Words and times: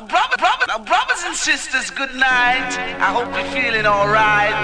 Now, 0.00 0.06
brother, 0.06 0.36
brother, 0.38 0.64
now 0.66 0.78
brothers 0.78 1.22
and 1.26 1.36
sisters, 1.36 1.90
good 1.90 2.14
night. 2.14 2.72
I 3.04 3.12
hope 3.12 3.28
you're 3.36 3.52
feeling 3.52 3.84
alright. 3.84 4.56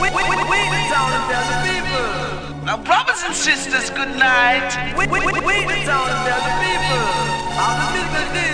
We, 0.00 0.08
we, 0.08 0.24
we, 0.24 0.36
we 0.40 0.56
the 0.72 0.80
town 0.88 1.12
and 1.20 1.24
the 1.28 1.58
people. 1.68 2.64
Now, 2.64 2.78
brothers 2.78 3.20
and 3.26 3.34
sisters, 3.34 3.90
good 3.90 4.16
night. 4.16 4.72
We, 4.96 5.04
we, 5.06 5.20
we, 5.20 5.36
we 5.36 5.68
the 5.68 5.84
town 5.84 6.08
and 6.08 6.24
the 6.24 6.54
people. 6.64 7.04
All 7.60 7.76
the 7.76 7.92
business 7.92 8.49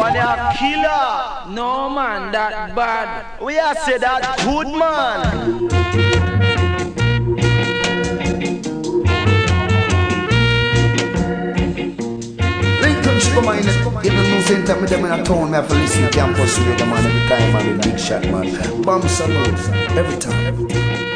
One 0.00 0.16
a 0.16 0.54
killer. 0.56 1.52
No 1.54 1.90
man, 1.90 2.32
that 2.32 2.74
bad. 2.74 3.38
We 3.38 3.58
are 3.58 3.74
say 3.74 3.98
that 3.98 4.38
good 4.42 4.68
man. 4.68 5.68
Come 13.34 13.48
on, 13.48 13.56
you 13.58 14.10
don't 14.10 14.30
know 14.30 14.40
same 14.40 14.64
time 14.64 14.80
with 14.80 14.90
them 14.90 15.04
in 15.04 15.12
a 15.12 15.22
town, 15.22 15.50
me 15.50 15.56
have 15.56 15.68
to 15.68 15.74
listen 15.74 16.02
to 16.02 16.10
campus 16.10 16.58
radio 16.58 16.86
man 16.86 17.04
every 17.04 17.28
time, 17.28 17.52
man, 17.52 17.78
the 17.78 17.88
big 17.88 17.98
shot 17.98 18.22
man. 18.24 18.82
Bomb 18.82 19.06
salute, 19.06 19.68
every 19.96 20.18
time. 20.18 21.09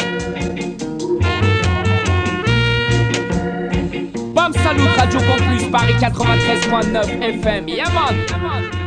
Salut, 4.77 4.97
Radio 4.97 5.21
Campus, 5.21 5.69
Paris 5.71 5.97
93.9 6.01 7.23
FM. 7.23 7.69
Yeah 7.69 8.84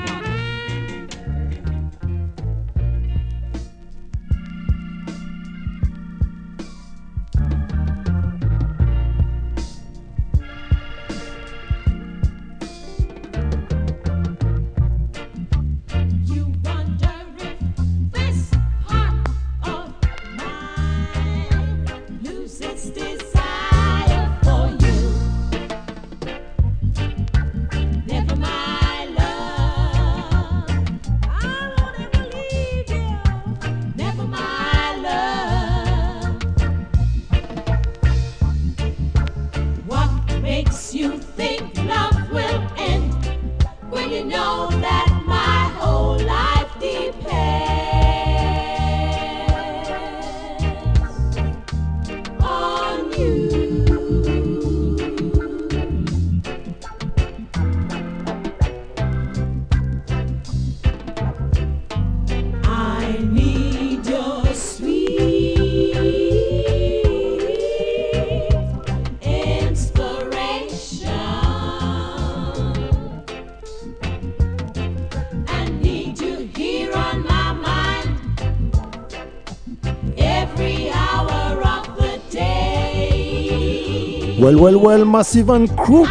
Well, 84.47 84.59
well, 84.61 84.79
well, 84.79 85.03
Massive 85.03 85.49
and 85.49 85.67
Crew. 85.75 86.05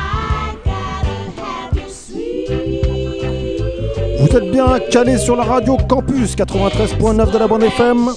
Vous 4.21 4.37
êtes 4.37 4.51
bien 4.51 4.79
calé 4.91 5.17
sur 5.17 5.37
la 5.37 5.45
radio 5.45 5.79
Campus 5.89 6.37
93.9 6.37 7.33
de 7.33 7.39
la 7.39 7.49
bande 7.49 7.63
FM. 7.63 8.11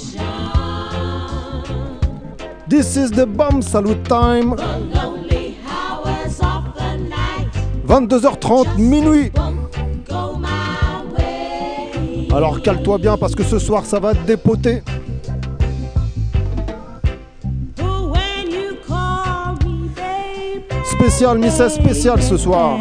This 2.68 2.98
is 2.98 3.12
the 3.12 3.26
bomb 3.26 3.62
salute 3.62 4.04
time. 4.10 4.56
22h30 7.88 8.78
minuit. 8.78 9.32
Alors 12.36 12.62
cale-toi 12.62 12.98
bien 12.98 13.16
parce 13.16 13.36
que 13.36 13.44
ce 13.44 13.58
soir 13.58 13.86
ça 13.86 14.02
va 14.02 14.14
dépoter. 14.14 14.84
Spécial, 21.20 21.38
Mrs. 21.38 21.70
spécial 21.72 22.24
ce 22.24 22.38
soir. 22.38 22.80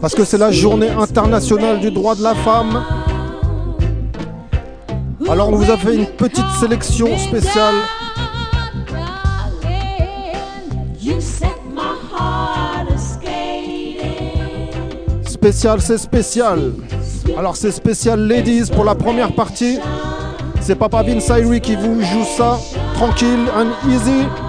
Parce 0.00 0.16
que 0.16 0.24
c'est 0.24 0.36
la 0.36 0.50
journée 0.50 0.88
internationale 0.88 1.78
du 1.78 1.92
droit 1.92 2.16
de 2.16 2.24
la 2.24 2.34
femme. 2.34 2.84
Alors 5.30 5.50
on 5.50 5.52
vous 5.54 5.70
a 5.70 5.76
fait 5.76 5.94
une 5.94 6.06
petite 6.06 6.48
sélection 6.58 7.16
spéciale. 7.16 7.76
Spécial, 15.24 15.80
c'est 15.80 15.98
spécial. 15.98 16.72
Alors 17.38 17.54
c'est 17.54 17.70
spécial 17.70 18.26
ladies 18.26 18.72
pour 18.74 18.82
la 18.82 18.96
première 18.96 19.32
partie. 19.32 19.78
C'est 20.60 20.74
Papa 20.74 21.04
Vince 21.04 21.30
qui 21.62 21.76
vous 21.76 22.02
joue 22.02 22.24
ça 22.36 22.58
tranquille 22.94 23.46
and 23.56 23.88
easy. 23.88 24.47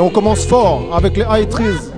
Et 0.00 0.02
on 0.02 0.08
commence 0.08 0.46
fort 0.46 0.96
avec 0.96 1.18
les 1.18 1.26
high 1.30 1.46
trees. 1.46 1.92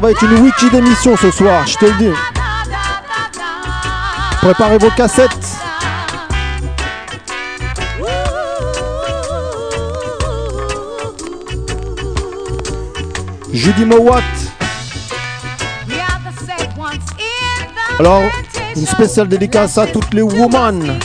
Ça 0.00 0.06
va 0.06 0.12
être 0.12 0.22
une 0.22 0.44
wiki 0.44 0.70
d'émission 0.70 1.14
ce 1.14 1.30
soir, 1.30 1.66
je 1.66 1.76
te 1.76 1.84
le 1.84 1.92
dis. 1.98 2.16
Préparez 4.40 4.78
vos 4.78 4.88
cassettes. 4.92 5.30
Judy 13.52 13.84
Mowat. 13.84 14.22
Alors, 17.98 18.22
une 18.74 18.86
spéciale 18.86 19.28
dédicace 19.28 19.76
à 19.76 19.86
toutes 19.86 20.14
les 20.14 20.22
women. 20.22 20.98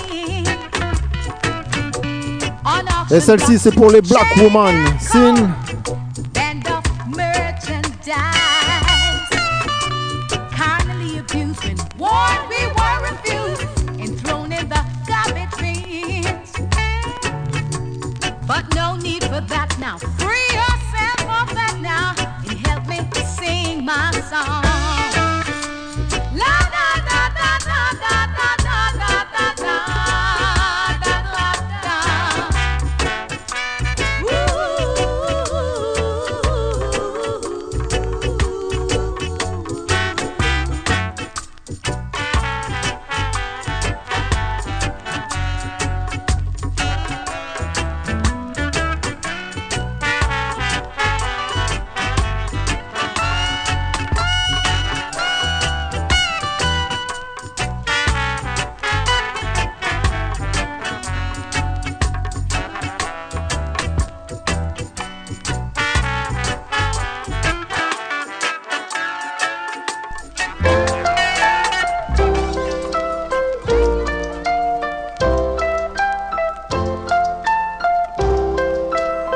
Et 3.11 3.19
celle-ci, 3.19 3.59
c'est 3.59 3.75
pour 3.75 3.91
les 3.91 3.99
black 3.99 4.37
women. 4.37 4.85
Sin. 5.01 5.64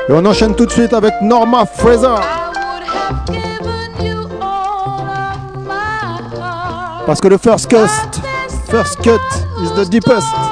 Et 0.10 0.12
on 0.12 0.26
enchaîne 0.26 0.56
tout 0.56 0.66
de 0.66 0.72
suite 0.72 0.92
avec 0.94 1.14
Norma 1.22 1.68
Fraser. 1.68 2.16
Parce 7.06 7.22
que 7.22 7.28
le 7.28 7.38
first 7.38 7.70
cut, 7.70 7.78
first 8.72 8.98
cut 9.04 9.20
is 9.62 9.70
the 9.76 9.88
deepest. 9.88 10.49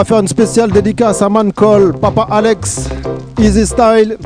Va 0.00 0.04
faire 0.04 0.20
une 0.20 0.28
spéciale 0.28 0.70
dédicace 0.70 1.20
à 1.20 1.28
Mancol, 1.28 1.92
Papa 1.92 2.26
Alex, 2.30 2.88
Easy 3.38 3.66
Style. 3.66 4.16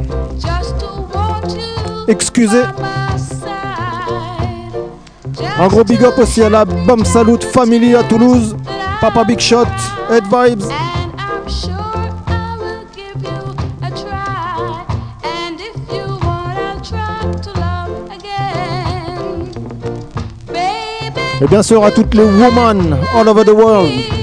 Excusez. 2.06 2.62
Un 5.59 5.67
gros 5.67 5.82
big 5.82 6.05
up 6.05 6.17
aussi 6.17 6.44
à 6.44 6.49
la 6.49 6.65
Bam 6.65 7.05
Salut 7.05 7.38
Family 7.53 7.97
à 7.97 8.05
Toulouse, 8.05 8.55
Papa 9.00 9.25
Big 9.25 9.41
Shot, 9.41 9.67
Head 10.12 10.23
Vibes. 10.25 10.62
Et 21.43 21.47
bien 21.49 21.62
sûr 21.65 21.85
à 21.85 21.91
toutes 21.91 22.15
les 22.15 22.23
women 22.23 22.97
all 23.17 23.29
over 23.29 23.44
the 23.44 23.50
world. 23.50 24.13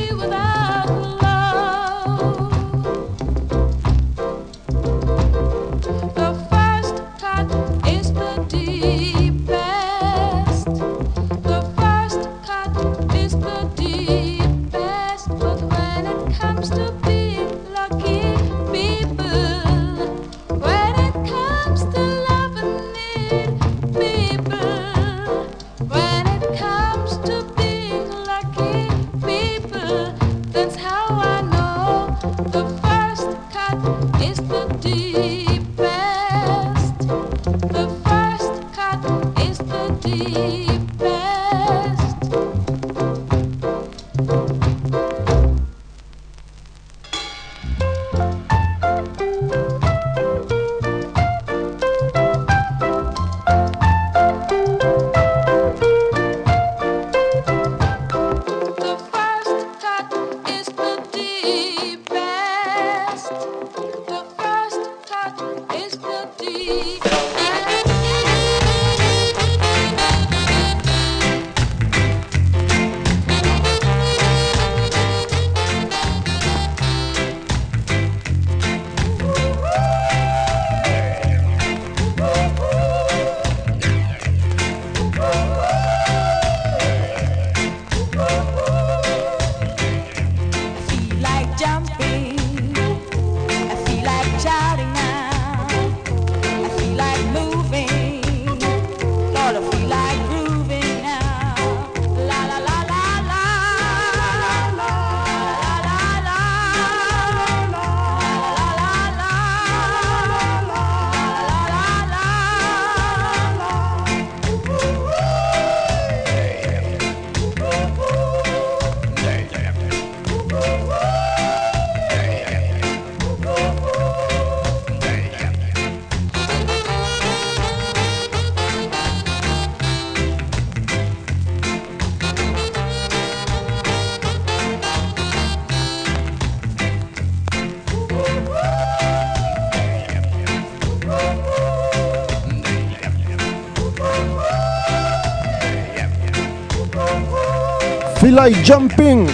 Jumping 148.50 149.30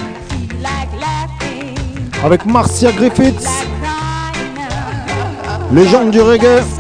avec 2.26 2.46
Marcia 2.46 2.92
Griffiths, 2.92 3.48
légende 5.72 6.12
du 6.12 6.20
reggae. 6.20 6.77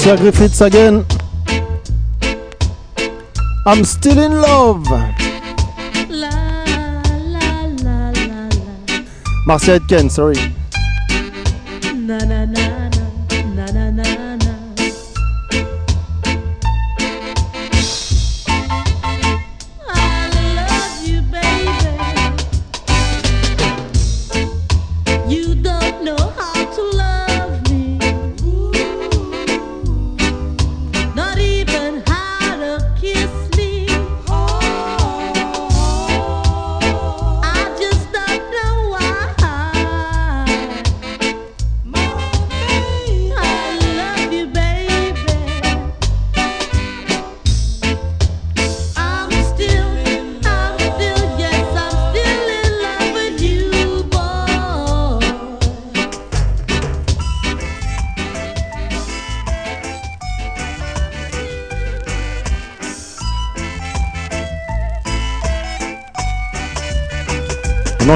Alicia 0.00 0.16
Griffiths 0.16 0.60
again. 0.62 1.04
I'm 3.66 3.84
still 3.84 4.18
in 4.18 4.32
love. 4.32 4.86
La, 6.08 6.30
la, 7.28 7.66
la, 7.82 8.48
Marcia 9.44 9.74
Aitken, 9.74 10.08
sorry. 10.08 10.59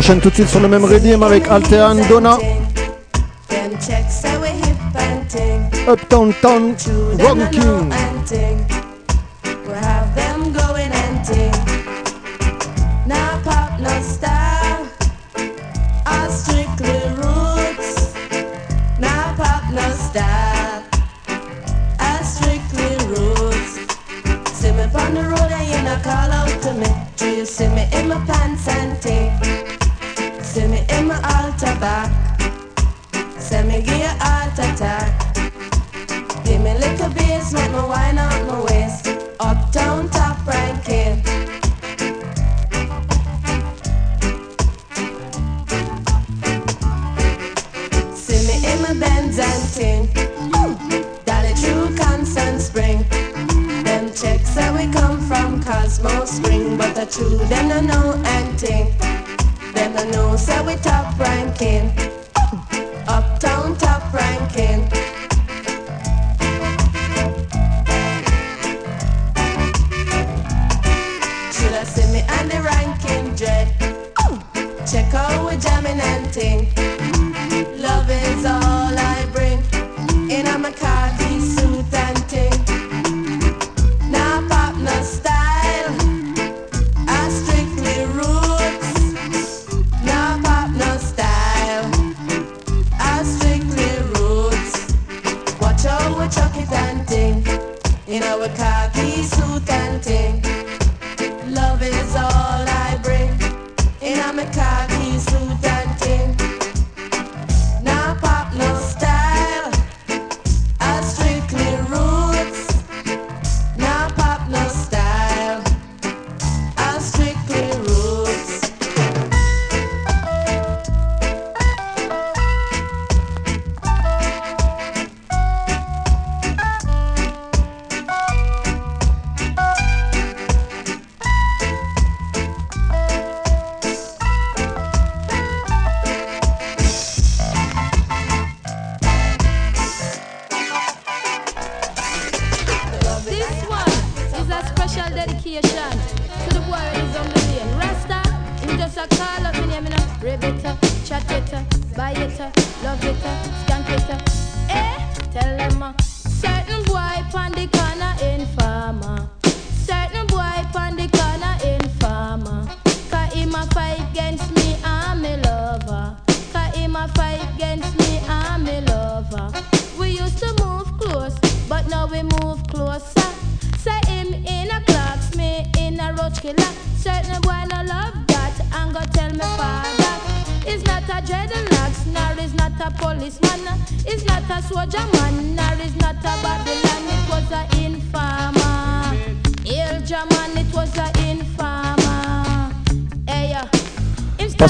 enchaîne 0.05 0.21
tout 0.21 0.29
de 0.29 0.35
suite 0.35 0.49
sur 0.51 0.61
le 0.61 0.69
même 0.69 0.85
rythme 0.85 1.23
avec 1.23 1.49
Altean 1.49 1.95
Donna. 2.11 2.37
Uptown 5.89 6.33
Town 6.43 6.75
King. 7.51 8.04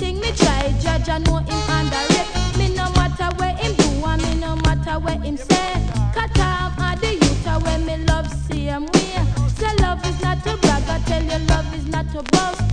Anything 0.00 0.20
me 0.20 0.30
try, 0.36 0.72
judge 0.80 1.08
I 1.08 1.18
know 1.18 1.38
him 1.38 1.70
under 1.70 1.96
it. 2.10 2.56
Me 2.56 2.72
no 2.72 2.88
matter 2.92 3.34
where 3.36 3.56
him 3.56 3.74
do, 3.74 4.06
and 4.06 4.22
me 4.22 4.34
no 4.36 4.54
matter 4.54 5.00
where 5.00 5.18
him 5.18 5.36
say. 5.36 5.72
Cut 6.14 6.38
off 6.38 6.78
all 6.78 6.96
the 6.96 7.14
youth 7.14 7.64
where 7.64 7.78
me 7.80 8.04
love 8.04 8.30
see 8.46 8.66
him 8.66 8.86
way. 8.86 9.26
Say 9.56 9.74
love 9.80 10.04
is 10.06 10.20
not 10.22 10.44
to 10.44 10.56
brag, 10.58 10.88
I 10.88 11.00
tell 11.04 11.22
you 11.24 11.46
love 11.46 11.74
is 11.74 11.86
not 11.88 12.08
to 12.12 12.22
boast. 12.30 12.67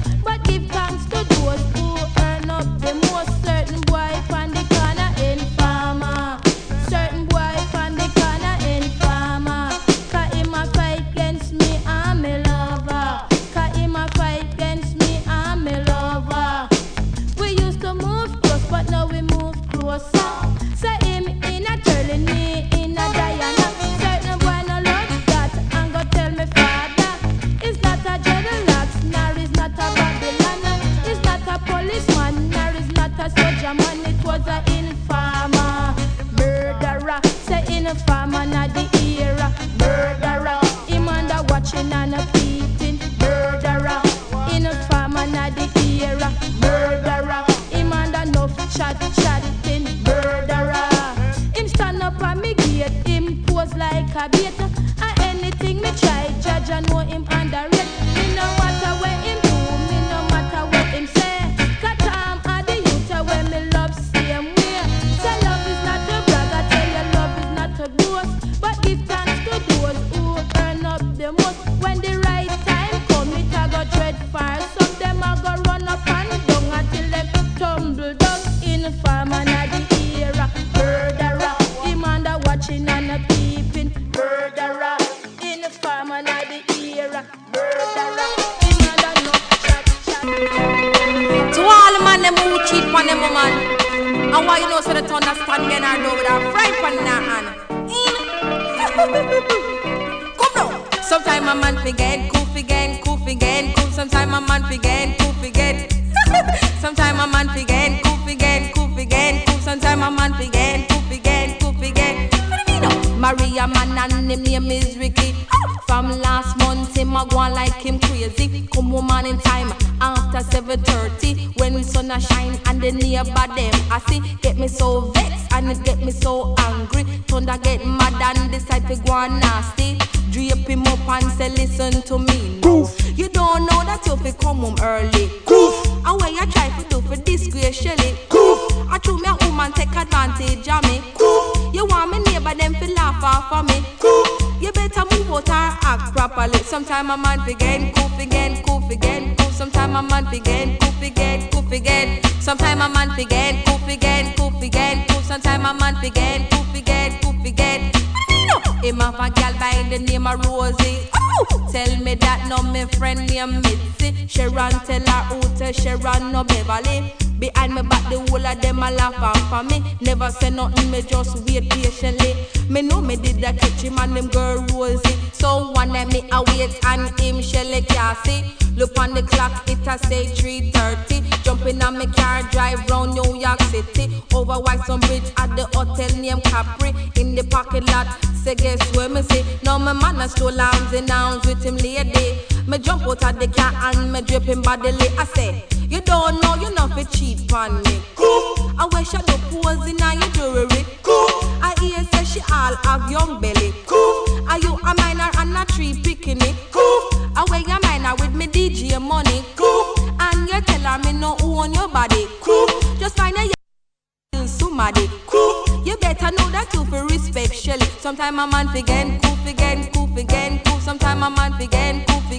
run 166.05 166.31
no 166.31 166.43
Beverly. 166.43 167.11
Behind 167.39 167.73
me 167.73 167.81
back, 167.81 168.03
the 168.09 168.19
whole 168.29 168.45
of 168.45 168.61
them 168.61 168.79
a 168.79 168.91
laugh 168.91 169.17
for 169.49 169.63
me. 169.63 169.83
Never 169.99 170.29
say 170.29 170.51
nothing, 170.51 170.89
me 170.91 171.01
just 171.01 171.35
wait 171.45 171.69
patiently. 171.69 172.47
Me 172.69 172.81
know 172.81 173.01
me 173.01 173.15
did 173.15 173.41
the 173.41 173.51
him 173.81 173.97
and 173.97 174.15
them 174.15 174.27
girl 174.27 174.63
Rosie. 174.71 175.15
So 175.33 175.71
one 175.71 175.91
let 175.91 176.07
me 176.07 176.21
a 176.31 176.39
and 176.85 177.19
him 177.19 177.41
Shelly 177.41 177.81
Cassie. 177.81 178.53
Look 178.75 178.97
on 178.99 179.13
the 179.13 179.23
clock, 179.23 179.67
it 179.67 179.87
a 179.87 179.97
say 180.07 180.25
3.30. 180.27 181.43
Jumping 181.43 181.81
on 181.81 181.97
me 181.97 182.05
car, 182.07 182.43
drive 182.51 182.87
round 182.89 183.13
New 183.13 183.37
York 183.37 183.61
City. 183.63 184.23
Over 184.33 184.59
White'son 184.63 185.01
Bridge 185.01 185.31
at 185.37 185.55
the 185.55 185.65
hotel 185.73 186.09
named 186.17 186.43
Capri. 186.43 186.93
In 187.15 187.35
the 187.35 187.43
parking 187.43 187.85
lot, 187.87 188.07
say 188.35 188.55
guess 188.55 188.79
where 188.95 189.09
me 189.09 189.23
see. 189.23 189.43
Now 189.63 189.77
my 189.77 189.93
man 189.93 190.21
a 190.21 190.29
stroll 190.29 190.61
arms 190.61 190.93
and 190.93 191.09
arms 191.09 191.45
with 191.45 191.63
him 191.63 191.77
lady. 191.77 192.54
Me 192.67 192.79
jump 192.79 193.03
out 193.03 193.23
of 193.23 193.39
the 193.39 193.47
car 193.47 193.71
and 193.75 194.11
me 194.11 194.21
dripping 194.21 194.63
bodily. 194.63 195.07
I 195.19 195.25
say, 195.25 195.65
you 195.87 196.01
don't 196.01 196.41
know, 196.41 196.55
you 196.55 196.73
not 196.73 196.93
fit 196.93 197.11
cheap 197.11 197.53
on 197.53 197.83
me. 197.83 198.01
Cool. 198.15 198.71
I 198.79 198.87
wish 198.91 199.13
I 199.13 199.21
no 199.27 199.37
pose 199.51 199.87
in 199.87 199.97
your 199.97 200.29
jewelry. 200.33 200.83
Cool. 201.03 201.29
I 201.61 201.75
hear 201.79 202.03
say 202.05 202.23
she 202.23 202.39
all 202.51 202.75
have 202.83 203.11
young 203.11 203.39
belly. 203.39 203.71
Cool. 203.85 204.49
Are 204.49 204.57
you 204.57 204.79
a 204.81 204.95
minor 204.97 205.29
and 205.37 205.55
a 205.55 205.65
tree 205.73 205.93
picking 206.03 206.41
it? 206.41 206.55
Cool. 206.71 207.09
I 207.35 207.45
wear 207.51 207.61
your 207.61 207.79
minor 207.83 208.15
with 208.15 208.33
me 208.33 208.47
DJ 208.47 208.99
money. 208.99 209.45
Cool. 209.55 209.93
And 210.19 210.49
you 210.49 210.59
tell 210.61 210.79
her 210.79 210.99
me 211.03 211.13
no 211.13 211.37
own 211.43 211.71
your 211.71 211.87
body. 211.87 212.27
Cool. 212.41 212.67
Just 212.97 213.15
find 213.15 213.37
a 213.37 214.47
somebody 214.47 215.07
cool. 215.27 215.65
You 215.85 215.97
better 215.97 216.31
know 216.31 216.49
that 216.49 216.73
you 216.73 216.83
for 216.85 217.05
respect 217.05 217.53
Shelly. 217.53 217.85
Sometime 217.99 218.39
a 218.39 218.47
man 218.47 218.69
fi 218.69 218.81
cool, 218.81 219.35
fi 219.37 219.53
cool, 219.93 220.07
fi 220.07 220.64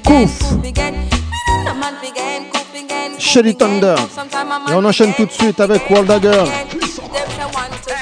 Couf. 0.04 0.38
Shelly 3.18 3.56
Thunder. 3.56 3.96
Et 4.68 4.72
on 4.72 4.84
enchaîne 4.84 5.12
tout 5.14 5.26
de 5.26 5.32
suite 5.32 5.58
avec 5.58 5.90
Waldagger. 5.90 6.44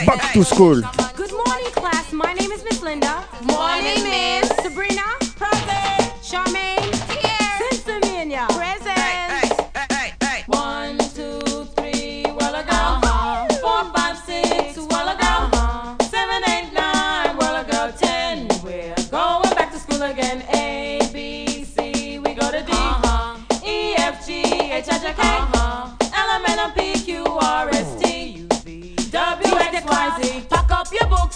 Back 0.06 0.32
to 0.34 0.44
school. 0.44 0.82
Good 1.16 1.32
morning, 1.32 1.72
class. 1.74 2.12
My 2.12 2.34
name 2.38 2.52
is 2.52 2.62
Miss 2.70 2.82
Linda. 2.82 3.24
Morning, 3.42 4.02
Miss. 4.04 4.48
Sabrina. 4.62 5.02
Charmaine. 6.22 6.73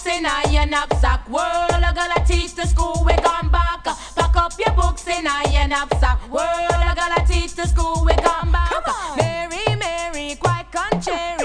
in 0.09 0.25
a 0.25 0.51
your 0.51 0.65
knapsack. 0.65 1.27
World, 1.29 1.71
I 1.71 1.91
gotta 1.93 2.25
teach 2.25 2.55
the 2.55 2.65
school 2.65 3.03
we 3.05 3.13
come 3.13 3.49
back. 3.49 3.83
Pack 4.15 4.35
up 4.35 4.53
your 4.57 4.73
books 4.75 5.07
in 5.07 5.27
a 5.27 5.51
your 5.51 5.67
knapsack. 5.67 6.19
World, 6.29 6.81
I 6.89 6.93
gotta 6.95 7.25
teach 7.31 7.55
the 7.55 7.67
school 7.67 8.03
we 8.05 8.13
come 8.15 8.51
back. 8.51 8.71
Come 8.71 8.83
on. 8.87 9.17
Mary, 9.17 9.75
Mary, 9.75 10.35
quite 10.35 10.65
contrary. 10.71 11.38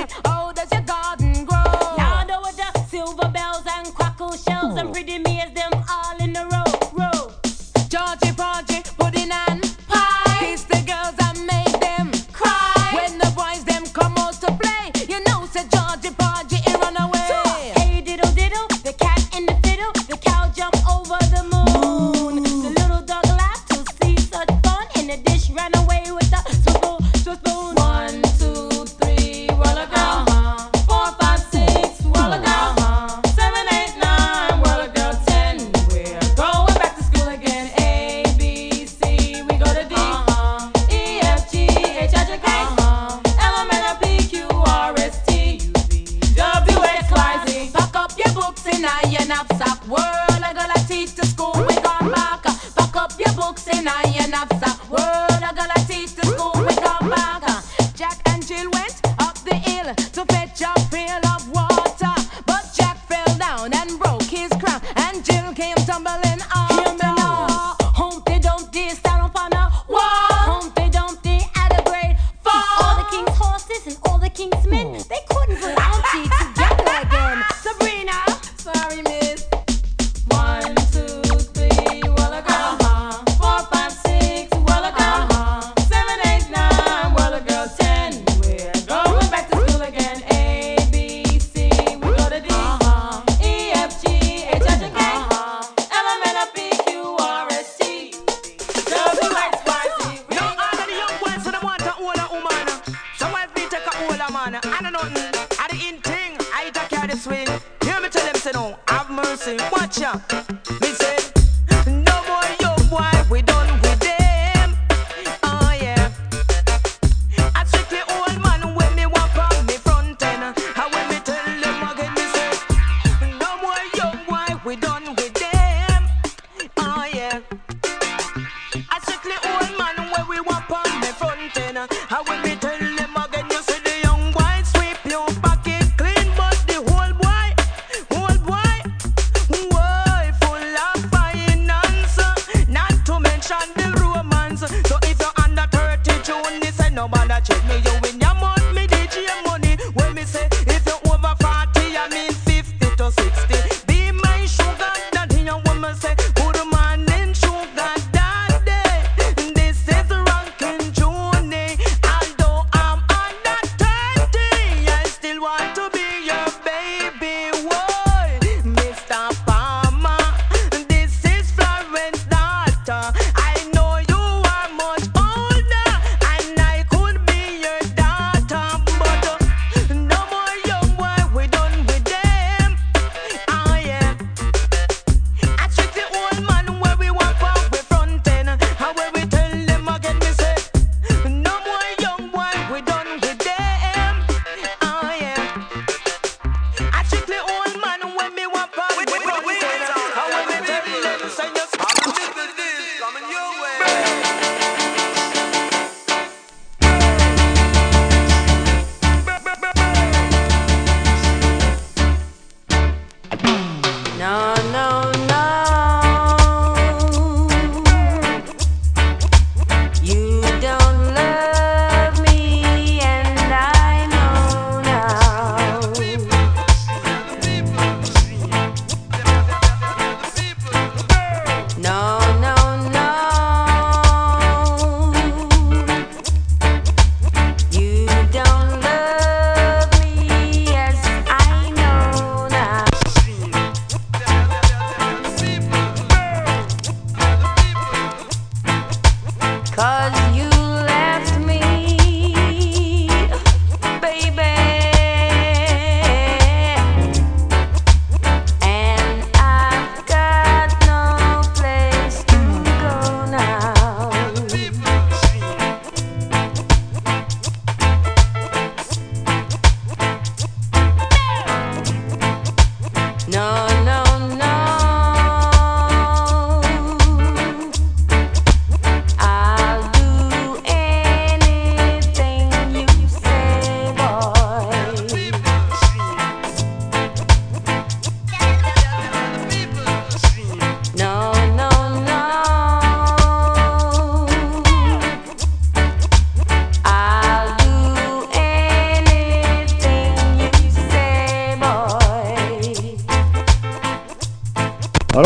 Kingsmen, 74.35 75.07
they 75.07 75.21
couldn't 75.31 75.61
pronounce 75.61 76.15
it. 76.15 76.44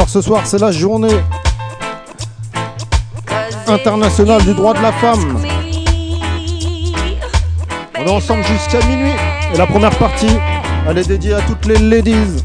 ce 0.08 0.22
soir 0.22 0.40
c'est 0.46 0.58
la 0.58 0.72
journée 0.72 1.20
internationale 3.66 4.42
du 4.42 4.54
droit 4.54 4.72
de 4.72 4.80
la 4.80 4.90
femme. 4.90 5.38
On 7.98 8.06
est 8.06 8.10
ensemble 8.10 8.42
jusqu'à 8.44 8.82
minuit 8.86 9.12
et 9.52 9.58
la 9.58 9.66
première 9.66 9.96
partie, 9.98 10.34
elle 10.88 10.96
est 10.96 11.06
dédiée 11.06 11.34
à 11.34 11.42
toutes 11.42 11.66
les 11.66 11.76
ladies. 11.76 12.42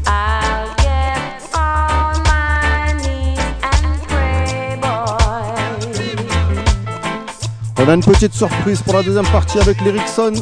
On 7.78 7.88
a 7.88 7.94
une 7.94 8.04
petite 8.04 8.34
surprise 8.34 8.82
pour 8.82 8.92
la 8.92 9.02
deuxième 9.02 9.26
partie 9.28 9.58
avec 9.58 9.80
l'Erickson. 9.80 10.34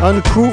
Un 0.00 0.20
coup. 0.20 0.52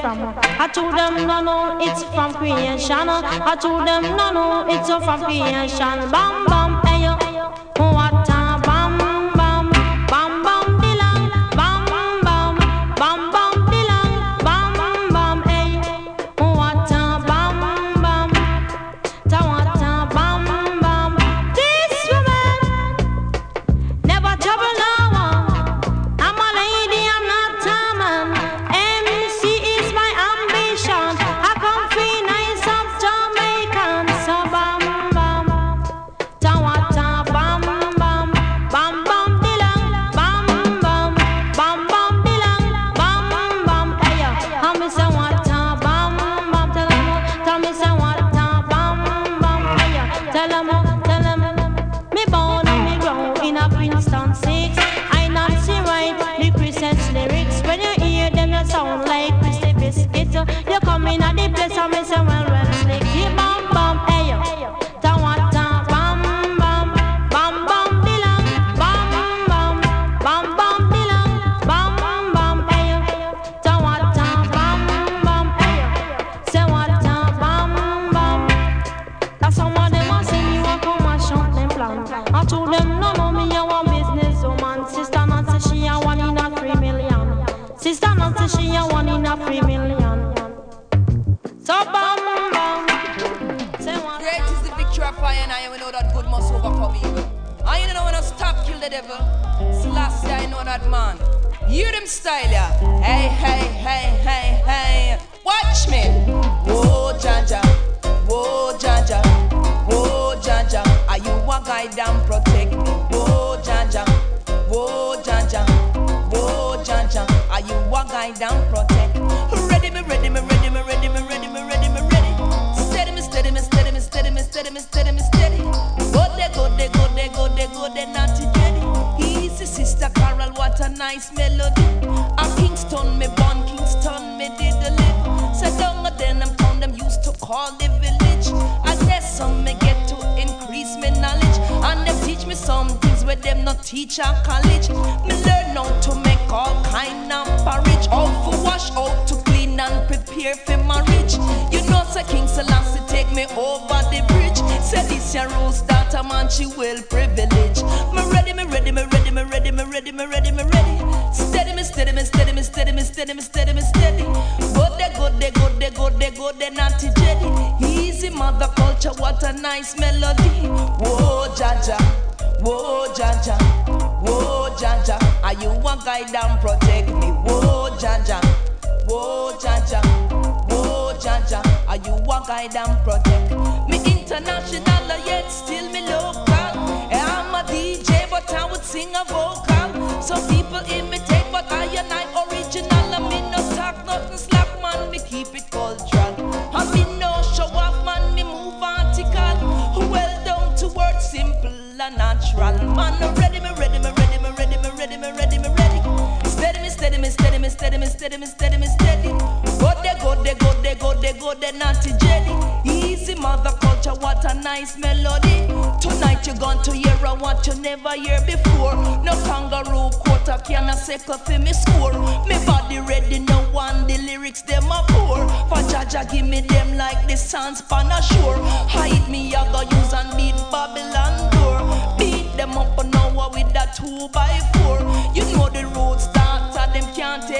from. 0.00 0.34
I 0.58 0.68
told 0.68 0.94
them, 0.96 1.26
no, 1.26 1.40
no, 1.40 1.78
it's 1.80 2.02
from 2.14 2.34
creation. 2.34 3.08
I 3.08 3.56
told 3.60 3.86
them, 3.86 4.02
no, 4.16 4.32
no, 4.32 4.66
it's 4.68 4.88
from 4.88 5.24
creation. 5.24 6.10
Bam. 6.10 6.39
You 60.70 60.78
come 60.78 61.08
in 61.08 61.20
at 61.20 61.34
the 61.34 61.48
place 61.48 61.76
and 61.76 61.92
me 61.92 62.04
say 62.04 62.29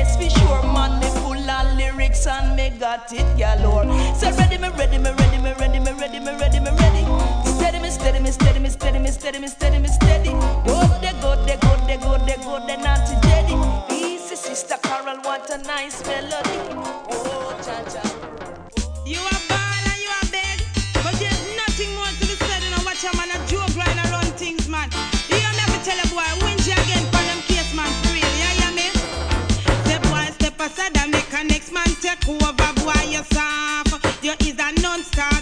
place 0.00 0.16
for 0.16 0.38
sure. 0.38 0.62
Man, 0.72 1.00
me 1.00 1.06
full 1.20 1.50
of 1.50 1.76
lyrics 1.76 2.26
and 2.26 2.56
me 2.56 2.70
got 2.78 3.12
it 3.12 3.26
galore. 3.38 3.84
Say 4.14 4.30
so 4.30 4.38
ready, 4.38 4.58
me 4.58 4.68
ready, 4.70 4.98
me 4.98 5.10
ready, 5.10 5.38
me 5.38 5.52
ready, 5.58 5.80
me 5.80 5.92
ready, 5.92 6.20
me 6.20 6.32
ready, 6.38 6.60
me 6.60 6.70
ready. 6.70 7.04
Steady, 7.44 7.78
me 7.80 7.90
steady, 7.90 8.20
me 8.20 8.30
steady, 8.30 8.58
me 8.58 8.68
steady, 8.68 8.98
me 8.98 9.10
steady, 9.10 9.38
me 9.38 9.48
steady, 9.48 9.78
me 9.78 9.88
steady. 9.88 10.30
Good, 10.66 10.90
they 11.02 11.14
good, 11.20 11.46
they 11.46 11.56
good, 11.56 11.80
they 11.86 11.96
good, 11.96 12.20
they 12.26 12.36
good, 12.36 12.62
they 12.66 12.76
naughty, 12.76 13.16
steady. 13.22 13.54
Easy, 13.94 14.36
sister 14.36 14.76
Carol, 14.82 15.18
what 15.22 15.48
a 15.50 15.58
nice 15.58 16.04
melody. 16.06 16.99
Sometimes 35.02 35.39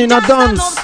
in 0.00 0.12
a 0.12 0.20
dance. 0.22 0.79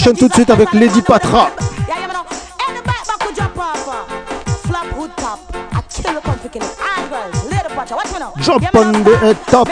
Fashion 0.00 0.14
tout 0.14 0.28
de 0.28 0.32
suite 0.32 0.48
avec 0.48 0.72
Lady 0.72 1.02
Patra. 1.02 1.50
Jump 8.40 8.64
on 8.74 8.92
the 9.04 9.36
top. 9.50 9.68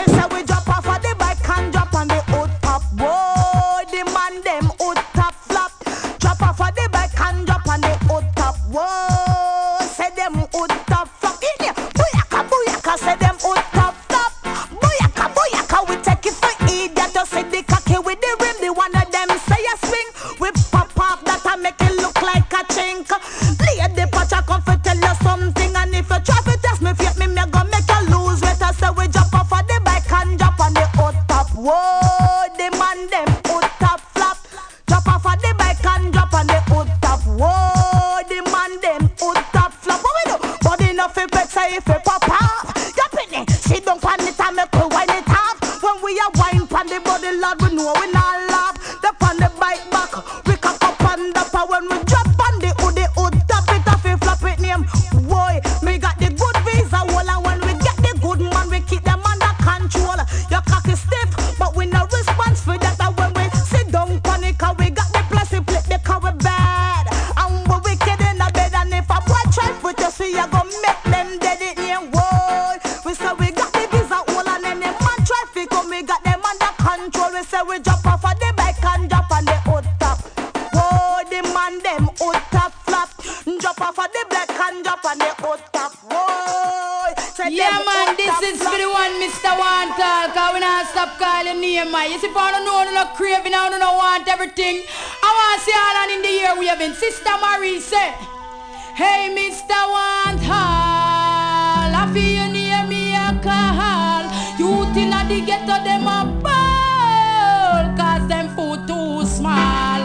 alcohol. 103.39 104.23
Youth 104.57 104.97
in 104.97 105.11
the 105.11 105.41
ghetto, 105.45 105.83
them 105.83 106.07
a 106.07 106.25
ball, 106.43 107.95
cause 107.95 108.27
them 108.27 108.49
food 108.55 108.87
too 108.87 109.25
small. 109.25 110.01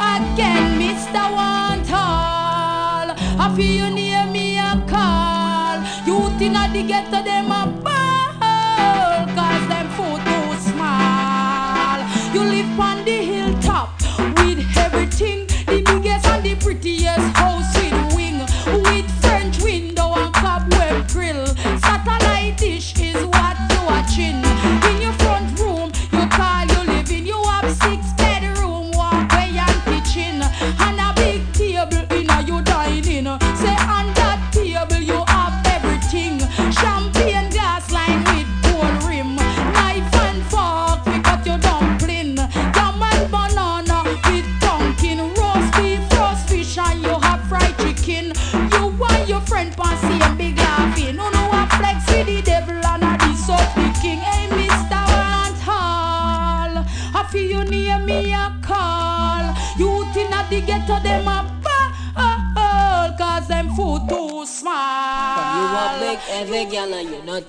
Again, 0.00 0.78
Mr. 0.80 1.32
Want 1.32 1.90
All, 1.92 3.10
I 3.40 3.52
feel 3.56 3.88
you 3.88 3.94
near 3.94 4.26
me 4.26 4.58
a 4.58 4.82
call. 4.88 5.78
Youth 6.06 6.40
in 6.40 6.54
the 6.54 6.82
ghetto, 6.86 7.22
them 7.22 7.52
a 7.52 7.77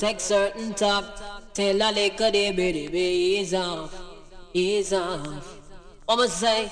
make 0.10 0.20
certain 0.20 0.74
talk. 0.74 1.06
Tell 1.54 1.76
a 1.76 1.90
liquor 1.92 2.32
they 2.32 2.52
be 2.52 3.38
ease 3.38 3.54
off, 3.54 3.94
ease 4.54 4.92
off. 4.92 5.46
I'ma 6.08 6.26
say, 6.26 6.72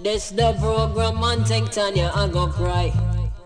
this 0.00 0.30
the 0.30 0.52
program 0.58 1.22
and 1.22 1.46
take 1.46 1.70
Tanya 1.70 2.10
I 2.12 2.26
go 2.26 2.48
cry. 2.48 2.92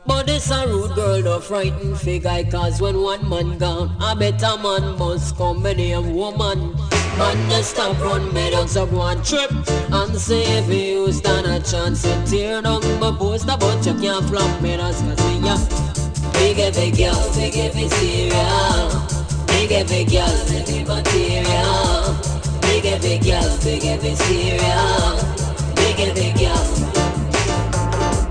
But 0.07 0.27
this 0.27 0.51
a 0.51 0.67
rude 0.67 0.95
girl, 0.95 1.21
the 1.21 1.41
frighten 1.41 1.95
figure 1.97 2.45
Cause 2.51 2.81
when 2.81 2.97
one 3.03 3.29
man 3.29 3.59
gone, 3.59 3.91
a 4.01 4.15
better 4.15 4.57
man 4.63 4.97
must 4.97 5.37
come 5.37 5.67
in 5.67 5.81
a 5.81 6.01
woman 6.01 6.77
Man 7.19 7.51
just 7.51 7.73
stop 7.73 8.01
run 8.01 8.33
me 8.33 8.51
down, 8.51 8.69
so 8.69 8.87
go 8.87 9.03
and 9.03 9.25
trip 9.25 9.51
And 9.91 10.17
say 10.17 10.45
if 10.59 10.69
you 10.73 11.13
stand 11.13 11.49
a 11.49 11.59
chance, 11.59 12.03
to 12.03 12.25
tear 12.25 12.63
down 12.63 12.83
my 13.01 13.11
post 13.19 13.49
But 13.49 13.85
you 13.85 13.95
can't 14.01 14.25
flop 14.27 14.63
me, 14.63 14.77
that's 14.77 15.03
cause 15.03 15.19
me, 15.27 15.47
yeah 15.49 16.06
Big 16.39 16.59
every 16.59 16.91
girl, 16.91 17.33
big 17.35 17.57
every 17.57 17.89
cereal. 17.89 19.07
Big 19.47 19.73
every 19.73 20.05
girl, 20.05 20.37
every 20.53 20.85
material. 20.85 22.17
Big 22.63 22.85
every 22.87 23.19
girl, 23.19 23.59
big 23.65 23.85
every 23.85 24.15
cereal. 24.15 25.17
Big 25.77 26.01
every 26.01 26.33
girl. 26.39 26.67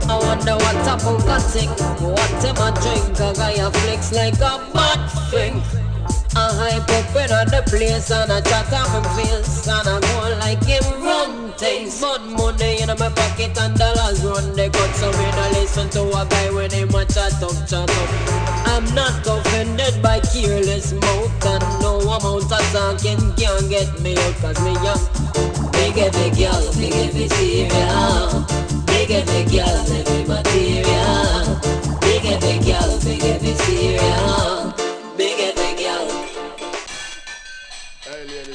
I 0.08 0.18
wonder 0.22 0.54
what 0.54 0.76
type 0.86 1.06
of 1.06 1.26
cutting, 1.26 1.70
what 2.00 2.46
am 2.46 2.58
I 2.58 2.72
drink? 2.82 3.20
I 3.20 3.34
got 3.34 3.58
your 3.58 3.72
flicks 3.72 4.12
like 4.14 4.36
a 4.36 4.60
bad 4.74 5.08
thing. 5.32 5.85
I 6.38 6.84
put 7.14 7.32
on 7.32 7.48
the 7.48 7.64
place 7.66 8.12
and 8.12 8.32
I 8.32 8.42
chat 8.42 8.72
up 8.74 8.92
him 8.92 9.04
face 9.16 9.68
and 9.68 9.88
I 9.88 10.00
go 10.00 10.38
like 10.40 10.64
him 10.64 10.84
run 11.02 11.54
things. 11.54 12.02
Mud 12.02 12.22
money 12.36 12.82
in 12.82 12.88
my 12.88 13.10
pocket 13.10 13.58
and 13.58 13.76
dollars 13.78 14.24
run 14.24 14.52
the 14.54 14.70
cut 14.70 14.92
so 14.96 15.12
me 15.16 15.28
no 15.32 15.60
listen 15.60 15.90
to 15.92 16.04
a 16.04 16.28
guy 16.28 16.52
when 16.52 16.72
him 16.72 16.90
a 16.90 17.06
chat 17.06 17.42
up, 17.42 17.56
chat 17.68 17.90
up. 17.90 18.10
I'm 18.68 18.84
not 18.94 19.26
offended 19.26 20.02
by 20.04 20.20
careless 20.20 20.92
mouth 20.92 21.46
and 21.46 21.64
no 21.80 22.00
amount 22.04 22.52
of 22.52 22.66
talking 22.74 23.32
can 23.40 23.70
get 23.70 23.88
me 24.02 24.18
out 24.18 24.36
cause 24.44 24.60
me 24.60 24.74
young. 24.84 25.00
Big 25.72 25.98
every 25.98 26.30
girl, 26.36 26.64
big 26.76 26.94
every 27.00 27.30
serial. 27.30 28.44
Big 28.88 29.12
every 29.12 29.44
girl, 29.48 29.80
every 29.88 30.24
material. 30.28 31.60
Big 32.02 32.26
every 32.26 32.60
girl, 32.60 33.00
big 33.04 33.24
every 33.24 33.54
serial. 33.64 34.65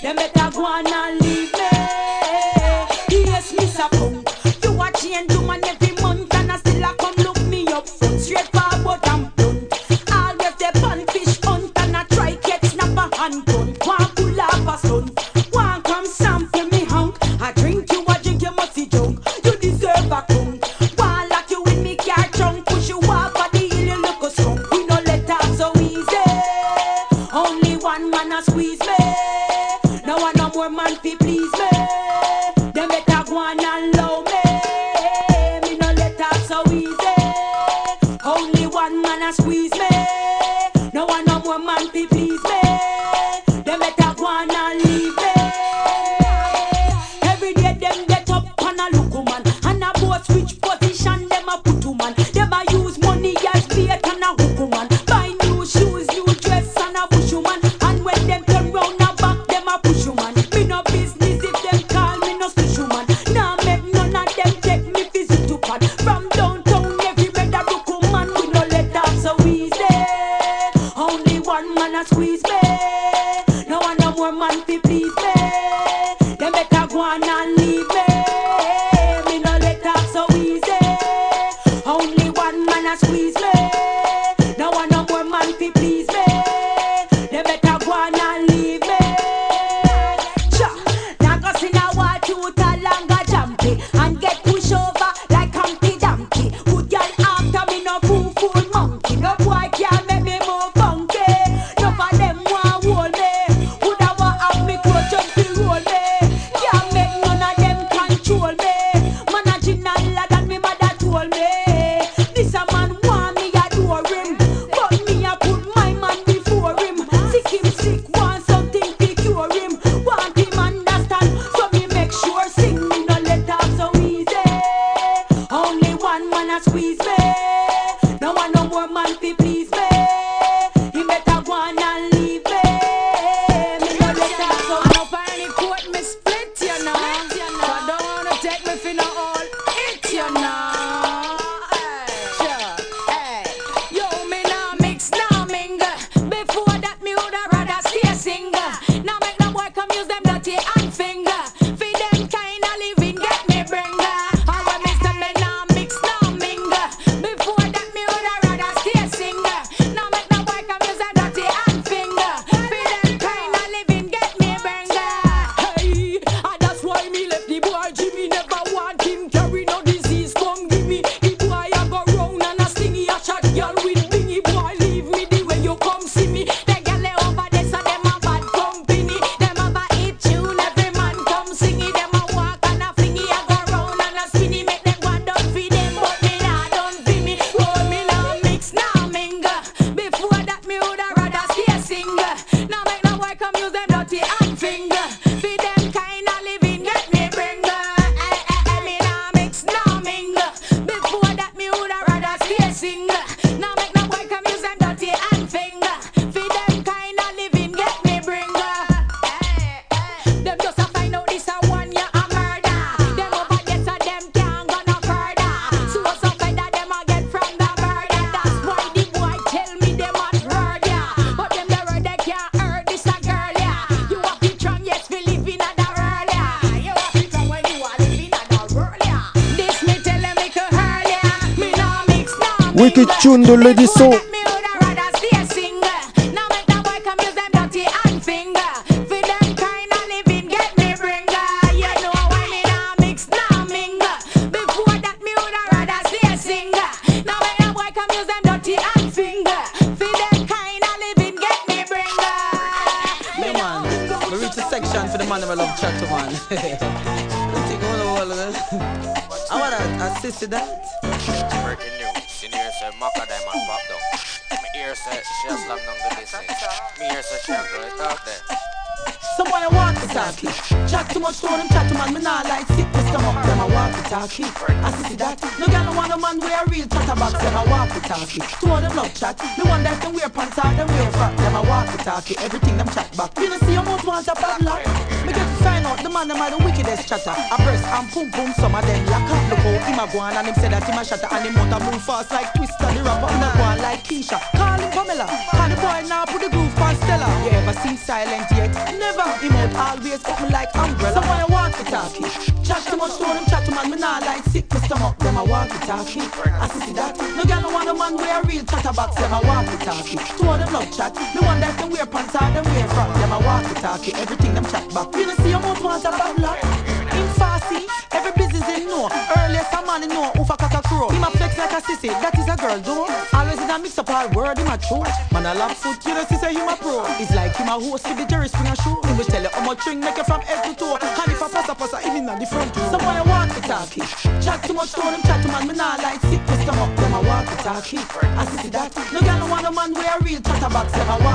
Them 0.00 0.14
better 0.14 0.50
go 0.52 0.64
on 0.64 0.86
and 0.86 1.27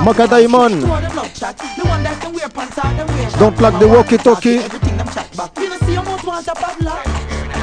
Maka 0.04 0.28
Diamond. 0.28 0.82
Don't 3.40 3.56
plug 3.56 3.80
the 3.80 3.88
walkie 3.88 4.18
talkie. 4.18 4.60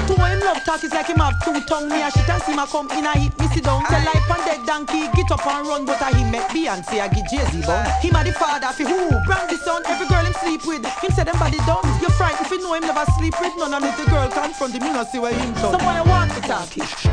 Two 0.08 0.18
him 0.18 0.39
love 0.42 0.84
is 0.84 0.92
like 0.92 1.06
him 1.06 1.18
have 1.22 1.38
two 1.46 1.54
tongue 1.70 1.88
Me 1.88 2.02
a 2.02 2.10
shit 2.10 2.28
and 2.28 2.42
see 2.42 2.56
my 2.56 2.66
come 2.66 2.89
in 2.92 3.06
a 3.06 3.14
hit 3.14 3.38
me 3.39 3.48
sit 3.54 3.64
down 3.64 3.86
Tell 3.86 4.04
life 4.04 4.28
and 4.28 4.44
dead 4.44 4.66
donkey 4.66 5.08
get 5.16 5.32
up 5.32 5.46
and 5.46 5.68
run 5.68 5.86
But 5.86 6.02
I 6.02 6.12
him 6.18 6.32
make 6.32 6.42
Beyonce 6.50 7.00
I 7.00 7.08
get 7.08 7.30
Jay-Z 7.30 7.62
bun 7.64 7.86
Him 8.02 8.16
a 8.16 8.24
the 8.26 8.34
father 8.34 8.74
fi 8.74 8.84
who 8.84 9.10
brand 9.24 9.50
the 9.50 9.58
son 9.58 9.84
Every 9.86 10.08
girl 10.08 10.26
him 10.26 10.34
sleep 10.34 10.66
with 10.66 10.84
Him 10.84 11.12
say 11.12 11.24
them 11.24 11.38
body 11.38 11.58
dumb 11.70 11.86
You 12.02 12.10
frightened 12.18 12.50
you 12.50 12.60
know 12.60 12.74
him 12.74 12.82
never 12.82 13.06
sleep 13.18 13.39
with 13.39 13.54
None 13.56 13.72
little 13.72 14.06
girl 14.06 14.28
come 14.30 14.54
from 14.54 14.72
the 14.72 14.80
You 14.80 14.92
know 14.92 15.06
see 15.06 15.20
where 15.20 15.34
him 15.34 15.54
done 15.54 15.80
Someone 15.80 16.10
want 16.10 16.32
to 16.34 16.42
talk 16.42 16.68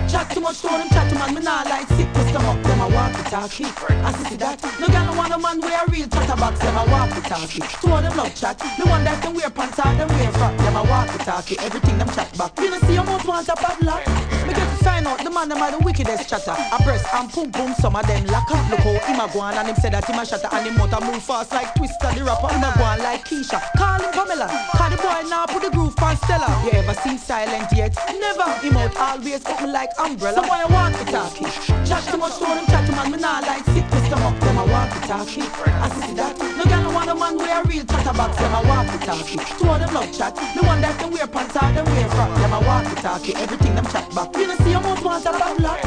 Chat 0.08 0.30
too 0.30 0.40
much 0.40 0.60
to 0.62 0.68
them, 0.68 0.88
chat 0.88 1.12
man, 1.14 1.34
me 1.34 1.40
nah 1.42 1.62
like 1.64 1.86
sick 1.88 2.10
to 2.14 2.28
stomach. 2.28 2.62
Them 2.64 2.80
a 2.80 2.88
walk 2.88 3.12
the 3.12 3.22
talkie. 3.28 3.64
I 3.64 4.12
see 4.24 4.36
that. 4.36 4.62
No 4.80 4.86
girl 4.88 5.04
no 5.04 5.12
want 5.12 5.34
a 5.34 5.38
man 5.38 5.60
with 5.60 5.72
a 5.72 5.90
real 5.90 6.08
chatterbox. 6.08 6.58
Them 6.60 6.76
a 6.76 6.84
walk 6.90 7.10
the 7.10 7.20
talkie. 7.28 7.60
Two 7.60 7.92
of 7.92 8.02
them 8.02 8.16
love 8.16 8.34
chat. 8.34 8.58
The 8.58 8.88
one 8.88 9.04
that 9.04 9.22
them 9.22 9.34
wear 9.34 9.50
pants 9.50 9.78
out, 9.78 9.96
them 9.98 10.08
wear 10.08 10.32
frock. 10.32 10.56
Them 10.56 10.76
a 10.76 10.82
walk 10.84 11.12
the 11.12 11.18
talkie. 11.18 11.58
Everything 11.58 11.98
them 11.98 12.08
chat 12.08 12.36
back. 12.38 12.58
You 12.58 12.70
know 12.70 12.78
see 12.80 12.94
your 12.94 13.04
mouth 13.04 13.26
want 13.26 13.48
a 13.48 13.54
padlock. 13.54 14.37
To 14.48 14.84
find 14.84 15.06
out 15.06 15.22
the 15.22 15.30
man 15.30 15.48
them 15.48 15.60
are 15.62 15.70
the 15.70 15.78
wickedest 15.84 16.28
chatter. 16.28 16.56
A 16.56 16.82
breast 16.82 17.06
and 17.12 17.30
pum 17.30 17.52
pum, 17.52 17.74
some 17.74 17.96
of 17.96 18.06
them 18.06 18.26
lock 18.26 18.50
up. 18.50 18.70
Look 18.70 18.80
how 18.80 18.98
him 19.06 19.20
a 19.20 19.32
go 19.32 19.40
on 19.40 19.54
and 19.54 19.68
him 19.68 19.76
say 19.76 19.90
that 19.90 20.04
him 20.08 20.18
a 20.18 20.24
shatter 20.24 20.48
and 20.52 20.66
him 20.66 20.76
motor 20.76 21.00
move 21.04 21.22
fast 21.22 21.52
like 21.52 21.74
Twister 21.74 22.10
the 22.14 22.24
rapper. 22.24 22.48
Him 22.48 22.64
a 22.64 22.72
go 22.76 22.84
on 22.84 22.98
like 22.98 23.24
Keisha. 23.24 23.60
Call 23.76 24.00
him 24.00 24.12
Pamela. 24.12 24.48
Call 24.72 24.90
the 24.90 24.96
boy 24.96 25.28
now 25.28 25.46
put 25.46 25.62
the 25.62 25.70
groove 25.70 25.94
on 26.02 26.16
Stella. 26.16 26.48
You 26.64 26.72
ever 26.78 26.94
seen 26.94 27.18
silent 27.18 27.68
yet? 27.74 27.94
Never. 28.18 28.48
Him 28.64 28.76
out 28.76 28.96
always 28.96 29.42
put 29.44 29.60
me 29.60 29.68
like 29.68 29.90
umbrella. 29.98 30.40
Some 30.40 30.48
boy 30.48 30.64
walk 30.72 30.92
the 30.96 31.04
talkie. 31.10 31.44
Chat 31.84 32.02
too 32.08 32.16
much 32.16 32.38
to 32.38 32.46
him, 32.46 32.66
chat 32.66 32.86
to 32.86 32.92
man. 32.92 33.12
Me 33.12 33.18
nah 33.18 33.40
like 33.40 33.64
sick 33.66 33.86
to 33.88 33.98
stomach. 34.06 34.38
Them 34.40 34.58
a 34.58 34.64
to 34.64 35.00
the 35.00 35.06
talkie. 35.06 35.42
I 35.42 35.88
see 36.00 36.14
that. 36.14 36.38
No 36.38 36.67
a 37.08 37.14
man 37.14 37.36
with 37.36 37.48
a 37.48 37.62
real 37.68 37.84
chatterbox. 37.84 38.36
Them 38.36 38.54
a 38.54 38.60
walk 38.68 38.86
the 38.92 38.98
talkie. 39.04 39.38
Two 39.58 39.68
of 39.68 39.80
them 39.80 39.94
love 39.94 40.12
chat. 40.12 40.34
The 40.36 40.62
one 40.62 40.80
that 40.80 40.98
them 41.00 41.10
wear 41.10 41.26
pants 41.26 41.56
out, 41.56 41.74
them 41.74 41.84
wear 41.86 42.08
frock. 42.10 42.36
Them 42.36 42.52
a 42.52 42.60
walk 42.60 42.84
the 42.84 42.96
talkie. 43.00 43.34
Everything 43.34 43.74
them 43.74 43.86
chat 43.86 44.06
back. 44.14 44.36
You 44.36 44.46
know 44.46 44.56
see 44.56 44.70
your 44.70 44.80
mouth 44.80 45.02
want 45.02 45.24
a 45.24 45.32
bad 45.32 45.60
luck. 45.60 45.80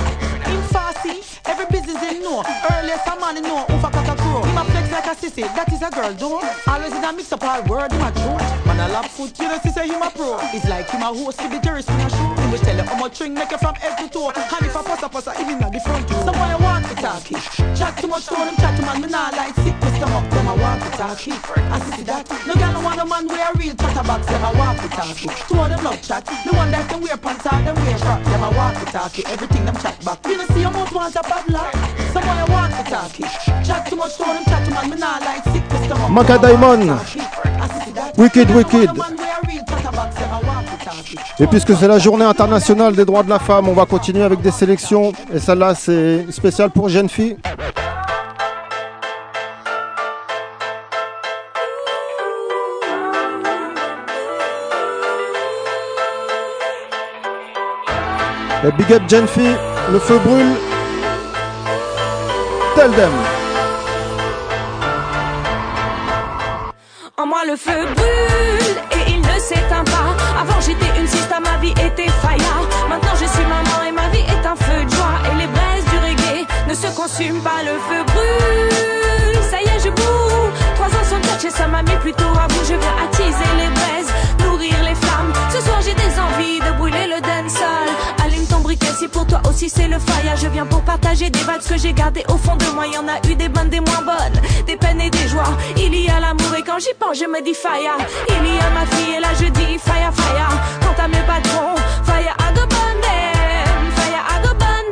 In 0.50 0.62
Farsi, 0.74 1.22
every 1.46 1.66
business 1.70 2.02
in 2.04 2.22
know. 2.22 2.44
Earliest 2.74 3.08
a 3.08 3.20
man 3.20 3.42
know 3.42 3.66
who 3.70 3.78
fuck 3.80 3.96
a 3.96 4.16
crow. 4.16 4.51
Him 4.62 4.68
a 4.68 4.72
flex 4.72 4.92
like 4.92 5.06
a 5.08 5.16
sissy, 5.18 5.42
that 5.42 5.74
is 5.74 5.82
a 5.82 5.90
girl 5.90 6.14
don't. 6.14 6.46
Always 6.70 6.94
in 6.94 7.04
a 7.04 7.12
mix 7.12 7.34
up 7.34 7.42
all 7.42 7.64
word 7.66 7.92
him 7.92 8.06
a 8.06 8.14
joke. 8.14 8.46
Man 8.70 8.78
a 8.78 8.94
lap 8.94 9.10
foot, 9.10 9.34
you 9.40 9.48
know 9.50 9.58
see 9.58 9.74
say 9.74 9.88
him 9.90 10.04
a 10.04 10.10
pro. 10.14 10.38
It's 10.54 10.70
like 10.70 10.86
him 10.86 11.02
a 11.02 11.10
host 11.10 11.42
with 11.42 11.50
the 11.50 11.58
in 11.58 11.82
a 11.82 11.82
show. 11.82 12.30
Him 12.38 12.52
will 12.52 12.60
tell 12.62 12.78
you 12.78 12.84
how 12.86 13.00
much 13.00 13.16
string 13.16 13.34
make 13.34 13.52
it 13.52 13.58
from 13.58 13.74
head 13.74 13.98
to 13.98 14.06
toe. 14.14 14.30
And 14.30 14.62
if 14.62 14.76
a 14.78 14.84
passa 14.86 15.10
passa, 15.10 15.34
him 15.34 15.58
in 15.58 15.64
a 15.66 15.70
the 15.72 15.80
front 15.82 16.06
row. 16.14 16.30
Some 16.30 16.38
boy 16.38 16.62
walk 16.62 16.86
the 16.86 16.94
talkie. 16.94 17.42
Chat 17.74 17.98
too 17.98 18.06
much 18.06 18.30
to 18.30 18.38
them, 18.38 18.56
chat 18.62 18.78
to 18.78 18.86
man. 18.86 19.02
Me 19.02 19.08
nah 19.10 19.34
like 19.34 19.56
sick 19.66 19.74
to 19.82 19.90
stomach. 19.98 20.30
Them 20.30 20.46
a 20.46 20.54
walk 20.54 20.78
the 20.78 20.90
talkie. 20.94 21.34
I 21.34 21.78
see 21.98 22.06
that. 22.06 22.30
No 22.46 22.54
girl 22.54 22.74
no 22.74 22.82
want 22.86 23.02
a 23.02 23.06
man 23.06 23.26
with 23.26 23.42
a 23.42 23.50
real 23.58 23.74
chatterbox. 23.74 24.30
Them 24.30 24.46
a 24.46 24.52
walk 24.62 24.78
the 24.78 24.90
talkie. 24.94 25.30
Two 25.50 25.58
of 25.58 25.74
them 25.74 25.82
love 25.82 26.02
chat. 26.06 26.22
The 26.46 26.54
one 26.54 26.70
that 26.70 26.86
them 26.86 27.02
wear 27.02 27.18
pants 27.18 27.50
out, 27.50 27.66
them 27.66 27.74
wear 27.82 27.98
frock. 27.98 28.22
Them 28.30 28.46
a 28.46 28.50
walk 28.54 28.78
the 28.78 28.86
talkie. 28.94 29.26
Everything 29.26 29.66
them 29.66 29.78
chat 29.82 29.98
back. 30.06 30.22
You 30.30 30.38
know 30.38 30.46
see 30.54 30.62
your 30.62 30.70
mouth 30.70 30.94
want 30.94 31.16
a 31.18 31.24
padlock. 31.26 31.74
Some 32.14 32.22
boy 32.22 32.46
walk 32.54 32.70
the 32.78 32.86
talkie. 32.86 33.26
Chat 33.66 33.90
too 33.90 33.96
much 33.96 34.18
to 34.18 34.24
chat 34.24 34.30
to 34.30 34.30
man. 34.30 34.46
Me 34.46 34.46
nah 34.46 34.51
Maka 36.10 36.38
Diamond. 36.38 36.98
Wicked, 38.18 38.52
wicked. 38.52 38.90
Et 41.40 41.48
puisque 41.48 41.76
c'est 41.76 41.88
la 41.88 42.00
journée 42.00 42.26
internationale 42.26 42.96
des 42.96 43.06
droits 43.06 43.24
de 43.24 43.30
la 43.30 43.40
femme, 43.40 43.68
on 43.68 43.74
va 43.74 43.86
continuer 43.86 44.24
avec 44.24 44.42
des 44.42 44.52
sélections. 44.52 45.14
Et 45.34 45.40
celle-là, 45.40 45.74
c'est 45.76 46.32
spécial 46.32 46.70
pour 46.70 46.90
jeunes 46.90 47.10
filles. 47.10 47.38
Big 58.78 58.94
up 58.94 59.02
jeunes 59.10 59.28
filles, 59.28 59.58
le 59.92 60.00
feu 60.00 60.20
brûle. 60.20 60.56
Tell 62.76 62.92
them. 62.92 63.41
Le 67.52 67.58
feu 67.58 67.86
brûle 67.96 68.78
et 68.96 69.12
il 69.12 69.20
ne 69.20 69.40
s'éteint 69.40 69.84
pas. 69.84 70.12
Avant 70.40 70.62
j'étais 70.62 70.92
une 70.98 71.08
sista, 71.08 71.40
ma 71.42 71.58
vie 71.58 71.72
était 71.72 72.12
faya. 72.24 72.56
Maintenant 72.88 73.16
je 73.20 73.26
suis 73.26 73.44
maman 73.44 73.78
et 73.88 73.92
ma 73.92 74.08
vie 74.10 74.26
est 74.34 74.46
un 74.48 74.56
feu 74.56 74.86
de 74.86 74.90
joie. 74.90 75.18
Et 75.30 75.36
les 75.42 75.48
braises 75.48 75.86
du 75.92 75.98
reggae 76.06 76.48
ne 76.70 76.74
se 76.74 76.88
consument 76.96 77.42
pas, 77.42 77.62
le 77.70 77.76
feu 77.88 78.04
brûle. 78.14 79.44
Ça 79.50 79.58
y 79.62 79.66
est, 79.66 79.82
je 79.84 79.90
boue. 79.90 80.48
Trois 80.76 80.88
ans 80.88 81.08
sans 81.10 81.22
touch 81.28 81.44
et 81.46 81.50
ça 81.50 81.68
m'a 81.68 81.84
mis 81.84 81.98
plutôt 82.06 82.34
à 82.44 82.48
bout. 82.48 82.64
Je 82.70 82.76
viens 82.76 82.96
attiser 83.06 83.52
les 83.62 83.72
braises, 83.78 84.12
nourrir 84.46 84.78
les 84.88 84.96
flammes. 84.96 85.34
Ce 85.54 85.60
soir 85.62 85.82
j'ai 85.82 85.94
des 85.94 86.14
envies 86.26 86.60
de 86.60 86.72
brûler 86.78 87.08
le 87.08 87.20
dancehall. 87.20 87.91
Si 88.80 89.08
pour 89.08 89.26
toi 89.26 89.42
aussi 89.50 89.70
c'est 89.70 89.88
le 89.88 90.00
fire. 90.00 90.38
Je 90.38 90.48
viens 90.48 90.66
pour 90.66 90.82
partager 90.82 91.30
des 91.30 91.40
vibes 91.40 91.68
que 91.68 91.78
j'ai 91.78 91.92
gardées 91.92 92.24
au 92.30 92.38
fond 92.38 92.56
de 92.56 92.66
moi. 92.74 92.88
Y 92.88 92.98
en 92.98 93.08
a 93.08 93.18
eu 93.30 93.36
des 93.36 93.50
bonnes, 93.50 93.70
des 93.70 93.80
moins 93.80 94.02
bonnes, 94.02 94.42
des 94.66 94.78
peines 94.78 95.02
et 95.02 95.10
des 95.10 95.28
joies. 95.28 95.58
Il 95.76 95.94
y 95.94 96.10
a 96.10 96.20
l'amour 96.20 96.56
et 96.58 96.62
quand 96.62 96.80
j'y 96.80 96.94
pense, 96.98 97.18
je 97.18 97.26
me 97.26 97.42
dis 97.44 97.54
fire. 97.54 97.98
Il 98.30 98.56
y 98.56 98.60
a 98.60 98.70
ma 98.70 98.86
fille 98.86 99.16
et 99.18 99.20
là 99.20 99.30
je 99.40 99.48
dis 99.48 99.78
fire, 99.78 100.14
fire. 100.14 100.52
Quant 100.82 101.04
à 101.04 101.08
mes 101.08 101.24
patrons, 101.32 101.76
fire, 102.06 102.36
I 102.40 102.54
go 102.54 102.62
them. 102.62 103.92
Fire, 103.98 104.54
burn 104.62 104.86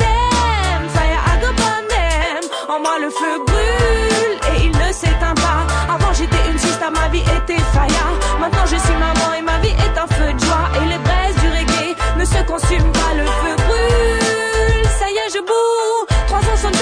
them. 1.87 2.41
En 2.67 2.79
moi 2.81 2.97
le 2.99 3.09
feu 3.09 3.33
brûle 3.45 4.39
et 4.51 4.65
il 4.65 4.71
ne 4.71 4.91
s'éteint 4.91 5.35
pas. 5.35 5.93
Avant 5.93 6.13
j'étais 6.13 6.49
une 6.51 6.57
sista, 6.57 6.89
ma 6.89 7.07
vie 7.09 7.23
était 7.37 7.63
fire. 7.73 8.09
Maintenant 8.39 8.65
je 8.65 8.77
suis 8.77 8.97
maman 8.97 9.33
et 9.37 9.41
ma 9.41 9.57
vie 9.59 9.75
est 9.85 9.97
un 9.97 10.07
feu 10.07 10.33
de 10.33 10.39
joie. 10.39 10.69
Et 10.81 10.85
les 10.89 10.97
braises 10.97 11.35
du 11.35 11.47
reggae 11.49 11.95
ne 12.17 12.25
se 12.25 12.41
consument 12.43 12.91
pas, 12.91 13.13
le 13.15 13.25
feu 13.25 13.58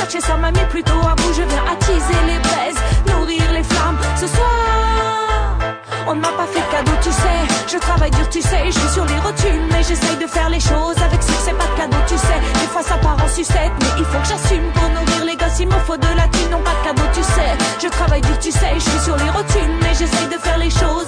Trois 0.08 0.16
ans 0.16 0.16
sans 0.16 0.16
touch 0.16 0.16
et 0.16 0.22
ça 0.22 0.38
m'a 0.38 0.52
mis 0.52 0.66
plutôt 0.70 1.00
à 1.08 1.16
bout. 1.16 1.34
Je 1.34 1.44
viens 1.44 1.64
attiser 1.72 2.20
les 2.26 2.40
braises, 2.40 2.78
nourrir 3.08 3.52
les 3.54 3.64
flammes. 3.64 3.98
Ce 4.16 4.28
soir, 4.28 5.58
on 6.08 6.16
ne 6.16 6.22
m'a 6.22 6.30
pas 6.30 6.48
fait 6.48 6.60
de 6.60 6.72
cadeau, 6.72 6.98
tu 7.02 7.12
sais. 7.12 7.40
Je 7.68 7.78
travaille 7.78 8.12
dur, 8.12 8.30
tu 8.30 8.42
sais. 8.42 8.66
Je 8.68 8.80
suis 8.80 8.90
sur 8.90 9.06
les 9.06 9.20
rotules, 9.20 9.66
mais 9.72 9.84
j'essaye 9.84 10.18
de 10.18 10.28
faire 10.28 10.50
les 10.50 10.60
choses 10.60 10.98
avec 11.04 11.22
succès. 11.22 11.54
Pas 11.54 11.68
de 11.68 11.78
cadeau, 11.78 11.98
tu 12.08 12.18
sais. 12.18 12.40
Des 12.62 12.68
fois 12.68 12.84
ça 12.84 12.98
part 12.98 13.18
en 13.24 13.28
sucette, 13.28 13.72
mais 13.80 13.92
il 13.98 14.06
faut 14.06 14.20
que 14.20 14.28
j'assume 14.28 14.72
pour 14.74 14.90
nourrir 14.90 15.26
les 15.26 15.36
gosses. 15.36 15.60
Il 15.60 15.68
me 15.68 15.80
faut 15.86 15.98
de 15.98 16.12
la 16.16 16.28
thune, 16.30 16.52
non 16.52 16.62
pas 16.62 16.76
de 16.80 16.84
cadeau, 16.88 17.08
tu 17.14 17.24
sais. 17.24 17.52
Je 17.82 17.88
travaille 17.88 18.22
dur, 18.22 18.40
tu 18.40 18.52
sais. 18.52 18.74
Je 18.76 18.90
suis 18.90 19.00
sur 19.00 19.18
les 19.18 19.30
rotules, 19.30 19.76
mais 19.82 19.94
j'essaye 19.94 20.28
de 20.28 20.40
faire 20.40 20.58
les 20.58 20.72
choses 20.72 21.07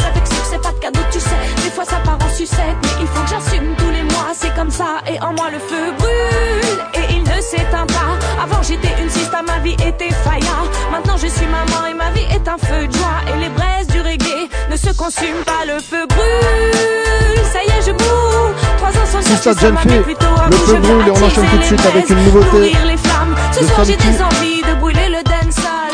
ça 1.86 1.98
part 2.04 2.18
en 2.22 2.36
sucette, 2.36 2.78
mais 2.84 2.90
il 3.02 3.08
faut 3.08 3.22
que 3.24 3.30
j'assume 3.30 3.76
tous 3.78 3.90
les 3.92 4.04
mois. 4.04 4.32
C'est 4.34 4.54
comme 4.56 4.72
ça, 4.72 5.02
et 5.08 5.20
en 5.22 5.34
moi 5.34 5.50
le 5.52 5.60
feu 5.60 5.92
brûle, 5.98 6.80
et 6.96 7.14
il 7.14 7.24
ne 7.24 7.42
s'éteint 7.42 7.86
pas. 7.88 8.44
Avant 8.44 8.62
j'étais 8.62 8.94
une 9.02 9.10
sista, 9.10 9.42
ma 9.42 9.60
vie 9.60 9.76
était 9.86 10.14
faya. 10.24 10.60
Maintenant 10.92 11.18
je 11.18 11.28
suis 11.28 11.46
maman 11.46 11.88
et 11.90 11.94
ma 11.94 12.10
vie 12.12 12.26
est 12.34 12.48
un 12.48 12.58
feu 12.58 12.88
de 12.88 12.94
joie. 12.94 13.22
Et 13.34 13.40
les 13.40 13.50
braises 13.50 13.88
du 13.88 14.02
reggae 14.02 14.50
ne 14.70 14.76
se 14.76 14.92
consument 14.96 15.44
pas, 15.46 15.66
le 15.66 15.80
feu 15.80 16.06
brûle. 16.08 17.46
Ça 17.52 17.64
y 17.64 17.68
est, 17.68 17.82
je 17.86 17.92
boue. 17.92 18.54
Trois 18.78 18.90
ans 18.90 19.08
sans 19.12 19.22
chercher, 19.22 19.54
ça 19.54 19.72
m'a 19.72 19.82
plutôt 19.82 20.26
à 20.26 20.50
le 20.50 20.58
feu 20.58 20.78
brûle 20.78 21.08
et 21.08 21.12
on 21.12 21.24
enchaîne 21.26 21.48
tout 21.50 21.58
de 21.58 21.64
suite 21.64 21.86
avec 21.86 22.10
une 22.10 22.24
nouveauté 22.26 22.58
nourrir 22.58 22.86
les 22.86 22.98
flammes. 22.98 23.36
Ce 23.52 23.64
soir 23.66 23.86
j'ai 23.86 23.96
des 23.96 24.22
envies 24.22 24.62
de 24.62 24.74
brûler 24.80 25.10
le 25.10 25.24
dancehall. 25.24 25.90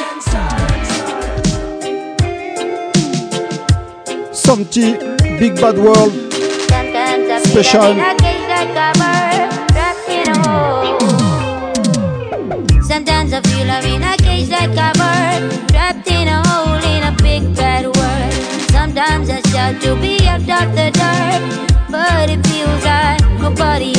Big 5.40 5.56
Bad 5.56 5.78
World, 5.78 6.14
Special. 7.44 7.94
Sometimes 12.82 13.34
I 13.34 13.42
feel 13.42 13.70
I'm 13.70 13.86
in 13.86 14.04
a 14.04 14.16
cage 14.18 14.50
like 14.50 14.72
a 14.72 14.92
bird, 14.98 15.68
trapped 15.70 16.08
in 16.08 16.28
a 16.30 16.42
hole 16.48 16.82
in 16.84 17.04
a 17.04 17.12
big 17.22 17.54
bad 17.54 17.86
world. 17.86 18.34
Sometimes 18.72 19.30
I 19.30 19.42
shout 19.50 19.82
to 19.82 19.96
be 20.00 20.16
up 20.28 20.48
off 20.48 20.74
the 20.74 20.90
dirt, 20.96 21.44
but 21.92 22.30
it 22.30 22.46
feels 22.48 22.86
like 22.86 23.22
nobody. 23.42 23.94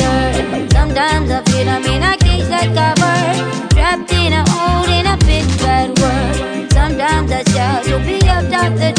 Sometimes 0.71 1.29
I 1.29 1.43
feel 1.43 1.69
I'm 1.69 1.85
in 1.85 2.03
a 2.03 2.17
cage 2.17 2.49
like 2.49 2.71
a 2.71 2.95
bird, 2.99 3.71
trapped 3.71 4.11
in 4.11 4.33
a 4.33 4.43
hole 4.49 4.89
in 4.89 5.05
a 5.05 5.17
big 5.17 5.45
bad 5.59 5.97
world. 5.99 6.71
Sometimes 6.73 7.31
I 7.31 7.43
shout 7.51 7.83
to 7.85 7.99
be 7.99 8.17
up 8.27 8.51
off 8.51 8.77
the 8.79 8.97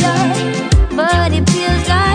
but 0.98 1.32
it 1.32 1.48
feels 1.50 1.88
like 1.88 2.07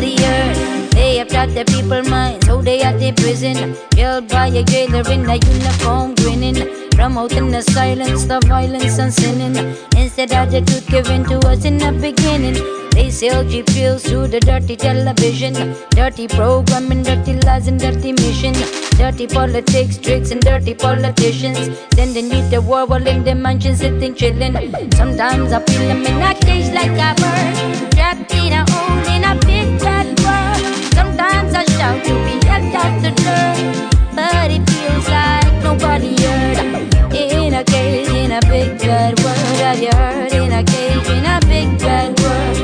muddier 0.00 0.97
they 1.08 1.16
have 1.16 1.28
taught 1.28 1.54
the 1.54 1.64
people 1.64 2.02
minds, 2.02 2.46
so 2.46 2.60
they 2.60 2.82
at 2.82 2.98
the 2.98 3.12
prison, 3.12 3.74
held 3.96 4.28
by 4.28 4.48
a 4.48 4.62
jailer 4.62 5.00
in 5.10 5.24
a 5.24 5.36
uniform, 5.36 6.14
grinning, 6.16 6.90
promoting 6.90 7.50
the 7.50 7.62
silence, 7.62 8.26
the 8.26 8.38
violence 8.40 8.98
and 8.98 9.10
sinning. 9.10 9.56
Instead 9.96 10.32
of 10.32 10.50
the 10.50 10.60
truth 10.60 10.86
given 10.86 11.24
to 11.24 11.38
us 11.48 11.64
in 11.64 11.78
the 11.78 11.92
beginning, 11.92 12.58
they 12.90 13.08
sell 13.10 13.42
cheap 13.48 13.64
pills 13.68 14.02
through 14.02 14.28
the 14.28 14.38
dirty 14.40 14.76
television, 14.76 15.54
dirty 15.92 16.28
programming, 16.28 17.02
dirty 17.04 17.40
lies 17.40 17.68
and 17.68 17.80
dirty 17.80 18.12
mission, 18.12 18.52
dirty 18.98 19.26
politics, 19.26 19.96
tricks 19.96 20.30
and 20.30 20.42
dirty 20.42 20.74
politicians, 20.74 21.70
sending 21.94 22.30
you 22.30 22.50
to 22.50 22.60
war 22.60 22.84
while 22.84 23.06
in 23.06 23.24
the 23.24 23.34
mansion 23.34 23.74
sitting 23.74 24.14
chilling. 24.14 24.52
Sometimes 24.92 25.52
I 25.54 25.60
feel 25.64 25.90
I'm 25.90 26.04
in 26.04 26.20
a 26.20 26.34
cage 26.34 26.70
like 26.74 27.00
a 27.00 27.14
bird, 27.18 27.92
trapped 27.92 28.30
in 28.34 28.52
a 28.52 28.70
hole 28.70 29.14
in 29.16 29.24
a 29.24 29.34
big 29.46 29.80
bad 29.80 30.20
world. 30.20 30.87
Sometimes 30.98 31.54
I 31.54 31.64
shout 31.76 32.04
to 32.06 32.14
be 32.26 32.34
yelled 32.46 32.74
out 32.82 32.94
the 33.06 33.12
door, 33.22 33.54
but 34.18 34.50
it 34.50 34.62
feels 34.68 35.06
like 35.08 35.52
nobody 35.62 36.12
heard. 36.24 36.58
In 37.14 37.54
a 37.54 37.62
cage, 37.62 38.08
in 38.08 38.32
a 38.32 38.40
big 38.40 38.78
bad 38.78 39.14
world, 39.22 39.58
have 39.62 39.80
you 39.80 39.92
heard? 39.94 40.32
In 40.32 40.52
a 40.52 40.62
cage, 40.64 41.08
in 41.16 41.24
a 41.24 41.38
big 41.52 41.78
bad 41.78 42.18
world. 42.20 42.56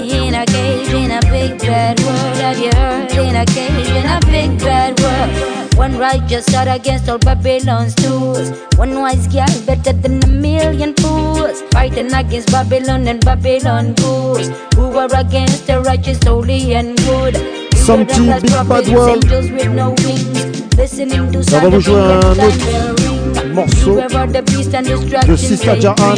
In 0.00 0.34
a 0.34 0.44
cage, 0.44 0.92
in 0.92 1.10
a 1.12 1.20
big 1.30 1.58
bad 1.60 2.00
world, 2.00 2.36
have 2.44 2.58
you 2.58 2.72
heard? 2.74 3.12
In 3.12 3.36
a 3.36 3.46
cage, 3.46 3.90
in 3.98 4.06
a 4.06 4.18
big 4.26 4.58
bad 4.58 4.98
world. 5.00 5.74
One 5.76 5.96
righteous 5.96 6.46
thought 6.46 6.66
against 6.66 7.08
all 7.08 7.18
Babylon's 7.18 7.94
tools. 7.94 8.50
One 8.76 9.00
wise 9.00 9.28
guy 9.28 9.46
better 9.66 9.92
than 9.92 10.22
a 10.24 10.26
million 10.26 10.94
fools. 10.94 11.62
Fighting 11.70 12.12
against 12.12 12.50
Babylon 12.50 13.06
and 13.06 13.24
Babylon 13.24 13.94
ghouls. 13.94 14.48
Who 14.74 14.98
are 14.98 15.14
against 15.14 15.68
the 15.68 15.80
righteous, 15.80 16.18
holy, 16.24 16.74
and 16.74 16.98
good. 16.98 17.67
Santi, 17.88 18.20
Big 18.42 18.52
Bad 18.66 18.86
World. 18.88 19.24
Ça 21.48 21.58
va 21.58 21.68
vous 21.70 21.80
jouer 21.80 21.98
un 21.98 22.18
autre 22.32 23.46
morceau 23.54 23.98
de 25.26 25.36
Sister 25.36 25.80
Jahan 25.80 26.14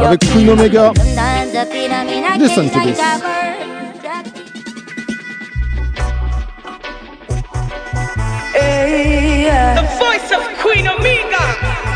avec 0.00 0.20
Queen 0.32 0.48
Omega. 0.48 0.92
Listen 2.38 2.70
to 2.70 2.80
this. 2.80 2.96
The 9.74 9.84
voice 9.98 10.32
of 10.32 10.42
Queen 10.62 10.88
Omega. 10.88 11.44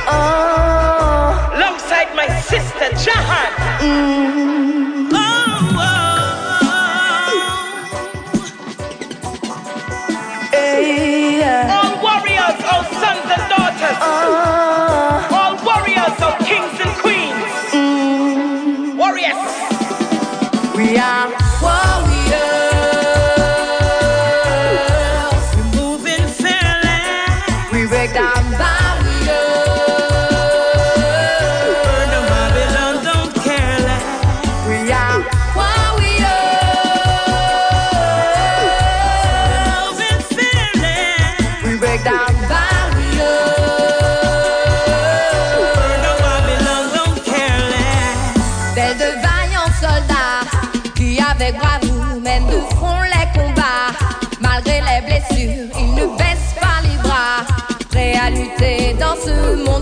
Oh. 0.07 1.33
Alongside 1.55 2.15
my 2.15 2.29
sister 2.43 2.91
Jahan. 3.03 3.53
Mm. 3.81 5.09
Oh. 5.15 5.36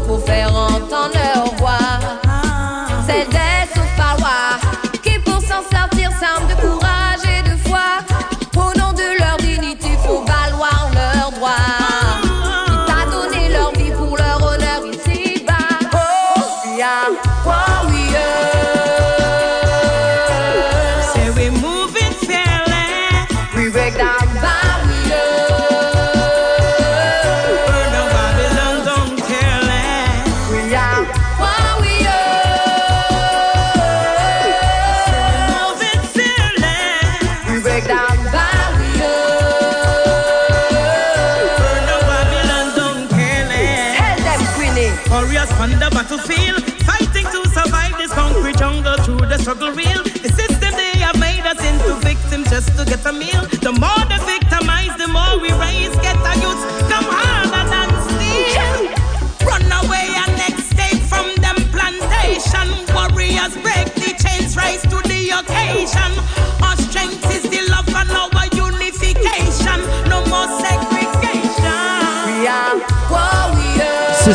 Pour 0.06 0.20
faire 0.20 0.54
entendre 0.54 1.23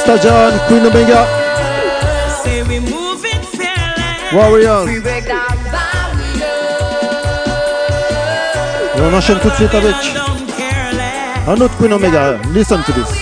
Sister 0.09 0.27
John, 0.27 0.59
Queen 0.67 0.83
Omega, 0.87 1.27
Say 2.43 2.63
we 2.63 2.79
moving 2.79 3.43
fairly. 3.43 4.35
Warriors. 4.35 4.89
Et 8.95 9.01
on 9.01 9.13
enchaîne 9.13 9.37
tout 9.39 9.51
de 9.51 9.53
suite 9.53 9.75
avec 9.75 9.95
un 11.47 11.61
autre 11.61 11.77
Queen 11.77 11.93
Omega. 11.93 12.39
Listen 12.55 12.81
to 12.85 12.91
this. 12.93 13.18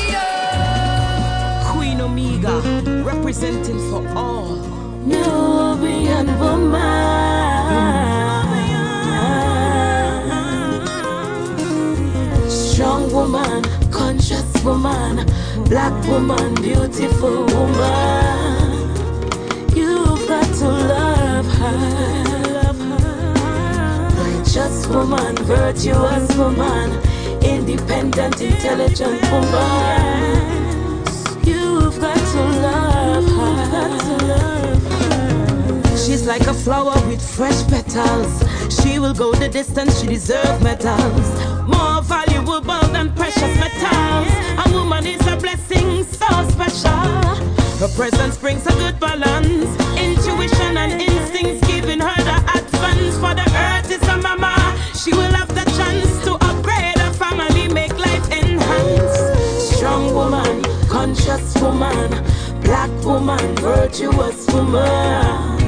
Woman, 16.07 16.55
beautiful 16.55 17.45
woman. 17.45 18.89
You've 19.75 20.27
got 20.27 20.45
to 20.61 20.67
love 20.67 21.45
her. 21.45 21.77
Righteous 24.15 24.87
woman, 24.87 25.35
virtuous 25.43 26.35
woman, 26.37 26.91
independent, 27.43 28.41
intelligent 28.41 29.21
woman. 29.31 31.03
You've 31.43 31.99
got 31.99 32.17
to 32.33 32.43
love 32.65 33.27
her. 33.37 33.57
She's 35.97 36.25
like 36.25 36.47
a 36.47 36.53
flower 36.53 36.95
with 37.07 37.21
fresh 37.21 37.67
petals. 37.67 38.43
She 38.81 38.97
will 38.99 39.13
go 39.13 39.33
the 39.33 39.49
distance, 39.49 39.99
she 39.99 40.07
deserves 40.07 40.63
medals. 40.63 41.27
More 41.67 42.01
valuable 42.01 42.61
than 42.93 43.13
precious 43.13 43.59
metals. 43.59 44.27
A 44.65 44.69
woman 44.71 45.05
is 45.05 45.21
a 45.27 45.35
blessing 45.35 45.66
special. 46.51 47.35
Her 47.79 47.87
presence 47.95 48.37
brings 48.37 48.65
a 48.65 48.71
good 48.71 48.99
balance. 48.99 49.69
Intuition 49.97 50.77
and 50.77 51.01
instincts 51.01 51.65
giving 51.67 51.99
her 51.99 52.23
the 52.23 52.37
advance. 52.57 53.15
For 53.17 53.33
the 53.33 53.47
earth 53.67 53.91
is 53.91 54.07
a 54.07 54.17
mama. 54.17 54.55
She 54.95 55.11
will 55.11 55.33
have 55.39 55.49
the 55.49 55.65
chance 55.77 56.23
to 56.25 56.33
upgrade 56.33 56.97
her 56.97 57.13
family, 57.13 57.67
make 57.67 57.97
life 57.97 58.31
enhance. 58.31 59.17
Strong 59.75 60.13
woman, 60.13 60.63
conscious 60.87 61.55
woman, 61.61 62.09
black 62.61 62.91
woman, 63.05 63.55
virtuous 63.57 64.47
woman. 64.53 65.59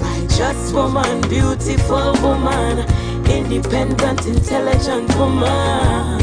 Righteous 0.00 0.72
woman, 0.72 1.20
beautiful 1.28 2.12
woman, 2.22 2.86
independent, 3.56 4.26
intelligent 4.26 5.14
woman. 5.16 6.20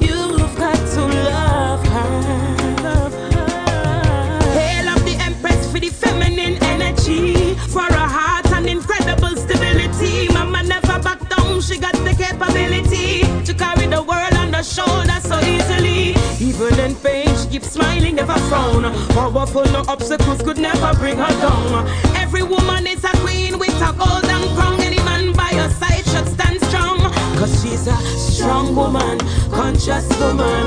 You've 0.00 0.56
got 0.56 0.76
to 0.94 1.02
love 1.28 1.86
her. 1.86 3.10
Hail 4.56 4.88
of 4.88 5.04
the 5.04 5.16
Empress 5.20 5.70
for 5.70 5.80
the 5.80 5.90
feminine 5.90 6.56
energy. 6.62 7.54
For 7.68 7.82
her 7.82 8.08
heart 8.16 8.50
and 8.52 8.66
incredible 8.66 9.36
stability. 9.36 10.28
Mama 10.32 10.62
never 10.62 10.98
back 11.00 11.28
down, 11.28 11.60
she 11.60 11.78
got 11.78 11.92
the 11.92 12.14
capability 12.16 13.22
to 13.44 13.52
carry 13.54 13.86
the 13.86 14.02
world 14.02 14.34
on 14.34 14.52
her 14.54 14.62
shoulder 14.62 15.20
so 15.20 15.38
easily. 15.40 16.14
Evil 16.40 16.80
and 16.80 16.96
pain, 17.02 17.28
she 17.36 17.48
keeps 17.48 17.70
smiling, 17.72 18.14
never 18.16 18.38
frown. 18.48 18.82
Powerful, 19.08 19.64
no 19.72 19.84
obstacles 19.88 20.40
could 20.42 20.58
never 20.58 20.94
bring 20.98 21.18
her 21.18 21.34
down. 21.42 21.86
Every 22.16 22.42
woman 22.42 22.86
is 22.86 23.04
a 23.04 23.12
queen 23.18 23.58
with 23.58 23.76
a 23.82 23.92
golden 23.92 24.42
crown. 24.56 24.80
Any 24.80 25.00
man 25.04 25.32
by 25.32 25.52
her 25.60 25.68
side. 25.68 25.93
Cause 27.36 27.62
she's 27.62 27.86
a 27.86 27.96
strong 28.16 28.74
woman, 28.74 29.18
conscious 29.50 30.08
woman, 30.20 30.66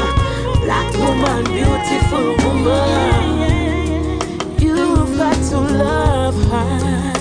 black 0.62 0.94
woman, 0.96 1.44
beautiful 1.46 2.36
woman. 2.46 4.20
You've 4.60 5.18
got 5.18 5.36
to 5.50 5.60
love 5.60 6.36
her. 6.52 7.14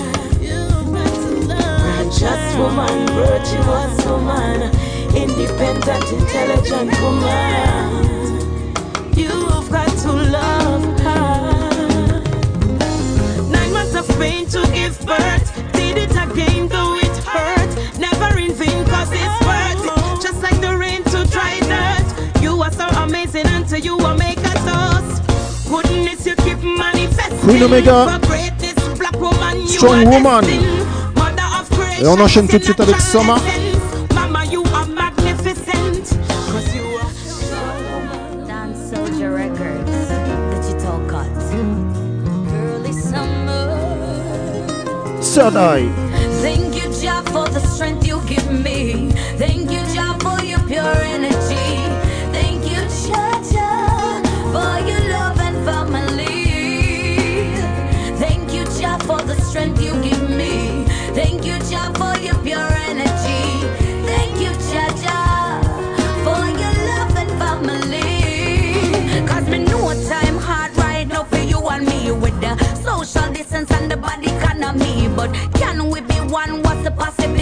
Just 2.19 2.57
woman, 2.57 3.07
virtuous 3.07 4.05
woman, 4.05 4.71
independent, 5.15 6.11
intelligent 6.11 7.01
woman. 7.01 8.07
You've 9.15 9.69
got 9.71 9.97
to 10.03 10.11
love 10.11 10.99
her. 10.99 12.21
Nine 13.49 13.71
months 13.73 13.95
of 13.95 14.07
pain 14.19 14.45
to 14.47 14.61
give 14.73 14.99
birth, 15.05 15.71
did 15.73 15.97
it 15.97 16.11
again 16.11 16.67
though. 16.67 16.96
Queen 27.47 27.63
Omega, 27.63 28.19
Strong 29.67 30.05
Woman. 30.07 30.43
Et 32.01 32.05
on 32.05 32.19
enchaîne 32.19 32.45
tout 32.45 32.57
de 32.57 32.63
suite 32.65 32.81
avec 32.81 32.99
Soma. 32.99 33.37
Third 45.21 45.55
social 73.03 73.31
distance 73.33 73.71
and 73.71 73.91
the 73.91 73.97
body 73.97 74.27
economy. 74.27 75.07
But 75.15 75.31
can 75.53 75.89
we 75.89 76.01
be 76.01 76.15
one? 76.15 76.61
What's 76.63 76.83
the 76.83 76.91
possibility? 76.91 77.36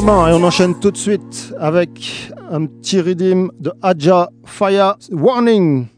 Et 0.00 0.32
on 0.32 0.42
enchaîne 0.44 0.80
tout 0.80 0.90
de 0.90 0.96
suite 0.96 1.52
avec 1.60 2.32
un 2.50 2.64
petit 2.64 3.02
redeem 3.02 3.50
de 3.60 3.70
Adja 3.82 4.30
Faya 4.46 4.96
Warning. 5.12 5.88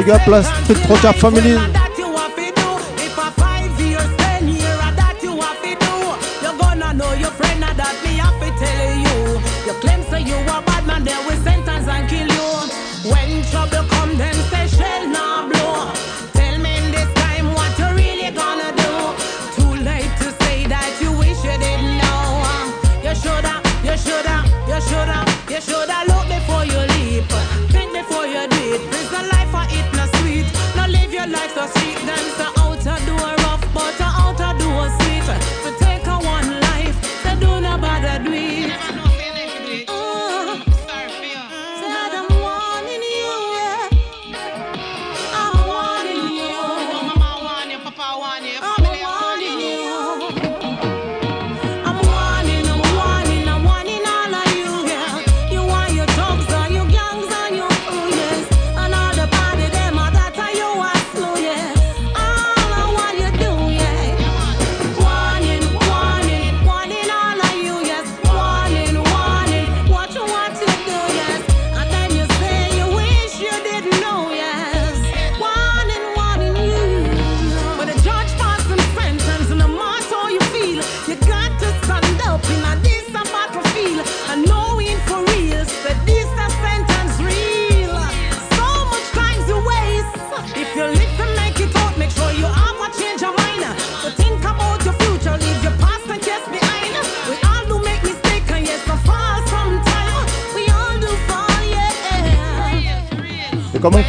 Big 0.00 0.08
up 0.08 0.26
la 0.28 0.42
Street 0.42 0.78
Proca 0.86 1.12
Family. 1.12 1.89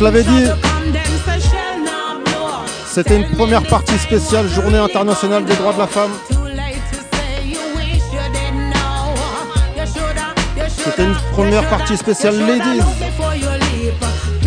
te 0.02 0.06
l'avais 0.06 0.24
dit. 0.24 0.46
C'était 2.88 3.18
une 3.18 3.30
première 3.36 3.62
partie 3.62 3.98
spéciale 4.00 4.48
Journée 4.50 4.80
internationale 4.80 5.46
des 5.46 5.54
droits 5.54 5.74
de 5.74 5.78
la 5.78 5.88
femme. 5.88 6.12
C'était 10.70 11.04
une 11.04 11.16
première 11.34 11.70
partie 11.70 11.96
spéciale 11.98 12.36
Ladies. 12.40 12.82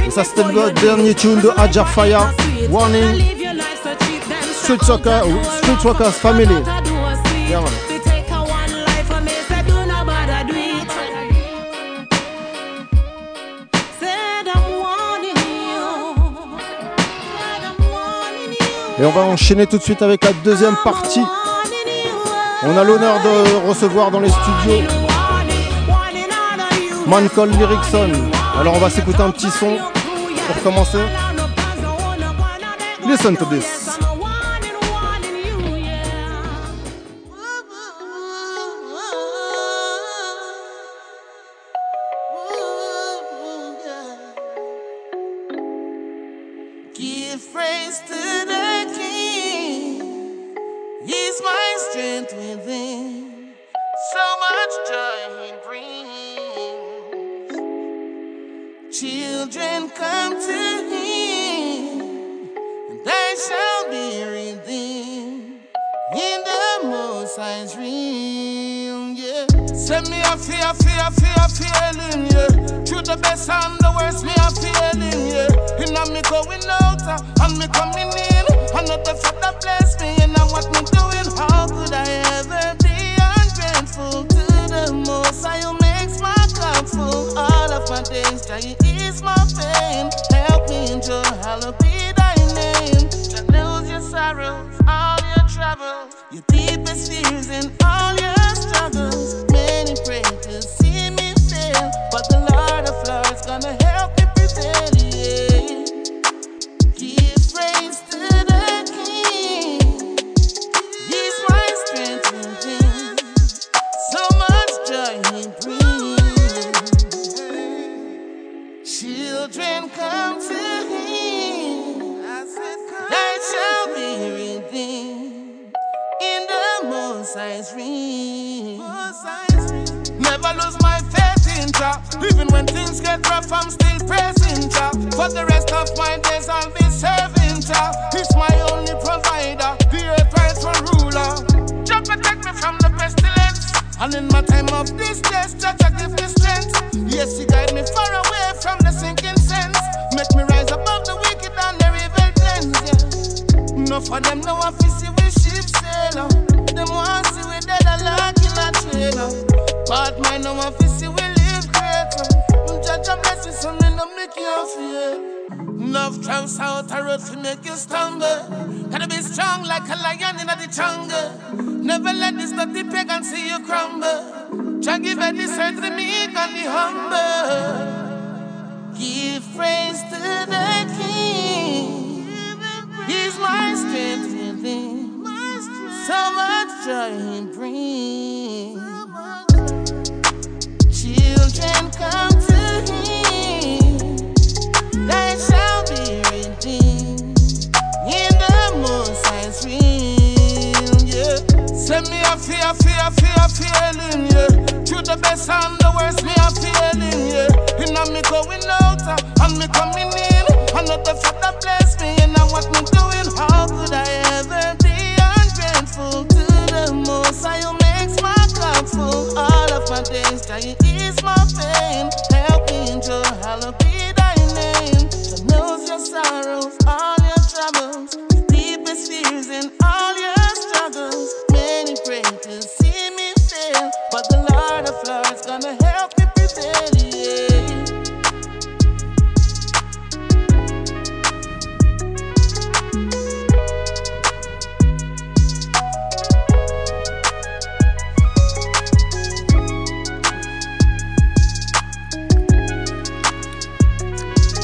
Et 0.05 0.11
ça 0.11 0.25
c'était 0.25 0.43
le 0.43 0.73
dernier 0.73 1.15
tune 1.15 1.41
de 1.41 1.51
Hajar 1.57 1.89
Faya. 1.89 2.33
Warning. 2.69 3.23
Street 4.61 4.79
Soccer, 4.83 5.23
Street 5.63 6.11
Family. 6.11 6.57
Et 18.99 19.05
on 19.05 19.11
va 19.11 19.22
enchaîner 19.22 19.66
tout 19.66 19.78
de 19.78 19.82
suite 19.82 20.03
avec 20.03 20.24
la 20.24 20.32
deuxième 20.45 20.76
partie. 20.84 21.24
On 22.62 22.76
a 22.76 22.84
l'honneur 22.84 23.16
de 23.22 23.68
recevoir 23.68 24.11
dans 24.11 24.20
les 24.20 24.30
studios 24.30 24.82
Mancol 27.07 27.51
Lyrickson. 27.51 28.12
Alors 28.59 28.74
on 28.74 28.78
va 28.78 28.90
s'écouter 28.90 29.20
un 29.20 29.30
petit 29.30 29.51
son 29.51 29.76
pour 30.47 30.62
commencer. 30.62 31.03
Listen 33.07 33.36
to 33.36 33.45
this. 33.47 33.74
worst 73.49 73.76
the 73.78 73.92
worst 73.97 74.24
me 74.24 74.32
a 74.36 74.49
feeling, 74.57 75.28
yeah. 75.28 75.84
In 75.84 75.97
a 75.97 76.05
me 76.12 76.22
going 76.30 76.64
out 76.80 77.03
uh, 77.03 77.45
and 77.45 77.59
me 77.59 77.66
coming 77.68 78.09
in. 78.09 78.34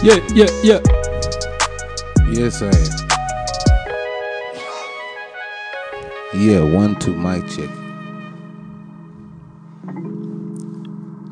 Yeah, 0.03 0.17
yeah, 0.35 0.49
yeah. 0.63 0.81
Yes, 2.33 2.63
I 2.63 2.69
am. 2.73 3.09
Yeah, 6.33 6.65
one, 6.65 6.99
two, 6.99 7.15
mic 7.15 7.47
check. 7.49 7.69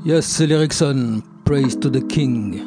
Yes, 0.05 0.27
c'est 0.27 0.47
l'Erickson. 0.47 1.23
Praise 1.47 1.77
to 1.81 1.89
the 1.89 2.07
King. 2.07 2.61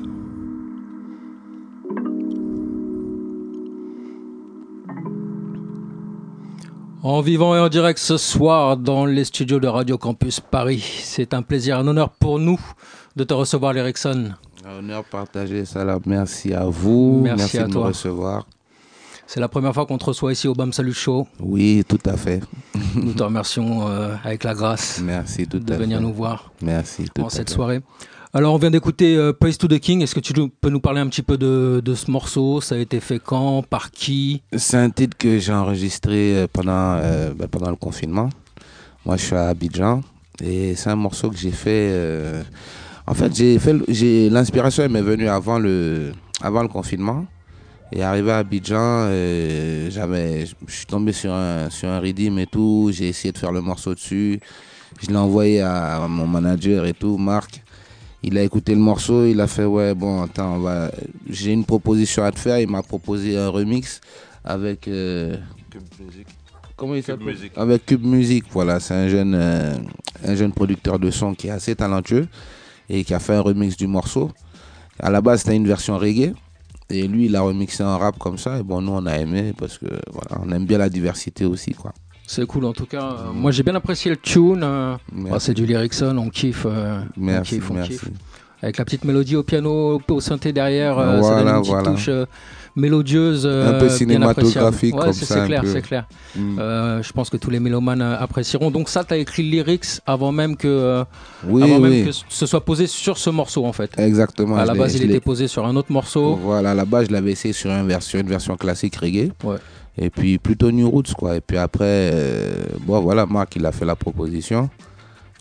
En 7.04 7.22
vivant 7.22 7.56
et 7.56 7.60
en 7.60 7.70
direct 7.70 8.00
ce 8.00 8.18
soir 8.18 8.78
dans 8.78 9.06
les 9.06 9.26
studios 9.26 9.60
de 9.60 9.68
Radio 9.68 10.00
Campus 10.00 10.40
Paris, 10.40 10.84
c'est 11.04 11.36
un 11.36 11.44
plaisir, 11.44 11.78
un 11.78 11.88
honneur 11.88 12.10
pour 12.10 12.40
nous 12.40 12.60
de 13.16 13.24
te 13.24 13.36
recevoir, 13.36 13.74
l'Erickson. 13.74 14.32
Un 14.64 14.78
honneur 14.78 15.04
partagé, 15.04 15.66
Salah. 15.66 15.98
Merci 16.06 16.54
à 16.54 16.66
vous. 16.66 17.22
Merci, 17.24 17.58
à 17.58 17.68
de 17.68 17.74
nous 17.74 17.82
recevoir. 17.82 18.48
C'est 19.26 19.40
la 19.40 19.48
première 19.48 19.74
fois 19.74 19.86
qu'on 19.86 19.98
te 19.98 20.06
reçoit 20.06 20.34
ici 20.34 20.48
au 20.48 20.54
BAM 20.54 20.72
Salut 20.72 20.94
Show. 20.94 21.28
Oui, 21.40 21.84
tout 21.88 22.00
à 22.06 22.16
fait. 22.16 22.42
Nous 22.96 23.14
te 23.14 23.24
remercions 23.24 23.88
euh, 23.88 24.16
avec 24.24 24.44
la 24.44 24.54
grâce 24.54 25.00
Merci, 25.02 25.48
tout 25.48 25.58
de 25.58 25.74
venir 25.74 26.02
nous 26.02 26.14
voir 26.14 26.52
Merci, 26.62 27.06
tout 27.16 27.24
en 27.24 27.30
cette 27.30 27.50
soirée. 27.50 27.82
Alors, 28.34 28.54
on 28.54 28.58
vient 28.58 28.72
d'écouter 28.72 29.16
euh, 29.16 29.34
Praise 29.34 29.58
to 29.58 29.68
the 29.68 29.80
King. 29.80 30.02
Est-ce 30.02 30.14
que 30.16 30.20
tu 30.20 30.34
peux 30.34 30.70
nous 30.70 30.80
parler 30.80 31.02
un 31.02 31.08
petit 31.08 31.22
peu 31.22 31.38
de, 31.38 31.82
ce 31.96 32.12
morceau? 32.12 32.62
Ça 32.62 32.76
a 32.76 32.78
été 32.78 33.00
fait 33.00 33.20
quand? 33.20 33.64
Par 33.64 33.92
qui? 33.92 34.42
C'est 34.56 34.78
un 34.78 34.90
titre 34.90 35.18
que 35.18 35.40
j'ai 35.40 35.54
enregistré 35.54 36.38
euh, 36.38 36.48
pendant, 36.52 36.98
euh, 37.02 37.34
ben, 37.34 37.48
pendant 37.48 37.70
le 37.70 37.76
confinement. 37.76 38.30
Moi, 39.06 39.18
je 39.18 39.26
suis 39.26 39.36
à 39.36 39.48
Abidjan. 39.48 40.02
Et 40.44 40.76
c'est 40.76 40.90
un 40.90 40.96
morceau 40.96 41.30
que 41.30 41.38
j'ai 41.38 41.52
fait 41.52 41.94
en 43.08 43.14
fait, 43.14 43.36
j'ai 43.36 43.60
fait, 43.60 43.74
le- 43.74 43.86
j'ai 43.88 44.30
l'inspiration 44.30 44.88
m'est 44.90 45.02
venue 45.02 45.28
avant 45.28 45.60
le, 45.60 46.12
avant 46.42 46.62
le 46.62 46.68
confinement. 46.68 47.26
Et 47.94 48.04
arrivé 48.04 48.32
à 48.32 48.38
Abidjan, 48.38 49.08
euh, 49.10 49.90
j'avais, 49.92 50.46
je 50.46 50.74
suis 50.74 50.86
tombé 50.86 51.12
sur 51.12 51.34
un, 51.34 51.70
sur 51.70 51.90
un 51.90 52.00
rythme 52.00 52.40
et 52.40 52.48
tout. 52.48 52.90
J'ai 52.94 53.10
essayé 53.10 53.34
de 53.34 53.38
faire 53.38 53.52
le 53.52 53.60
morceau 53.62 53.94
dessus. 53.94 54.40
Je 55.02 55.08
l'ai 55.08 55.18
envoyé 55.18 55.62
à, 55.62 56.06
mon 56.08 56.26
manager 56.26 56.86
et 56.86 56.94
tout, 56.94 57.18
Marc. 57.18 57.62
Il 58.24 58.38
a 58.38 58.44
écouté 58.44 58.74
le 58.76 58.80
morceau, 58.80 59.26
il 59.26 59.42
a 59.42 59.48
fait 59.48 59.66
ouais 59.66 59.96
bon 59.96 60.22
attends 60.22 60.58
on 60.58 60.60
va 60.60 60.92
j'ai 61.28 61.52
une 61.54 61.66
proposition 61.66 62.24
à 62.24 62.32
te 62.32 62.38
faire. 62.38 62.60
Il 62.60 62.70
m'a 62.70 62.84
proposé 62.84 63.36
un 63.36 63.50
remix 63.50 64.00
avec 64.46 64.88
euh, 64.88 65.38
comment 66.76 66.94
il 66.94 67.02
s'appelle? 67.02 67.26
Music. 67.26 67.52
Avec 67.56 67.84
Cube 67.88 68.06
Music, 68.06 68.46
voilà 68.52 68.80
c'est 68.80 68.94
un 68.94 69.08
jeune 69.08 69.34
euh, 69.34 69.74
un 70.24 70.36
jeune 70.36 70.52
producteur 70.52 71.00
de 71.00 71.10
son 71.10 71.34
qui 71.34 71.48
est 71.48 71.52
assez 71.52 71.76
talentueux 71.76 72.28
et 72.94 73.04
qui 73.06 73.14
a 73.14 73.20
fait 73.20 73.36
un 73.36 73.42
remix 73.42 73.76
du 73.78 73.88
morceau. 73.88 74.30
À 75.00 75.10
la 75.10 75.22
base 75.22 75.42
c'était 75.42 75.56
une 75.56 75.66
version 75.76 75.98
reggae 75.98 76.34
et 76.90 77.08
lui 77.08 77.26
il 77.28 77.36
a 77.36 77.42
remixé 77.42 77.84
en 77.84 77.98
rap 77.98 78.20
comme 78.20 78.38
ça 78.38 78.60
et 78.60 78.64
bon 78.64 78.82
nous 78.82 78.92
on 78.92 79.06
a 79.06 79.16
aimé 79.18 79.54
parce 79.58 79.78
que 79.78 79.88
voilà 80.12 80.34
on 80.46 80.52
aime 80.52 80.66
bien 80.66 80.78
la 80.78 80.90
diversité 80.90 81.46
aussi 81.46 81.72
quoi. 81.74 81.92
C'est 82.28 82.46
cool 82.46 82.66
en 82.66 82.74
tout 82.74 82.86
cas. 82.86 83.08
Euh, 83.20 83.32
moi 83.34 83.52
j'ai 83.52 83.64
bien 83.64 83.76
apprécié 83.76 84.12
le 84.12 84.18
tune. 84.18 84.62
euh, 84.64 84.96
bah, 85.12 85.38
c'est 85.40 85.54
du 85.54 85.66
Lyricson, 85.66 86.16
on 86.18 86.30
kiffe. 86.30 86.66
euh, 86.70 87.02
on 87.18 87.22
Merci, 87.22 87.56
kiffe, 87.56 87.72
on 87.72 87.74
merci. 87.76 87.92
kiffe. 87.94 88.10
Avec 88.62 88.78
la 88.78 88.86
petite 88.86 89.06
mélodie 89.06 89.36
au 89.36 89.44
piano, 89.44 90.00
au 90.08 90.20
synthé 90.22 90.54
derrière, 90.54 91.00
euh, 91.00 91.16
ça 91.16 91.20
Voilà, 91.22 91.44
donne 91.44 91.56
une 91.56 91.62
petite 91.62 91.74
voilà. 91.74 91.92
touche 91.92 92.10
euh, 92.10 92.26
mélodieuse. 92.76 93.46
Un 93.46 93.50
peu 93.50 93.56
euh, 93.58 93.80
bien 93.80 93.90
cinématographique. 93.90 94.96
Ouais, 94.96 95.02
comme 95.06 95.14
c'est- 95.14 95.26
ça, 95.26 95.36
C'est 95.42 95.46
clair, 95.48 95.62
peu. 95.62 95.68
c'est 95.72 95.82
clair. 95.82 96.08
Mm. 96.36 96.60
Euh, 96.60 97.04
je 97.04 97.12
pense 97.14 97.30
que 97.30 97.38
tous 97.38 97.50
les 97.50 97.60
mélomanes 97.60 98.02
euh, 98.02 98.18
apprécieront. 98.18 98.72
Donc 98.72 98.90
ça, 98.90 99.04
tu 99.04 99.14
as 99.14 99.18
écrit 99.18 99.44
le 99.44 99.50
lyrics 99.50 99.86
avant 100.06 100.32
même 100.32 100.56
que, 100.58 101.04
Oui, 101.48 101.64
avant 101.64 101.80
même 101.80 102.06
que 102.06 102.12
ce 102.30 102.46
soit 102.46 102.64
posé 102.64 102.88
sur 102.88 103.18
ce 103.18 103.30
morceau 103.30 103.66
en 103.66 103.74
fait. 103.74 103.92
Exactement. 103.98 104.56
À 104.58 104.66
la 104.66 104.74
base, 104.74 104.96
il 104.96 105.10
était 105.10 105.20
posé 105.20 105.48
sur 105.48 105.66
un 105.66 105.76
autre 105.76 105.92
morceau. 105.92 106.36
Voilà, 106.36 106.72
à 106.72 106.76
la 106.76 106.86
base, 106.86 107.08
je 107.08 107.12
l'avais 107.14 107.32
essayé 107.32 107.54
sur 107.54 107.72
une 107.72 107.88
version, 107.88 108.20
une 108.20 108.28
version 108.30 108.56
classique 108.58 108.96
reggae. 108.96 109.32
Et 109.98 110.10
puis 110.10 110.38
plutôt 110.38 110.72
New 110.72 110.90
Roots, 110.90 111.14
quoi. 111.18 111.36
Et 111.36 111.42
puis 111.42 111.58
après, 111.58 111.84
euh, 112.14 112.54
bon, 112.80 113.02
voilà, 113.02 113.26
Marc, 113.26 113.56
il 113.58 113.66
a 113.66 113.72
fait 113.74 113.86
la 113.86 113.96
proposition. 113.96 114.70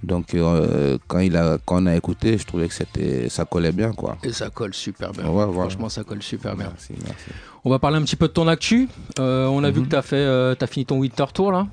Donc, 0.03 0.35
euh, 0.35 0.97
quand, 1.09 1.19
il 1.19 1.37
a, 1.37 1.59
quand 1.65 1.83
on 1.83 1.87
a 1.87 1.95
écouté, 1.95 2.39
je 2.39 2.45
trouvais 2.47 2.69
que 2.69 2.75
c'était, 2.75 3.29
ça 3.29 3.45
collait 3.45 3.73
bien, 3.73 3.93
quoi. 3.93 4.17
Et 4.23 4.33
ça 4.33 4.49
colle 4.49 4.73
super 4.75 5.13
bien. 5.13 5.29
Ouais. 5.29 5.53
Franchement, 5.53 5.89
ça 5.89 6.05
colle 6.05 6.23
super 6.23 6.57
bien. 6.57 6.69
Merci, 6.71 6.95
merci. 7.05 7.25
On 7.65 7.71
va 7.71 7.79
parler 7.79 7.99
un 7.99 8.03
petit 8.03 8.17
peu 8.17 8.27
de 8.29 8.33
ton 8.33 8.49
actu. 8.49 8.89
Euh, 9.19 9.47
on 9.49 9.63
a 9.63 9.69
Mhm. 9.69 9.75
vu 9.75 9.83
que 9.83 9.89
tu 9.89 9.97
as, 9.97 10.03
fait, 10.03 10.17
euh, 10.17 10.55
t'as 10.55 10.67
fini 10.67 10.87
ton 10.87 10.99
Winter 10.99 11.27
Tour 11.35 11.53
là. 11.53 11.67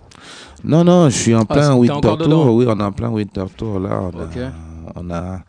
Non, 0.64 0.84
non, 0.84 1.10
je 1.10 1.16
suis 1.16 1.34
en 1.36 1.42
Ah, 1.48 1.54
plein 1.54 1.74
Winter 1.76 2.02
Tour. 2.02 2.18
dedans 2.18 2.50
Oui, 2.50 2.66
on 2.68 2.78
est 2.80 2.84
en 2.84 2.92
plein 2.92 3.10
Winter 3.10 3.46
Tour, 3.56 3.80
là. 3.80 4.02
On, 4.14 4.20
a, 4.20 4.52
on, 4.96 5.10
a, 5.12 5.40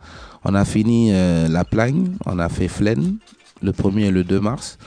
on 0.45 0.55
a 0.55 0.63
fini 0.65 1.09
euh, 1.11 1.49
la 1.49 1.65
plagne, 1.65 2.13
on 2.25 2.39
a 2.39 2.47
fait 2.47 2.69
Flaine, 2.69 3.17
le 3.61 3.71
1er 3.73 4.05
et 4.07 4.11
le 4.11 4.23
2 4.23 4.39
mars. 4.39 4.77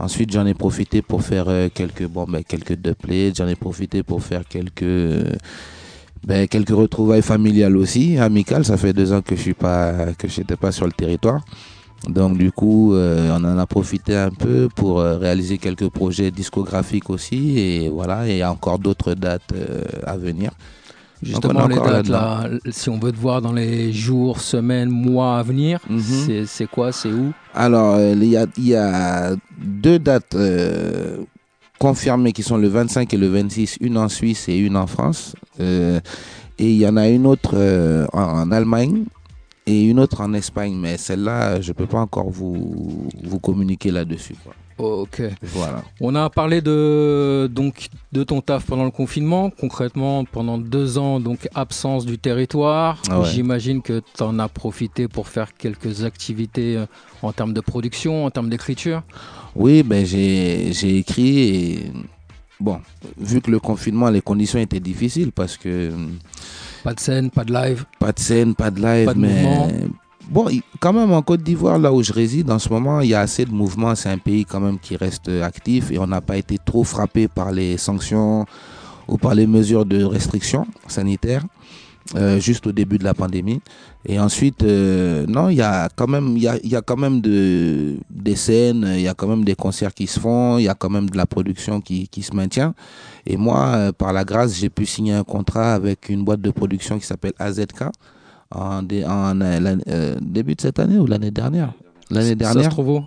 Ensuite, 0.00 0.32
j'en 0.32 0.46
ai 0.46 0.54
profité 0.54 1.02
pour 1.02 1.22
faire 1.22 1.44
euh, 1.48 1.68
quelques, 1.72 2.06
bon, 2.06 2.24
ben, 2.28 2.42
quelques 2.42 2.74
doublets. 2.76 3.32
J'en 3.36 3.46
ai 3.46 3.56
profité 3.56 4.02
pour 4.02 4.22
faire 4.22 4.42
quelques, 4.48 4.82
euh, 4.82 5.24
ben, 6.24 6.46
quelques 6.48 6.70
retrouvailles 6.70 7.22
familiales 7.22 7.76
aussi, 7.76 8.18
amicales. 8.18 8.64
Ça 8.64 8.76
fait 8.76 8.92
deux 8.92 9.12
ans 9.12 9.22
que 9.22 9.36
je 9.36 9.40
suis 9.40 9.54
pas, 9.54 10.12
que 10.18 10.28
je 10.28 10.40
n'étais 10.40 10.56
pas 10.56 10.72
sur 10.72 10.86
le 10.86 10.92
territoire. 10.92 11.40
Donc 12.08 12.38
du 12.38 12.52
coup, 12.52 12.94
euh, 12.94 13.36
on 13.36 13.44
en 13.44 13.58
a 13.58 13.66
profité 13.66 14.14
un 14.16 14.30
peu 14.30 14.68
pour 14.74 15.00
euh, 15.00 15.18
réaliser 15.18 15.58
quelques 15.58 15.88
projets 15.88 16.30
discographiques 16.30 17.10
aussi. 17.10 17.58
Et 17.58 17.88
voilà, 17.88 18.26
et 18.28 18.32
il 18.32 18.38
y 18.38 18.42
a 18.42 18.52
encore 18.52 18.78
d'autres 18.78 19.14
dates 19.14 19.52
euh, 19.54 19.82
à 20.06 20.16
venir. 20.16 20.50
Justement, 21.20 21.66
les 21.66 21.74
dates 21.74 22.08
là, 22.08 22.48
si 22.70 22.88
on 22.88 22.98
veut 23.00 23.10
te 23.10 23.16
voir 23.18 23.42
dans 23.42 23.50
les 23.52 23.92
jours, 23.92 24.40
semaines, 24.40 24.88
mois 24.88 25.38
à 25.38 25.42
venir, 25.42 25.80
Mhm. 25.90 26.00
c'est- 26.00 26.46
c'est 26.46 26.66
quoi 26.70 26.92
C'est 26.92 27.10
où? 27.10 27.32
Alors, 27.52 27.98
il 28.00 28.22
y, 28.22 28.36
a, 28.36 28.46
y 28.56 28.74
a 28.76 29.34
deux 29.60 29.98
dates 29.98 30.36
confirmées 31.78 32.32
qui 32.32 32.42
sont 32.42 32.56
le 32.56 32.68
25 32.68 33.12
et 33.12 33.16
le 33.16 33.28
26, 33.28 33.78
une 33.80 33.96
en 33.96 34.08
Suisse 34.08 34.48
et 34.48 34.56
une 34.56 34.76
en 34.76 34.86
France. 34.86 35.34
Euh, 35.60 36.00
et 36.58 36.70
il 36.70 36.78
y 36.78 36.86
en 36.86 36.96
a 36.96 37.08
une 37.08 37.26
autre 37.26 37.52
euh, 37.54 38.06
en, 38.12 38.50
Allemagne 38.50 39.04
et 39.66 39.84
une 39.84 40.00
autre 40.00 40.20
en 40.20 40.32
Espagne. 40.34 40.76
Mais 40.76 40.96
celle-là, 40.96 41.60
je 41.60 41.68
ne 41.68 41.74
peux 41.74 41.86
pas 41.86 42.00
encore 42.00 42.30
vous, 42.30 43.08
vous 43.22 43.38
communiquer 43.38 43.90
là-dessus. 43.90 44.34
Ok. 44.78 45.22
Voilà. 45.42 45.82
On 46.00 46.14
a 46.14 46.30
parlé 46.30 46.60
de, 46.60 47.48
donc, 47.52 47.88
de 48.12 48.22
ton 48.22 48.40
taf 48.40 48.64
pendant 48.64 48.84
le 48.84 48.90
confinement. 48.92 49.50
Concrètement, 49.50 50.24
pendant 50.24 50.56
deux 50.58 50.98
ans, 50.98 51.18
donc 51.20 51.48
absence 51.54 52.06
du 52.06 52.16
territoire. 52.18 53.02
Ah 53.10 53.20
ouais. 53.20 53.26
J'imagine 53.28 53.82
que 53.82 54.00
tu 54.16 54.22
en 54.22 54.38
as 54.38 54.48
profité 54.48 55.08
pour 55.08 55.26
faire 55.28 55.54
quelques 55.54 56.04
activités 56.04 56.76
euh, 56.76 56.86
en 57.22 57.32
termes 57.32 57.52
de 57.52 57.60
production, 57.60 58.24
en 58.24 58.30
termes 58.30 58.48
d'écriture. 58.50 59.02
Oui, 59.56 59.82
ben 59.82 60.06
j'ai 60.06 60.72
j'ai 60.72 60.98
écrit 60.98 61.38
et 61.40 61.92
bon, 62.60 62.80
vu 63.18 63.40
que 63.40 63.50
le 63.50 63.58
confinement, 63.58 64.10
les 64.10 64.20
conditions 64.20 64.60
étaient 64.60 64.78
difficiles 64.78 65.32
parce 65.32 65.56
que 65.56 65.90
Pas 66.84 66.94
de 66.94 67.00
scène, 67.00 67.30
pas 67.30 67.44
de 67.44 67.52
live. 67.52 67.84
pas 67.98 68.12
de 68.12 68.18
scène, 68.20 68.54
pas 68.54 68.70
de 68.70 68.80
live, 68.80 69.06
Pas 69.06 69.14
de 69.14 69.18
mais 69.18 69.42
mouvement. 69.42 69.68
Bon, 70.28 70.46
quand 70.80 70.92
même 70.92 71.12
en 71.12 71.22
Côte 71.22 71.42
d'Ivoire, 71.42 71.78
là 71.78 71.92
où 71.92 72.02
je 72.02 72.12
réside 72.12 72.50
en 72.50 72.58
ce 72.58 72.68
moment, 72.68 73.00
il 73.00 73.08
y 73.10 73.14
a 73.14 73.20
assez 73.20 73.44
de 73.44 73.52
mouvements. 73.52 73.94
C'est 73.94 74.10
un 74.10 74.18
pays 74.18 74.44
quand 74.44 74.60
même 74.60 74.78
qui 74.78 74.96
reste 74.96 75.28
actif 75.28 75.90
et 75.90 75.98
on 75.98 76.06
n'a 76.06 76.20
pas 76.20 76.36
été 76.36 76.58
trop 76.58 76.84
frappé 76.84 77.28
par 77.28 77.52
les 77.52 77.76
sanctions 77.78 78.46
ou 79.06 79.16
par 79.18 79.34
les 79.34 79.46
mesures 79.46 79.86
de 79.86 80.04
restriction 80.04 80.66
sanitaire. 80.86 81.44
euh, 82.16 82.40
juste 82.40 82.66
au 82.66 82.72
début 82.72 82.98
de 82.98 83.04
la 83.04 83.14
pandémie. 83.14 83.60
Et 84.06 84.18
ensuite, 84.18 84.62
euh, 84.62 85.26
non, 85.26 85.48
il 85.50 85.56
y 85.56 85.62
a 85.62 85.88
quand 85.94 86.06
même, 86.06 86.36
il 86.36 86.42
y 86.42 86.48
a, 86.48 86.58
y 86.64 86.76
a 86.76 86.82
quand 86.82 86.96
même 86.96 87.20
de, 87.20 87.96
des 88.10 88.36
scènes, 88.36 88.86
il 88.94 89.02
y 89.02 89.08
a 89.08 89.14
quand 89.14 89.26
même 89.26 89.44
des 89.44 89.54
concerts 89.54 89.92
qui 89.92 90.06
se 90.06 90.18
font, 90.18 90.58
il 90.58 90.64
y 90.64 90.68
a 90.68 90.74
quand 90.74 90.90
même 90.90 91.10
de 91.10 91.16
la 91.16 91.26
production 91.26 91.80
qui, 91.80 92.08
qui 92.08 92.22
se 92.22 92.34
maintient. 92.34 92.74
Et 93.26 93.36
moi, 93.36 93.66
euh, 93.74 93.92
par 93.92 94.12
la 94.12 94.24
grâce, 94.24 94.54
j'ai 94.56 94.70
pu 94.70 94.86
signer 94.86 95.12
un 95.12 95.24
contrat 95.24 95.74
avec 95.74 96.08
une 96.08 96.24
boîte 96.24 96.40
de 96.40 96.50
production 96.50 96.98
qui 96.98 97.06
s'appelle 97.06 97.34
AZK 97.38 97.84
en, 98.50 98.82
dé- 98.82 99.04
en 99.04 99.40
euh, 99.40 99.76
euh, 99.88 100.16
début 100.20 100.54
de 100.54 100.60
cette 100.60 100.78
année 100.78 100.98
ou 100.98 101.06
l'année 101.06 101.30
dernière? 101.30 101.72
L'année 102.10 102.30
Ça 102.30 102.34
dernière. 102.34 102.64
se 102.64 102.70
trouve 102.70 102.88
où? 102.88 103.04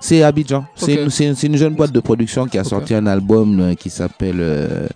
C'est 0.00 0.22
Abidjan. 0.22 0.64
C'est 0.76 0.94
Ok. 0.98 1.04
une, 1.04 1.10
c'est 1.32 1.46
une- 1.46 1.56
jeune 1.56 1.74
boîte 1.74 1.92
de 1.92 2.00
production 2.00 2.46
qui 2.46 2.58
a 2.58 2.64
sorti 2.64 2.94
un 2.94 3.06
album 3.06 3.58
euh, 3.60 3.74
qui 3.74 3.90
s'appelle 3.90 4.36
euh, 4.38 4.86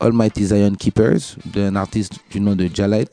Almighty 0.00 0.46
Zion 0.46 0.72
Keepers 0.78 1.36
d'un 1.46 1.76
artiste 1.76 2.14
du 2.30 2.40
nom 2.40 2.54
de 2.54 2.68
Jalite. 2.72 3.12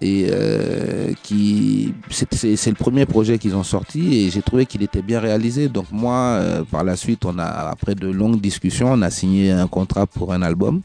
Et 0.00 0.26
euh, 0.30 1.12
qui 1.22 1.94
c'est 2.10 2.66
le 2.68 2.74
premier 2.74 3.06
projet 3.06 3.38
qu'ils 3.38 3.56
ont 3.56 3.62
sorti 3.62 4.26
et 4.26 4.30
j'ai 4.30 4.42
trouvé 4.42 4.66
qu'il 4.66 4.82
était 4.82 5.00
bien 5.00 5.18
réalisé. 5.18 5.68
Donc 5.68 5.86
moi, 5.92 6.16
euh, 6.40 6.62
par 6.70 6.84
la 6.84 6.94
suite, 6.96 7.24
on 7.24 7.38
a 7.38 7.44
après 7.44 7.94
de 7.94 8.08
longues 8.08 8.40
discussions, 8.40 8.92
on 8.92 9.00
a 9.02 9.10
signé 9.10 9.50
un 9.52 9.66
contrat 9.66 10.06
pour 10.06 10.32
un 10.34 10.42
album 10.42 10.82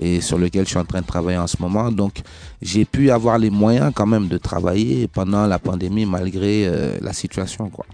et 0.00 0.20
sur 0.20 0.38
lequel 0.38 0.64
je 0.64 0.70
suis 0.70 0.78
en 0.78 0.84
train 0.84 1.00
de 1.00 1.06
travailler 1.06 1.38
en 1.38 1.46
ce 1.46 1.56
moment. 1.60 1.90
Donc 1.90 2.20
j'ai 2.62 2.84
pu 2.84 3.10
avoir 3.10 3.38
les 3.38 3.50
moyens 3.50 3.92
quand 3.94 4.06
même 4.06 4.28
de 4.28 4.38
travailler 4.38 5.08
pendant 5.08 5.46
la 5.46 5.58
pandémie 5.58 6.06
malgré 6.06 6.66
euh, 6.66 6.96
la 7.00 7.12
situation 7.12 7.68
quoi. 7.68 7.86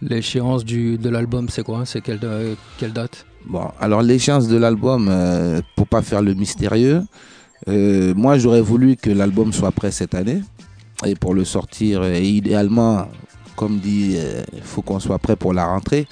L'échéance 0.00 0.64
du- 0.64 0.98
de 0.98 1.08
l'album, 1.08 1.48
c'est 1.48 1.62
quoi? 1.62 1.86
C'est 1.86 2.00
quelle, 2.00 2.18
euh, 2.24 2.54
quelle 2.78 2.92
date? 2.92 3.24
Bon, 3.46 3.68
alors 3.80 4.02
l'échéance 4.02 4.48
de 4.48 4.56
l'album, 4.56 5.06
euh, 5.08 5.60
pour 5.76 5.86
pas 5.86 6.02
faire 6.02 6.22
le 6.22 6.34
mystérieux, 6.34 7.02
euh, 7.68 8.12
moi 8.16 8.38
j'aurais 8.38 8.60
voulu 8.60 8.96
que 8.96 9.10
l'album 9.10 9.52
soit 9.52 9.70
prêt 9.70 9.92
cette 9.92 10.14
année 10.14 10.42
et 11.04 11.14
pour 11.14 11.34
le 11.34 11.44
sortir, 11.44 12.04
et 12.04 12.24
idéalement, 12.28 13.06
comme 13.56 13.78
dit, 13.78 14.16
il 14.52 14.62
faut 14.62 14.82
qu'on 14.82 14.98
soit 15.00 15.18
prêt 15.18 15.36
pour 15.36 15.52
la 15.52 15.66
rentrée. 15.66 16.06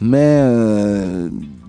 Mais 0.00 0.40
euh, 0.42 1.28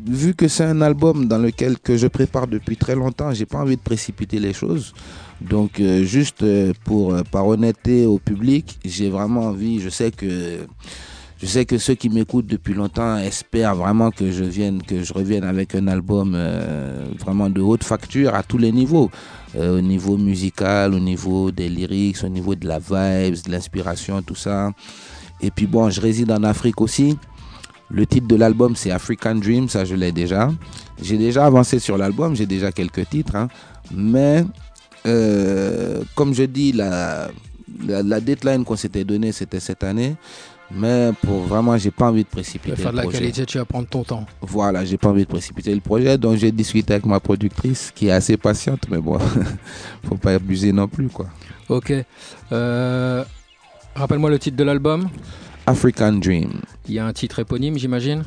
vu 0.09 0.33
que 0.33 0.47
c'est 0.47 0.63
un 0.63 0.81
album 0.81 1.27
dans 1.27 1.37
lequel 1.37 1.77
que 1.77 1.95
je 1.95 2.07
prépare 2.07 2.47
depuis 2.47 2.75
très 2.75 2.95
longtemps, 2.95 3.31
j'ai 3.31 3.45
pas 3.45 3.59
envie 3.59 3.77
de 3.77 3.81
précipiter 3.81 4.39
les 4.39 4.53
choses. 4.53 4.93
Donc 5.39 5.79
euh, 5.79 6.03
juste 6.03 6.41
euh, 6.43 6.73
pour 6.83 7.13
euh, 7.13 7.21
par 7.31 7.47
honnêteté 7.47 8.05
au 8.05 8.17
public, 8.17 8.79
j'ai 8.83 9.09
vraiment 9.09 9.43
envie. 9.43 9.79
Je 9.79 9.89
sais 9.89 10.11
que 10.11 11.77
ceux 11.77 11.93
qui 11.93 12.09
m'écoutent 12.09 12.47
depuis 12.47 12.73
longtemps 12.73 13.17
espèrent 13.17 13.75
vraiment 13.75 14.09
que 14.09 14.31
je 14.31 14.43
vienne, 14.43 14.81
que 14.81 15.03
je 15.03 15.13
revienne 15.13 15.43
avec 15.43 15.75
un 15.75 15.87
album 15.87 16.37
vraiment 17.17 17.49
de 17.49 17.61
haute 17.61 17.83
facture 17.83 18.35
à 18.35 18.43
tous 18.43 18.57
les 18.57 18.73
niveaux, 18.73 19.09
au 19.57 19.79
niveau 19.79 20.17
musical, 20.17 20.93
au 20.93 20.99
niveau 20.99 21.51
des 21.51 21.69
lyrics, 21.69 22.23
au 22.25 22.29
niveau 22.29 22.55
de 22.55 22.67
la 22.67 22.79
vibes, 22.79 23.41
de 23.45 23.51
l'inspiration, 23.51 24.21
tout 24.21 24.35
ça. 24.35 24.71
Et 25.39 25.51
puis 25.51 25.67
bon, 25.67 25.89
je 25.89 26.01
réside 26.01 26.31
en 26.31 26.43
Afrique 26.43 26.81
aussi. 26.81 27.17
Le 27.91 28.05
titre 28.05 28.27
de 28.27 28.35
l'album 28.35 28.75
c'est 28.75 28.91
African 28.91 29.35
Dream, 29.35 29.67
ça 29.69 29.85
je 29.85 29.95
l'ai 29.95 30.11
déjà. 30.11 30.51
J'ai 31.01 31.17
déjà 31.17 31.45
avancé 31.45 31.79
sur 31.79 31.97
l'album, 31.97 32.35
j'ai 32.35 32.45
déjà 32.45 32.71
quelques 32.71 33.07
titres, 33.09 33.35
hein. 33.35 33.47
mais 33.91 34.45
euh, 35.07 36.01
comme 36.15 36.33
je 36.33 36.43
dis, 36.43 36.71
la, 36.71 37.29
la, 37.87 38.03
la 38.03 38.19
deadline 38.19 38.63
qu'on 38.63 38.75
s'était 38.75 39.03
donnée 39.03 39.31
c'était 39.31 39.59
cette 39.59 39.83
année. 39.83 40.15
Mais 40.71 41.11
pour 41.23 41.39
vraiment, 41.39 41.75
j'ai 41.79 41.89
pas 41.89 42.09
envie 42.09 42.23
de 42.23 42.29
précipiter. 42.29 42.75
Faire 42.75 42.91
de 42.91 42.97
le 42.97 42.97
la 42.97 43.01
projet. 43.03 43.17
qualité, 43.21 43.43
tu 43.47 43.57
vas 43.57 43.65
prendre 43.65 43.87
ton 43.87 44.03
temps. 44.03 44.25
Voilà, 44.41 44.85
j'ai 44.85 44.97
pas 44.97 45.09
envie 45.09 45.23
de 45.23 45.27
précipiter 45.27 45.73
le 45.73 45.81
projet, 45.81 46.15
donc 46.15 46.37
j'ai 46.37 46.51
discuté 46.51 46.93
avec 46.93 47.07
ma 47.07 47.19
productrice 47.19 47.91
qui 47.95 48.07
est 48.07 48.11
assez 48.11 48.37
patiente, 48.37 48.81
mais 48.87 48.99
bon, 48.99 49.17
faut 50.07 50.15
pas 50.17 50.33
abuser 50.33 50.71
non 50.71 50.87
plus 50.87 51.07
quoi. 51.07 51.25
Ok. 51.69 51.91
Euh, 52.51 53.23
Rappelle-moi 53.95 54.29
le 54.29 54.37
titre 54.37 54.57
de 54.57 54.63
l'album. 54.63 55.09
African 55.69 56.13
Dream. 56.13 56.61
Il 56.87 56.95
y 56.95 56.99
a 56.99 57.05
un 57.05 57.13
titre 57.13 57.37
éponyme, 57.37 57.77
j'imagine? 57.77 58.23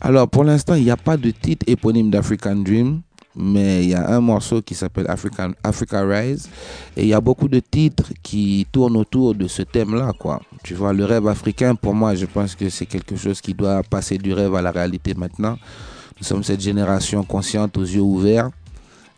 Alors 0.00 0.28
pour 0.28 0.42
l'instant, 0.42 0.74
il 0.74 0.82
n'y 0.82 0.90
a 0.90 0.96
pas 0.96 1.16
de 1.16 1.30
titre 1.30 1.64
éponyme 1.68 2.10
d'African 2.10 2.56
Dream, 2.56 3.02
mais 3.36 3.84
il 3.84 3.90
y 3.90 3.94
a 3.94 4.16
un 4.16 4.20
morceau 4.20 4.62
qui 4.62 4.74
s'appelle 4.74 5.06
African 5.08 5.52
Africa 5.62 6.02
Rise 6.02 6.48
et 6.96 7.02
il 7.02 7.08
y 7.08 7.14
a 7.14 7.20
beaucoup 7.20 7.46
de 7.46 7.60
titres 7.60 8.10
qui 8.20 8.66
tournent 8.72 8.96
autour 8.96 9.36
de 9.36 9.46
ce 9.46 9.62
thème-là 9.62 10.12
quoi. 10.18 10.42
Tu 10.64 10.74
vois, 10.74 10.92
le 10.92 11.04
rêve 11.04 11.28
africain 11.28 11.76
pour 11.76 11.94
moi, 11.94 12.16
je 12.16 12.26
pense 12.26 12.56
que 12.56 12.68
c'est 12.68 12.86
quelque 12.86 13.14
chose 13.14 13.40
qui 13.40 13.54
doit 13.54 13.84
passer 13.84 14.18
du 14.18 14.32
rêve 14.32 14.56
à 14.56 14.60
la 14.60 14.72
réalité 14.72 15.14
maintenant. 15.14 15.56
Nous 16.18 16.26
sommes 16.26 16.42
cette 16.42 16.60
génération 16.60 17.22
consciente 17.22 17.78
aux 17.78 17.84
yeux 17.84 18.00
ouverts 18.00 18.50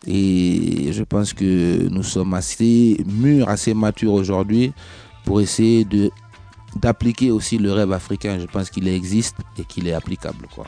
et 0.05 0.91
je 0.91 1.03
pense 1.03 1.33
que 1.33 1.89
nous 1.89 2.03
sommes 2.03 2.35
assez 2.35 3.03
mûrs, 3.07 3.49
assez 3.49 3.73
matures 3.73 4.13
aujourd'hui 4.13 4.71
pour 5.25 5.41
essayer 5.41 5.83
de 5.83 6.11
d'appliquer 6.75 7.31
aussi 7.31 7.57
le 7.57 7.71
rêve 7.71 7.91
africain. 7.91 8.39
Je 8.39 8.45
pense 8.45 8.69
qu'il 8.69 8.87
existe 8.87 9.37
et 9.57 9.63
qu'il 9.63 9.87
est 9.87 9.93
applicable, 9.93 10.47
quoi. 10.53 10.65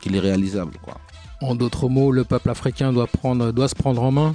Qu'il 0.00 0.16
est 0.16 0.20
réalisable, 0.20 0.76
quoi. 0.82 0.96
En 1.42 1.54
d'autres 1.54 1.88
mots, 1.88 2.12
le 2.12 2.24
peuple 2.24 2.50
africain 2.50 2.92
doit, 2.92 3.06
prendre, 3.06 3.50
doit 3.52 3.68
se 3.68 3.74
prendre 3.74 4.02
en 4.02 4.10
main. 4.10 4.34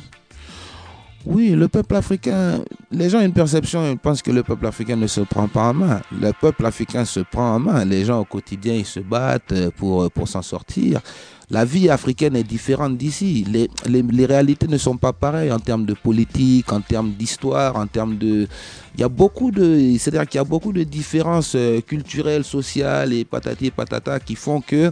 Oui, 1.26 1.50
le 1.52 1.68
peuple 1.68 1.96
africain, 1.96 2.60
les 2.92 3.10
gens 3.10 3.18
ont 3.18 3.26
une 3.26 3.34
perception, 3.34 3.90
ils 3.90 3.98
pensent 3.98 4.22
que 4.22 4.30
le 4.30 4.44
peuple 4.44 4.68
africain 4.68 4.96
ne 4.96 5.08
se 5.08 5.22
prend 5.22 5.48
pas 5.48 5.70
en 5.70 5.74
main. 5.74 6.02
Le 6.12 6.32
peuple 6.40 6.64
africain 6.66 7.04
se 7.04 7.20
prend 7.20 7.56
en 7.56 7.60
main. 7.60 7.84
Les 7.84 8.06
gens 8.06 8.20
au 8.20 8.26
quotidien, 8.26 8.76
ils 8.76 8.86
se 8.86 9.00
battent 9.00 9.52
euh, 9.52 9.72
pour, 9.76 10.12
pour 10.12 10.28
s'en 10.28 10.44
sortir. 10.44 11.02
La 11.50 11.64
vie 11.64 11.90
africaine 11.90 12.36
est 12.36 12.44
différente 12.44 12.98
d'ici. 12.98 13.46
Les, 13.52 13.70
les, 13.88 14.02
les 14.02 14.26
réalités 14.26 14.68
ne 14.68 14.78
sont 14.78 14.98
pas 14.98 15.14
pareilles 15.14 15.52
en 15.52 15.60
termes 15.60 15.86
de 15.86 15.94
politique, 15.94 16.72
en 16.72 16.82
termes 16.82 17.12
d'histoire, 17.12 17.76
en 17.76 17.88
termes 17.88 18.18
de... 18.18 18.48
Il 18.96 19.02
y 19.02 19.04
a 19.04 19.10
beaucoup 19.10 19.52
de... 19.52 19.96
C'est-à-dire 20.00 20.28
qu'il 20.28 20.38
y 20.40 20.42
a 20.42 20.46
beaucoup 20.46 20.74
de 20.74 20.84
différences 20.84 21.54
euh, 21.56 21.82
culturelles, 21.82 22.44
sociales 22.44 23.14
et 23.14 23.26
patati 23.26 23.68
et 23.68 23.72
patata 23.72 24.20
qui 24.20 24.36
font 24.36 24.62
que 24.62 24.92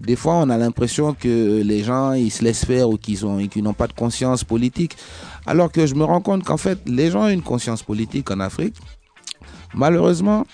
des 0.00 0.16
fois 0.16 0.36
on 0.36 0.48
a 0.48 0.56
l'impression 0.56 1.12
que 1.12 1.60
les 1.62 1.82
gens 1.82 2.14
ils 2.14 2.30
se 2.30 2.42
laissent 2.42 2.64
faire 2.64 2.88
ou 2.88 2.96
qu'ils 2.96 3.26
ont 3.26 3.46
qu'ils 3.48 3.62
n'ont 3.62 3.74
pas 3.74 3.86
de 3.86 3.92
conscience 3.92 4.44
politique 4.44 4.96
alors 5.46 5.70
que 5.72 5.86
je 5.86 5.94
me 5.94 6.04
rends 6.04 6.20
compte 6.20 6.44
qu'en 6.44 6.56
fait 6.56 6.78
les 6.86 7.10
gens 7.10 7.24
ont 7.24 7.28
une 7.28 7.42
conscience 7.42 7.82
politique 7.82 8.30
en 8.30 8.40
Afrique 8.40 8.76
malheureusement 9.74 10.46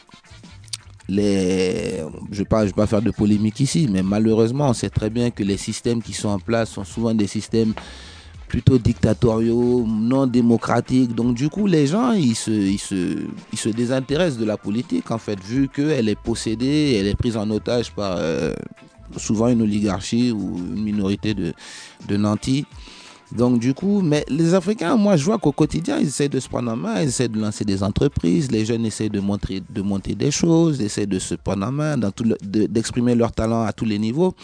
je 1.09 1.21
ne 1.21 2.31
vais 2.33 2.45
pas 2.45 2.87
faire 2.87 3.03
de 3.03 3.11
polémique 3.11 3.61
ici 3.61 3.89
mais 3.91 4.03
malheureusement 4.03 4.69
on 4.69 4.75
sait 4.75 4.91
très 4.91 5.11
bien 5.11 5.31
que 5.31 5.43
les 5.43 5.57
systèmes 5.57 6.03
qui 6.03 6.13
sont 6.13 6.29
en 6.29 6.39
place 6.39 6.71
sont 6.71 6.85
souvent 6.85 7.15
des 7.15 7.27
systèmes 7.27 7.75
plutôt 8.49 8.79
dictatoriaux, 8.79 9.85
non 9.87 10.27
démocratiques. 10.27 11.15
Donc 11.15 11.35
du 11.35 11.49
coup, 11.49 11.67
les 11.67 11.87
gens, 11.87 12.13
ils 12.13 12.35
se, 12.37 13.71
désintéressent 13.71 14.39
de 14.39 14.45
la 14.45 14.57
politique, 14.57 15.11
en 15.11 15.19
fait, 15.19 15.39
vu 15.43 15.69
qu'elle 15.69 16.09
est 16.09 16.19
possédée, 16.19 16.97
elle 16.99 17.07
est 17.07 17.15
prise 17.15 17.37
en 17.37 17.51
otage 17.51 17.93
par 17.93 18.17
euh, 18.19 18.55
souvent 19.17 19.49
une 19.49 19.63
oligarchie 19.63 20.31
ou 20.33 20.57
une 20.57 20.83
minorité 20.83 21.35
de 21.35 22.17
nantis. 22.17 22.67
Donc 23.33 23.59
du 23.59 23.75
coup, 23.75 24.03
mais 24.03 24.25
les 24.29 24.55
Africains, 24.55 24.97
moi 24.97 25.17
je 25.17 25.25
vois 25.25 25.39
qu'au 25.39 25.51
quotidien, 25.53 25.99
ils 25.99 26.07
essaient 26.07 26.29
de 26.29 26.39
se 26.39 26.49
prendre 26.49 26.71
en 26.71 26.77
main, 26.77 27.03
ils 27.03 27.09
essaient 27.09 27.29
de 27.29 27.39
lancer 27.41 27.65
des 27.65 27.83
entreprises, 27.83 28.51
les 28.53 28.65
jeunes 28.65 28.87
essaient 28.87 29.09
de, 29.09 29.19
montrer, 29.21 29.63
de 29.69 29.83
monter 29.83 30.15
des 30.15 30.31
choses, 30.31 30.81
essaient 30.81 31.07
de 31.07 31.19
se 31.19 31.35
prendre 31.35 31.67
en 31.67 31.73
main, 31.73 31.99
tout 32.15 32.25
le- 32.25 32.37
d'exprimer 32.69 33.15
leur 33.17 33.33
talent 33.33 33.63
à 33.65 33.73
tous 33.73 33.85
les 33.85 33.99
niveaux. 33.99 34.35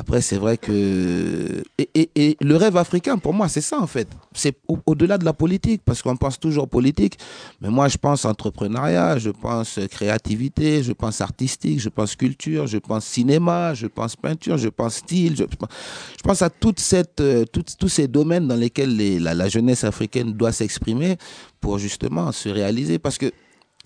Après, 0.00 0.20
c'est 0.20 0.36
vrai 0.36 0.56
que... 0.56 1.62
Et, 1.76 2.08
et- 2.14 2.36
le 2.40 2.54
rêve 2.56 2.76
africain, 2.76 3.18
pour 3.18 3.34
moi, 3.34 3.48
c'est 3.48 3.60
ça, 3.60 3.80
en 3.80 3.86
fait. 3.88 4.06
C'est 4.32 4.56
au- 4.68 4.78
au-delà 4.86 5.18
de 5.18 5.24
la 5.24 5.32
politique, 5.32 5.82
parce 5.84 6.02
qu'on 6.02 6.16
pense 6.16 6.38
toujours 6.38 6.68
politique. 6.68 7.18
Mais 7.60 7.68
moi, 7.68 7.88
je 7.88 7.96
pense 7.98 8.24
entrepreneuriat, 8.24 9.18
je 9.18 9.30
pense 9.30 9.80
créativité, 9.90 10.84
je 10.84 10.92
pense 10.92 11.20
artistique, 11.20 11.80
je 11.80 11.88
pense 11.88 12.14
culture, 12.14 12.68
je 12.68 12.78
pense 12.78 13.04
cinéma, 13.06 13.74
je 13.74 13.88
pense 13.88 14.14
peinture, 14.14 14.56
je 14.56 14.68
pense 14.68 14.94
style. 14.94 15.34
Je, 15.36 15.42
je 15.42 16.22
pense 16.22 16.42
à 16.42 16.50
toute 16.50 16.78
cette, 16.78 17.20
euh, 17.20 17.44
tous 17.52 17.88
ces 17.88 18.06
domaines 18.06 18.46
dans 18.46 18.56
lesquels 18.56 18.94
les- 18.96 19.18
la, 19.18 19.34
la 19.34 19.48
jeunesse 19.48 19.82
africaine 19.82 20.32
doit 20.32 20.52
s'exprimer 20.52 21.16
pour 21.60 21.78
justement 21.78 22.30
se 22.30 22.48
réaliser. 22.48 23.00
Parce 23.00 23.18
que 23.18 23.32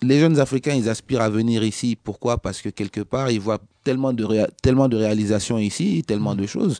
les 0.03 0.19
jeunes 0.19 0.39
Africains, 0.39 0.73
ils 0.75 0.89
aspirent 0.89 1.21
à 1.21 1.29
venir 1.29 1.63
ici. 1.63 1.95
Pourquoi? 2.01 2.37
Parce 2.37 2.61
que 2.61 2.69
quelque 2.69 3.01
part, 3.01 3.31
ils 3.31 3.39
voient 3.39 3.59
tellement 3.83 4.13
de, 4.13 4.23
réa- 4.23 4.49
tellement 4.61 4.87
de 4.87 4.97
réalisations 4.97 5.57
ici, 5.57 6.03
tellement 6.07 6.35
de 6.35 6.45
choses. 6.45 6.79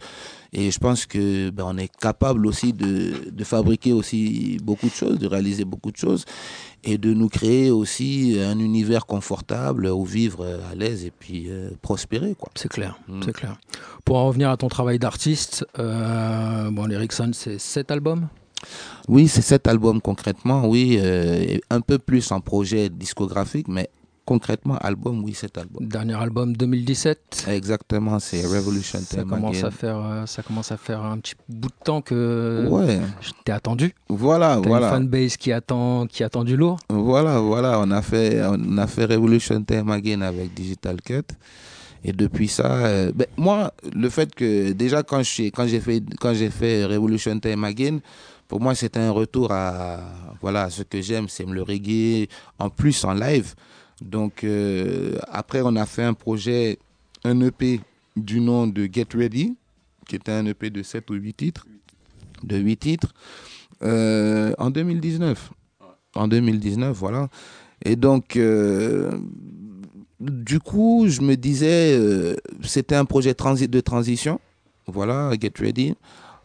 Et 0.54 0.70
je 0.72 0.78
pense 0.80 1.06
que 1.06 1.50
ben, 1.50 1.66
on 1.68 1.78
est 1.78 1.92
capable 1.98 2.46
aussi 2.46 2.72
de, 2.74 3.30
de 3.32 3.44
fabriquer 3.44 3.92
aussi 3.92 4.58
beaucoup 4.64 4.86
de 4.88 4.94
choses, 4.94 5.18
de 5.18 5.28
réaliser 5.28 5.66
beaucoup 5.66 5.92
de 5.92 5.98
choses 5.98 6.26
et 6.84 6.98
de 6.98 7.14
nous 7.14 7.28
créer 7.30 7.72
aussi 7.72 8.38
un 8.40 8.60
univers 8.60 9.06
confortable 9.06 9.88
où 9.88 10.06
vivre 10.06 10.46
à 10.72 10.76
l'aise 10.76 11.06
et 11.06 11.12
puis 11.12 11.46
euh, 11.50 11.72
prospérer. 11.82 12.36
quoi. 12.38 12.52
C'est 12.56 12.70
clair, 12.70 12.98
c'est 13.26 13.34
clair. 13.34 13.58
Pour 14.06 14.18
en 14.18 14.28
revenir 14.28 14.50
à 14.50 14.58
ton 14.58 14.68
travail 14.68 15.00
d'artiste, 15.00 15.66
euh, 15.80 16.70
bon, 16.72 16.86
l'Erickson, 16.86 17.32
c'est 17.34 17.58
sept 17.60 17.90
albums? 17.90 18.28
Oui, 19.08 19.28
c'est 19.28 19.42
cet 19.42 19.68
album 19.68 20.02
concrètement, 20.02 20.68
oui, 20.68 20.98
euh, 21.02 21.58
un 21.70 21.82
peu 21.82 21.98
plus 22.00 22.32
en 22.32 22.40
projet 22.40 22.90
discographique, 22.90 23.68
mais 23.68 23.90
concrètement, 24.26 24.78
album, 24.78 25.22
oui, 25.24 25.34
cet 25.34 25.58
album. 25.58 25.86
Dernier 25.86 26.14
album 26.16 26.56
2017 26.56 27.46
Exactement, 27.50 28.20
c'est 28.20 28.46
Revolution 28.46 29.00
ça 29.00 29.18
Time 29.18 29.30
commence, 29.30 29.58
Again. 29.58 29.68
à 29.68 29.72
faire, 29.72 29.98
euh, 29.98 30.26
ça 30.26 30.42
commence 30.44 30.72
à 30.72 30.78
faire 30.78 31.04
un 31.04 31.18
petit 31.18 31.34
bout 31.50 31.68
de 31.68 31.84
temps 31.84 32.02
que 32.02 32.66
Ouais. 32.70 33.02
je 33.20 33.32
t'ai 33.44 33.52
attendu. 33.52 33.94
Voilà, 34.08 34.60
T'as 34.64 34.70
voilà. 34.70 34.88
une 34.88 34.94
fanbase 35.10 35.36
qui 35.36 35.52
attend, 35.52 36.08
qui 36.08 36.24
attend 36.24 36.46
du 36.46 36.56
lourd. 36.56 36.80
Voilà, 36.90 37.40
voilà, 37.40 37.80
on 37.82 37.92
a 37.92 38.02
fait, 38.02 38.42
on 38.46 38.78
a 38.78 38.88
fait 38.88 39.06
Revolution 39.06 39.62
Time 39.62 39.90
Again 39.92 40.22
avec 40.22 40.54
Digital 40.54 41.02
Cut. 41.02 41.24
Et 42.04 42.12
depuis 42.12 42.48
ça, 42.48 42.86
euh, 42.86 43.12
ben, 43.14 43.28
moi, 43.38 43.74
le 43.94 44.10
fait 44.10 44.34
que 44.36 44.72
déjà 44.74 45.04
quand 45.04 45.24
j'ai 45.24 45.52
quand 45.52 45.68
j'ai 45.68 45.80
fait 45.80 46.04
quand 46.20 46.34
j'ai 46.34 46.50
fait 46.50 46.86
Revolution 46.86 47.40
Time 47.40 47.64
Again, 47.64 48.00
pour 48.48 48.60
moi 48.60 48.76
c'était 48.76 49.00
un 49.00 49.12
retour 49.12 49.52
à 49.52 50.02
voilà 50.42 50.70
ce 50.70 50.84
que 50.84 51.02
j'aime, 51.02 51.30
c'est 51.30 51.46
le 51.46 51.64
reggae 51.64 52.28
en 52.60 52.70
plus 52.70 53.04
en 53.06 53.14
live. 53.14 53.56
Donc 54.02 54.44
euh, 54.44 55.18
après 55.30 55.62
on 55.64 55.76
a 55.76 55.86
fait 55.86 56.04
un 56.04 56.14
projet, 56.14 56.78
un 57.24 57.40
EP 57.42 57.80
du 58.16 58.42
nom 58.42 58.68
de 58.68 58.88
Get 58.92 59.08
Ready, 59.14 59.56
qui 60.08 60.16
était 60.18 60.32
un 60.32 60.46
EP 60.46 60.70
de 60.70 60.84
7 60.84 61.10
ou 61.10 61.14
8 61.14 61.34
titres, 61.34 61.66
de 62.44 62.58
8 62.58 62.78
titres, 62.78 63.14
euh, 63.82 64.54
en 64.58 64.70
2019. 64.70 65.52
En 66.16 66.28
2019, 66.28 66.96
voilà. 66.96 67.30
Et 67.84 67.96
donc, 67.96 68.36
euh, 68.36 69.12
du 70.24 70.60
coup, 70.60 71.06
je 71.08 71.22
me 71.22 71.36
disais, 71.36 71.98
euh, 71.98 72.36
c'était 72.64 72.96
un 72.96 73.06
projet 73.06 73.34
de 73.34 73.80
transition. 73.82 74.40
Voilà, 74.88 75.32
Get 75.40 75.54
Ready. 75.60 75.96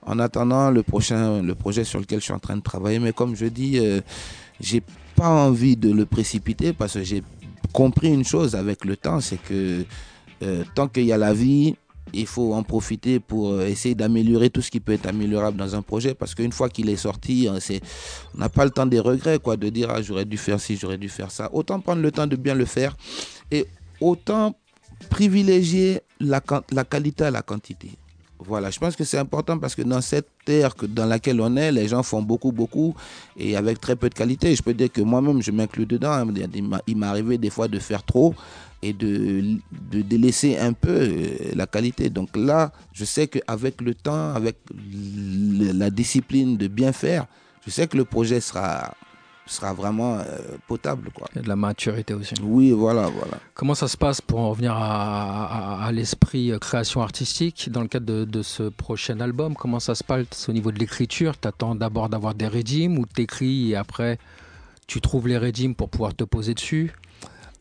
En 0.03 0.19
attendant 0.19 0.71
le 0.71 0.83
projet 0.83 1.85
sur 1.85 2.01
lequel 2.01 2.21
je 2.21 2.25
suis 2.25 2.33
en 2.33 2.39
train 2.39 2.57
de 2.57 2.63
travailler. 2.63 2.99
Mais 2.99 3.13
comme 3.13 3.37
je 3.37 3.47
dis, 3.47 3.79
euh, 3.79 4.01
j'ai 4.61 4.83
pas 5.17 5.29
envie 5.29 5.77
de 5.77 5.93
le 5.93 6.07
précipiter 6.07 6.73
parce 6.73 6.95
que 6.95 7.03
j'ai 7.03 7.23
compris 7.73 8.13
une 8.13 8.25
chose 8.25 8.55
avec 8.55 8.85
le 8.85 8.97
temps, 8.97 9.21
c'est 9.21 9.37
que 9.37 9.85
euh, 10.43 10.65
tant 10.75 10.89
qu'il 10.89 11.05
y 11.05 11.13
a 11.13 11.19
la 11.19 11.35
vie, 11.35 11.77
il 12.12 12.26
faut 12.26 12.55
en 12.55 12.62
profiter 12.62 13.20
pour 13.20 13.51
euh, 13.51 13.66
essayer 13.66 13.94
d'améliorer 13.94 14.51
tout 14.51 14.62
ce 14.62 14.70
qui 14.70 14.80
peut 14.80 14.93
être 14.93 15.06
améliorable 15.06 15.56
dans 15.56 15.74
un 15.74 15.82
projet 15.82 16.14
parce 16.14 16.35
qu'une 16.35 16.52
fois 16.52 16.68
qu'il 16.68 16.89
est 16.89 16.97
sorti, 16.97 17.48
c'est, 17.60 17.80
on 18.35 18.39
n'a 18.39 18.48
pas 18.48 18.64
le 18.64 18.70
temps 18.70 18.86
des 18.86 19.01
regrets, 19.01 19.39
quoi, 19.39 19.56
de 19.56 19.68
dire 19.68 19.90
ah, 19.90 20.02
j'aurais 20.02 20.24
dû 20.24 20.36
faire 20.36 20.60
ci, 20.60 20.76
j'aurais 20.76 20.98
dû 20.98 21.09
faire 21.09 21.30
ça. 21.30 21.48
Autant 21.52 21.80
prendre 21.80 22.02
le 22.02 22.10
temps 22.12 22.26
de 22.26 22.36
bien 22.36 22.55
le 22.55 22.64
faire 22.64 22.97
et 23.51 23.66
autant 24.01 24.55
privilégier 25.10 26.01
la, 26.20 26.40
la 26.72 26.85
qualité 26.85 27.24
à 27.24 27.30
la 27.30 27.43
quantité. 27.43 27.90
Voilà, 28.40 28.70
je 28.70 28.78
pense 28.78 28.94
que 28.94 29.02
c'est 29.02 29.18
important 29.18 29.59
parce 29.59 29.74
que 29.74 29.82
dans 29.82 30.01
cette 30.01 30.28
ère 30.47 30.76
que, 30.76 30.86
dans 30.86 31.06
laquelle 31.06 31.40
on 31.40 31.56
est, 31.56 31.72
les 31.72 31.89
gens 31.89 32.05
font 32.05 32.22
beaucoup, 32.22 32.52
beaucoup 32.52 32.94
et 33.36 33.56
avec 33.56 33.80
très 33.80 33.97
peu 33.97 34.09
de 34.09 34.14
qualité. 34.14 34.55
Je 34.55 34.62
peux 34.62 34.74
dire 34.74 34.93
que 34.93 35.01
moi-même, 35.01 35.43
je 35.43 35.51
m'inclus 35.51 35.86
dedans. 35.86 36.12
hein. 36.12 36.26
Il 36.86 36.97
m'est 36.97 37.06
arrivé 37.06 37.36
des 37.36 37.51
fois 37.51 37.66
de 37.66 37.80
faire 37.80 38.05
trop 38.05 38.36
et 38.81 38.93
de, 38.93 39.59
de 39.91 40.03
délaisser 40.03 40.57
un 40.59 40.73
peu 40.73 40.91
euh, 41.01 41.51
la 41.55 41.67
qualité. 41.67 42.11
Donc 42.11 42.37
là, 42.37 42.73
je 42.93 43.05
sais 43.05 43.27
qu'avec 43.27 43.81
le 43.81 43.95
temps, 43.95 44.35
avec 44.35 44.57
la 45.81 45.91
discipline 45.91 46.57
de 46.57 46.69
bien 46.69 46.93
faire, 46.93 47.27
je 47.67 47.71
sais 47.71 47.87
que 47.89 47.97
le 47.97 48.05
projet 48.05 48.41
sera, 48.41 48.95
sera 49.47 49.73
vraiment 49.73 50.19
euh, 50.19 50.25
potable. 50.69 51.11
Quoi. 51.13 51.27
Il 51.33 51.37
y 51.37 51.39
a 51.41 51.43
de 51.43 51.49
la 51.49 51.57
maturité 51.57 52.15
aussi. 52.15 52.35
Oui, 52.43 52.71
voilà, 52.71 53.09
voilà. 53.09 53.39
Comment 53.55 53.75
ça 53.75 53.89
se 53.89 53.97
passe 53.97 54.21
pour 54.21 54.39
en 54.39 54.51
revenir 54.51 54.73
à, 54.75 55.81
à- 55.81 55.87
à 55.87 55.93
l'esprit 55.93 56.53
euh, 56.53 56.59
création 56.59 57.03
artistique 57.03 57.71
dans 57.71 57.81
le 57.83 57.89
cadre 57.89 58.07
de, 58.07 58.25
de 58.25 58.43
ce 58.43 58.65
prochain 58.69 59.19
album? 59.21 59.55
Comment 59.55 59.81
ça 59.81 59.95
se 59.97 60.05
passe 60.05 60.49
au 60.49 60.53
niveau 60.53 60.71
de 60.71 60.79
l'écriture? 60.79 61.39
Tu 61.41 61.49
attends 61.49 61.75
d'abord 61.75 62.09
d'avoir 62.09 62.35
des 62.35 62.47
régimes 62.47 62.97
ou 62.99 63.07
t'écris 63.07 63.73
et 63.73 63.77
après 63.77 64.19
tu 64.87 65.01
trouves 65.01 65.27
les 65.29 65.37
régimes 65.37 65.75
pour 65.75 65.91
pouvoir 65.91 66.15
te 66.15 66.25
poser 66.25 66.55
dessus? 66.55 66.93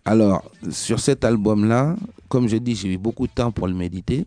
Alors, 0.08 0.42
sur 0.72 1.02
cet 1.02 1.26
album-là, 1.26 1.98
comme 2.30 2.48
j'ai 2.48 2.62
dit, 2.62 2.76
j'ai 2.76 2.94
eu 2.94 2.98
beaucoup 2.98 3.28
de 3.28 3.32
temps 3.34 3.52
pour 3.52 3.68
le 3.68 3.74
méditer. 3.74 4.26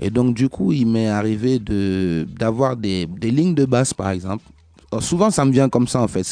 Et 0.00 0.10
donc, 0.10 0.34
du 0.34 0.48
coup, 0.48 0.72
il 0.72 0.88
m'est 0.88 1.06
arrivé 1.06 1.60
d'avoir 1.60 2.76
des, 2.76 3.06
lignes 3.22 3.54
de 3.54 3.64
basse, 3.64 3.94
par 3.94 4.10
exemple. 4.10 4.42
Alors, 4.90 5.04
souvent, 5.04 5.30
ça 5.30 5.44
me 5.44 5.52
vient 5.52 5.68
comme 5.68 5.86
ça, 5.86 6.02
en 6.02 6.08
fait. 6.08 6.24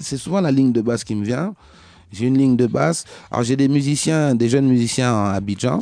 C'est 0.00 0.16
souvent 0.16 0.40
la 0.40 0.50
ligne 0.50 0.72
de 0.72 0.80
basse 0.80 1.04
qui 1.04 1.14
me 1.14 1.24
vient. 1.24 1.54
J'ai 2.10 2.26
une 2.26 2.36
ligne 2.36 2.56
de 2.56 2.66
basse. 2.66 3.04
Alors, 3.30 3.44
j'ai 3.44 3.54
des 3.54 3.68
musiciens, 3.68 4.34
des 4.34 4.48
jeunes 4.48 4.66
musiciens 4.66 5.14
à 5.14 5.34
Abidjan. 5.34 5.78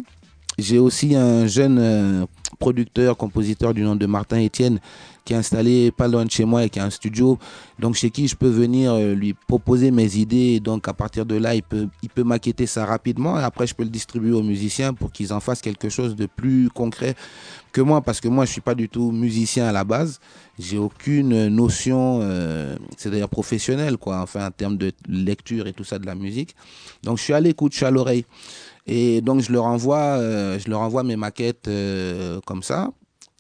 J'ai 0.59 0.79
aussi 0.79 1.17
un 1.17 1.47
jeune 1.47 1.79
euh, 1.79 2.27
producteur, 2.59 3.17
compositeur 3.17 3.73
du 3.73 3.81
nom 3.81 3.97
de 3.97 4.05
Martin 4.05 4.45
Etienne 4.45 4.79
qui 5.25 5.33
est 5.33 5.37
installé 5.37 5.91
pas 5.93 6.09
loin 6.09 6.25
de 6.25 6.31
chez 6.31 6.45
moi 6.45 6.65
et 6.65 6.71
qui 6.71 6.81
a 6.81 6.85
un 6.85 6.91
studio. 6.91 7.39
Donc 7.79 7.95
chez 7.95 8.11
qui 8.11 8.29
je 8.29 8.37
peux 8.37 8.49
venir 8.49 8.93
euh, 8.93 9.15
lui 9.15 9.35
proposer 9.35 9.91
mes 9.91 10.17
idées. 10.17 10.61
Donc 10.61 10.89
à 10.89 10.93
partir 10.93 11.27
de 11.27 11.37
là, 11.37 11.55
il 11.55 11.63
peut, 11.63 11.89
il 12.03 12.09
peut 12.09 12.25
maqueter 12.25 12.67
ça 12.67 12.85
rapidement 12.85 13.39
et 13.39 13.43
après 13.43 13.67
je 13.67 13.75
peux 13.75 13.85
le 13.85 13.91
distribuer 13.91 14.33
aux 14.33 14.43
musiciens 14.43 14.95
pour 14.95 15.13
qu'ils 15.13 15.33
en 15.33 15.41
fassent 15.41 15.63
quelque 15.63 15.89
chose 15.89 16.17
de 16.17 16.27
plus 16.27 16.69
concret 16.71 17.15
que 17.73 17.81
moi 17.81 18.03
parce 18.03 18.21
que 18.21 18.29
moi 18.29 18.45
je 18.45 18.53
suis 18.53 18.61
pas 18.61 18.75
du 18.75 18.89
tout 18.89 19.11
musicien 19.11 19.67
à 19.67 19.73
la 19.73 19.85
base. 19.85 20.21
J'ai 20.59 20.79
aucune 20.79 21.49
notion, 21.49 22.21
euh, 22.23 22.77
c'est 22.97 23.11
d'ailleurs 23.11 23.29
professionnelle 23.29 23.97
quoi, 23.97 24.21
enfin 24.21 24.47
en 24.47 24.51
termes 24.51 24.77
de 24.77 24.93
lecture 25.09 25.67
et 25.67 25.73
tout 25.73 25.85
ça 25.85 25.99
de 25.99 26.07
la 26.07 26.15
musique. 26.15 26.55
Donc 27.03 27.19
je 27.19 27.23
suis 27.23 27.33
à 27.33 27.41
l'écoute, 27.41 27.73
je 27.73 27.79
suis 27.79 27.87
à 27.87 27.91
l'oreille. 27.91 28.25
Et 28.87 29.21
donc 29.21 29.41
je 29.41 29.53
leur 29.53 29.65
envoie, 29.65 30.19
euh, 30.19 30.59
je 30.59 30.69
leur 30.69 30.81
envoie 30.81 31.05
mes 31.05 31.17
maquettes 31.17 31.69
euh, 31.69 32.41
comme 32.45 32.63
ça. 32.63 32.91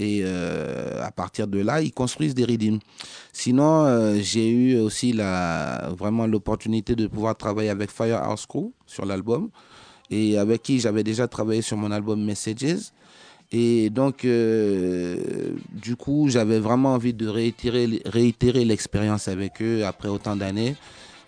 Et 0.02 0.22
euh, 0.24 1.00
à 1.00 1.12
partir 1.12 1.46
de 1.46 1.60
là, 1.60 1.80
ils 1.80 1.92
construisent 1.92 2.34
des 2.34 2.44
rythmes. 2.44 2.80
Sinon, 3.32 3.84
euh, 3.84 4.18
j'ai 4.20 4.48
eu 4.50 4.78
aussi 4.80 5.12
la, 5.12 5.90
vraiment 5.96 6.26
l'opportunité 6.26 6.96
de 6.96 7.06
pouvoir 7.06 7.36
travailler 7.36 7.70
avec 7.70 7.90
Firehouse 7.92 8.46
Crew 8.46 8.72
sur 8.84 9.06
l'album 9.06 9.50
et 10.10 10.36
avec 10.38 10.62
qui 10.62 10.80
j'avais 10.80 11.04
déjà 11.04 11.28
travaillé 11.28 11.62
sur 11.62 11.76
mon 11.76 11.92
album 11.92 12.22
Messages. 12.24 12.90
Et 13.52 13.90
donc, 13.90 14.24
euh, 14.24 15.52
du 15.70 15.94
coup, 15.94 16.28
j'avais 16.28 16.58
vraiment 16.58 16.94
envie 16.94 17.14
de 17.14 17.28
réitérer 17.28 18.64
l'expérience 18.64 19.28
avec 19.28 19.62
eux 19.62 19.84
après 19.84 20.08
autant 20.08 20.34
d'années. 20.34 20.74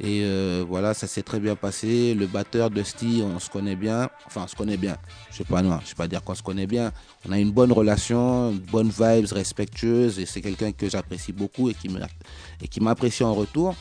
Et 0.01 0.23
euh, 0.25 0.65
voilà, 0.69 0.93
ça 0.95 1.07
s'est 1.07 1.23
très 1.23 1.41
bien 1.41 1.57
passé. 1.57 2.15
Le 2.15 2.27
batteur 2.27 2.71
de 2.71 2.83
Sty, 2.83 3.23
on 3.25 3.39
se 3.39 3.49
connaît 3.49 3.77
bien. 3.77 4.09
Enfin, 4.27 4.43
on 4.45 4.49
se 4.49 4.57
connaît 4.57 4.77
bien. 4.77 4.97
Je 5.31 5.39
sais 5.39 5.45
pas, 5.45 5.63
non, 5.63 5.79
je 5.83 5.89
sais 5.89 5.95
pas 5.95 6.09
dire 6.09 6.23
qu'on 6.23 6.35
se 6.35 6.43
connaît 6.43 6.67
bien. 6.67 6.93
On 7.29 7.33
a 7.33 7.39
une 7.39 7.53
bonne 7.53 7.73
relation, 7.73 8.51
une 8.51 8.59
bonne 8.59 8.89
vibes, 8.89 9.33
respectueuse. 9.33 10.19
Et 10.19 10.27
c'est 10.27 10.41
quelqu'un 10.41 10.73
que 10.73 10.89
j'apprécie 10.89 11.33
beaucoup 11.33 11.71
et 11.71 11.75
qui 11.75 12.81
m'apprécie 12.81 13.25
en 13.25 13.35
retour. 13.35 13.75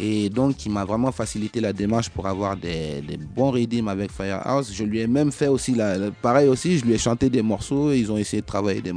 Et 0.00 0.30
donc, 0.30 0.56
qui 0.56 0.70
m'a 0.70 0.84
vraiment 0.84 1.10
facilité 1.10 1.60
la 1.60 1.72
démarche 1.72 2.08
pour 2.08 2.28
avoir 2.28 2.56
des, 2.56 3.02
bons 3.34 3.50
rythmes 3.50 3.88
avec 3.88 4.12
Firehouse. 4.12 4.70
Je 4.72 4.84
lui 4.84 5.00
ai 5.00 5.08
même 5.08 5.32
fait 5.32 5.48
aussi, 5.48 5.74
la, 5.74 6.12
pareil 6.22 6.48
aussi, 6.48 6.78
je 6.78 6.84
lui 6.84 6.94
ai 6.94 6.98
chanté 6.98 7.28
des 7.28 7.42
morceaux. 7.42 7.90
Ils 7.90 8.10
ont 8.12 8.16
essayé 8.16 8.40
de 8.40 8.46
travailler 8.46 8.80
des, 8.80 8.92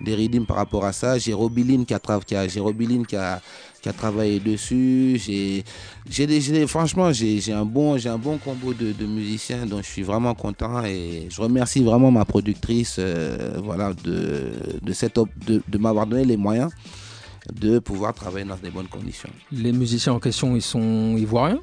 des 0.00 0.40
par 0.40 0.58
rapport 0.58 0.84
à 0.84 0.92
ça. 0.92 1.18
J'ai 1.18 1.32
Robiline 1.32 1.84
qui 1.84 1.94
a, 1.94 1.98
qui 2.22 3.88
a, 3.88 3.92
travaillé 3.92 4.38
dessus. 4.38 5.20
J'ai, 5.20 5.64
franchement, 6.68 7.12
j'ai, 7.12 7.52
un 7.52 7.64
bon, 7.64 7.98
j'ai 7.98 8.08
un 8.08 8.18
bon 8.18 8.38
combo 8.38 8.72
de, 8.72 9.04
musiciens 9.04 9.66
dont 9.66 9.78
je 9.78 9.90
suis 9.90 10.04
vraiment 10.04 10.34
content 10.34 10.84
et 10.84 11.26
je 11.28 11.40
remercie 11.40 11.82
vraiment 11.82 12.12
ma 12.12 12.24
productrice, 12.24 12.96
euh, 13.00 13.58
voilà, 13.64 13.92
de, 14.04 14.52
de 14.80 14.92
cette, 14.92 15.18
de 15.18 15.78
m'avoir 15.78 16.06
donné 16.06 16.24
les 16.24 16.36
moyens 16.36 16.70
de 17.52 17.78
pouvoir 17.78 18.14
travailler 18.14 18.44
dans 18.44 18.56
des 18.56 18.70
bonnes 18.70 18.88
conditions. 18.88 19.30
Les 19.52 19.72
musiciens 19.72 20.14
en 20.14 20.20
question, 20.20 20.56
ils 20.56 20.62
sont 20.62 21.16
ivoiriens? 21.16 21.60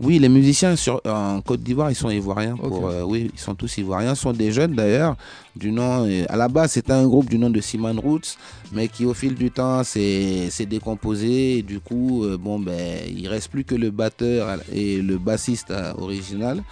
Oui, 0.00 0.18
les 0.18 0.30
musiciens 0.30 0.76
sur, 0.76 1.02
en 1.04 1.42
Côte 1.42 1.62
d'Ivoire, 1.62 1.90
ils 1.90 1.94
sont 1.94 2.08
ivoiriens. 2.08 2.56
Pour, 2.56 2.88
euh, 2.88 3.02
oui, 3.02 3.30
ils 3.34 3.38
sont 3.38 3.54
tous 3.54 3.76
ivoiriens. 3.76 4.14
Ce 4.14 4.22
sont 4.22 4.32
des 4.32 4.50
jeunes 4.50 4.74
d'ailleurs. 4.74 5.16
Du 5.54 5.72
nom, 5.72 6.06
euh, 6.06 6.24
à 6.30 6.36
la 6.36 6.48
base, 6.48 6.72
c'était 6.72 6.92
un 6.92 7.06
groupe 7.06 7.28
du 7.28 7.38
nom 7.38 7.50
de 7.50 7.60
Simon 7.60 8.00
Roots, 8.00 8.38
mais 8.72 8.88
qui 8.88 9.04
au 9.04 9.12
fil 9.12 9.34
du 9.34 9.50
temps 9.50 9.84
s'est 9.84 10.66
décomposé. 10.66 11.58
Et 11.58 11.62
du 11.62 11.80
coup, 11.80 12.24
euh, 12.24 12.38
bon, 12.38 12.58
ben, 12.58 12.98
il 13.14 13.28
reste 13.28 13.50
plus 13.50 13.64
que 13.64 13.74
le 13.74 13.90
batteur 13.90 14.58
et 14.72 15.02
le 15.02 15.18
bassiste 15.18 15.70
euh, 15.70 15.92
original 15.98 16.62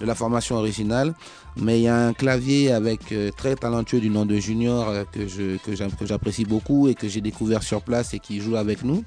de 0.00 0.06
la 0.06 0.14
formation 0.14 0.56
originale. 0.56 1.14
Mais 1.56 1.78
il 1.78 1.82
y 1.82 1.88
a 1.88 1.96
un 1.96 2.12
clavier 2.12 2.72
avec 2.72 3.12
euh, 3.12 3.30
très 3.30 3.54
talentueux 3.54 4.00
du 4.00 4.10
nom 4.10 4.26
de 4.26 4.36
Junior 4.36 4.88
euh, 4.88 5.04
que 5.10 5.28
je 5.28 5.56
que 5.58 6.06
j'apprécie 6.06 6.44
beaucoup 6.44 6.88
et 6.88 6.94
que 6.94 7.08
j'ai 7.08 7.20
découvert 7.20 7.62
sur 7.62 7.80
place 7.82 8.12
et 8.12 8.18
qui 8.18 8.40
joue 8.40 8.56
avec 8.56 8.82
nous, 8.82 9.04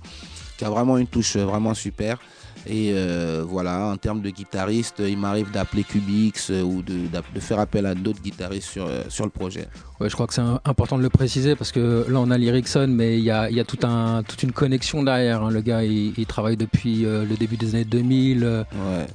qui 0.57 0.63
a 0.63 0.69
vraiment 0.69 0.97
une 0.97 1.07
touche 1.07 1.35
euh, 1.35 1.45
vraiment 1.45 1.73
super. 1.73 2.19
Et 2.65 2.91
euh, 2.93 3.43
voilà, 3.47 3.85
en 3.87 3.97
termes 3.97 4.21
de 4.21 4.29
guitariste, 4.29 4.95
il 5.05 5.17
m'arrive 5.17 5.51
d'appeler 5.51 5.83
Cubix 5.83 6.49
euh, 6.49 6.61
ou 6.63 6.81
de, 6.81 6.93
faire 7.39 7.59
appel 7.59 7.85
à 7.85 7.93
d'autres 7.95 8.21
guitaristes 8.21 8.67
sur, 8.69 8.85
euh, 8.87 9.03
sur 9.09 9.23
le 9.25 9.31
projet. 9.31 9.67
Ouais, 9.99 10.09
je 10.09 10.13
crois 10.13 10.27
que 10.27 10.33
c'est 10.33 10.41
important 10.65 10.97
de 10.97 11.03
le 11.03 11.09
préciser 11.09 11.55
parce 11.55 11.71
que 11.71 12.05
là 12.09 12.19
on 12.19 12.29
a 12.29 12.37
l'Erickson, 12.37 12.87
mais 12.89 13.17
il 13.17 13.23
y 13.23 13.31
a, 13.31 13.49
y 13.49 13.59
a 13.59 13.63
tout 13.63 13.79
un, 13.83 14.21
toute 14.23 14.43
une 14.43 14.51
connexion 14.51 15.01
derrière. 15.03 15.43
hein. 15.43 15.49
Le 15.49 15.61
gars 15.61 15.83
il, 15.83 16.13
il 16.17 16.25
travaille 16.25 16.57
depuis 16.57 17.01
le 17.03 17.35
début 17.37 17.57
des 17.57 17.73
années 17.75 17.83
2000. 17.85 18.43
euh, 18.43 18.63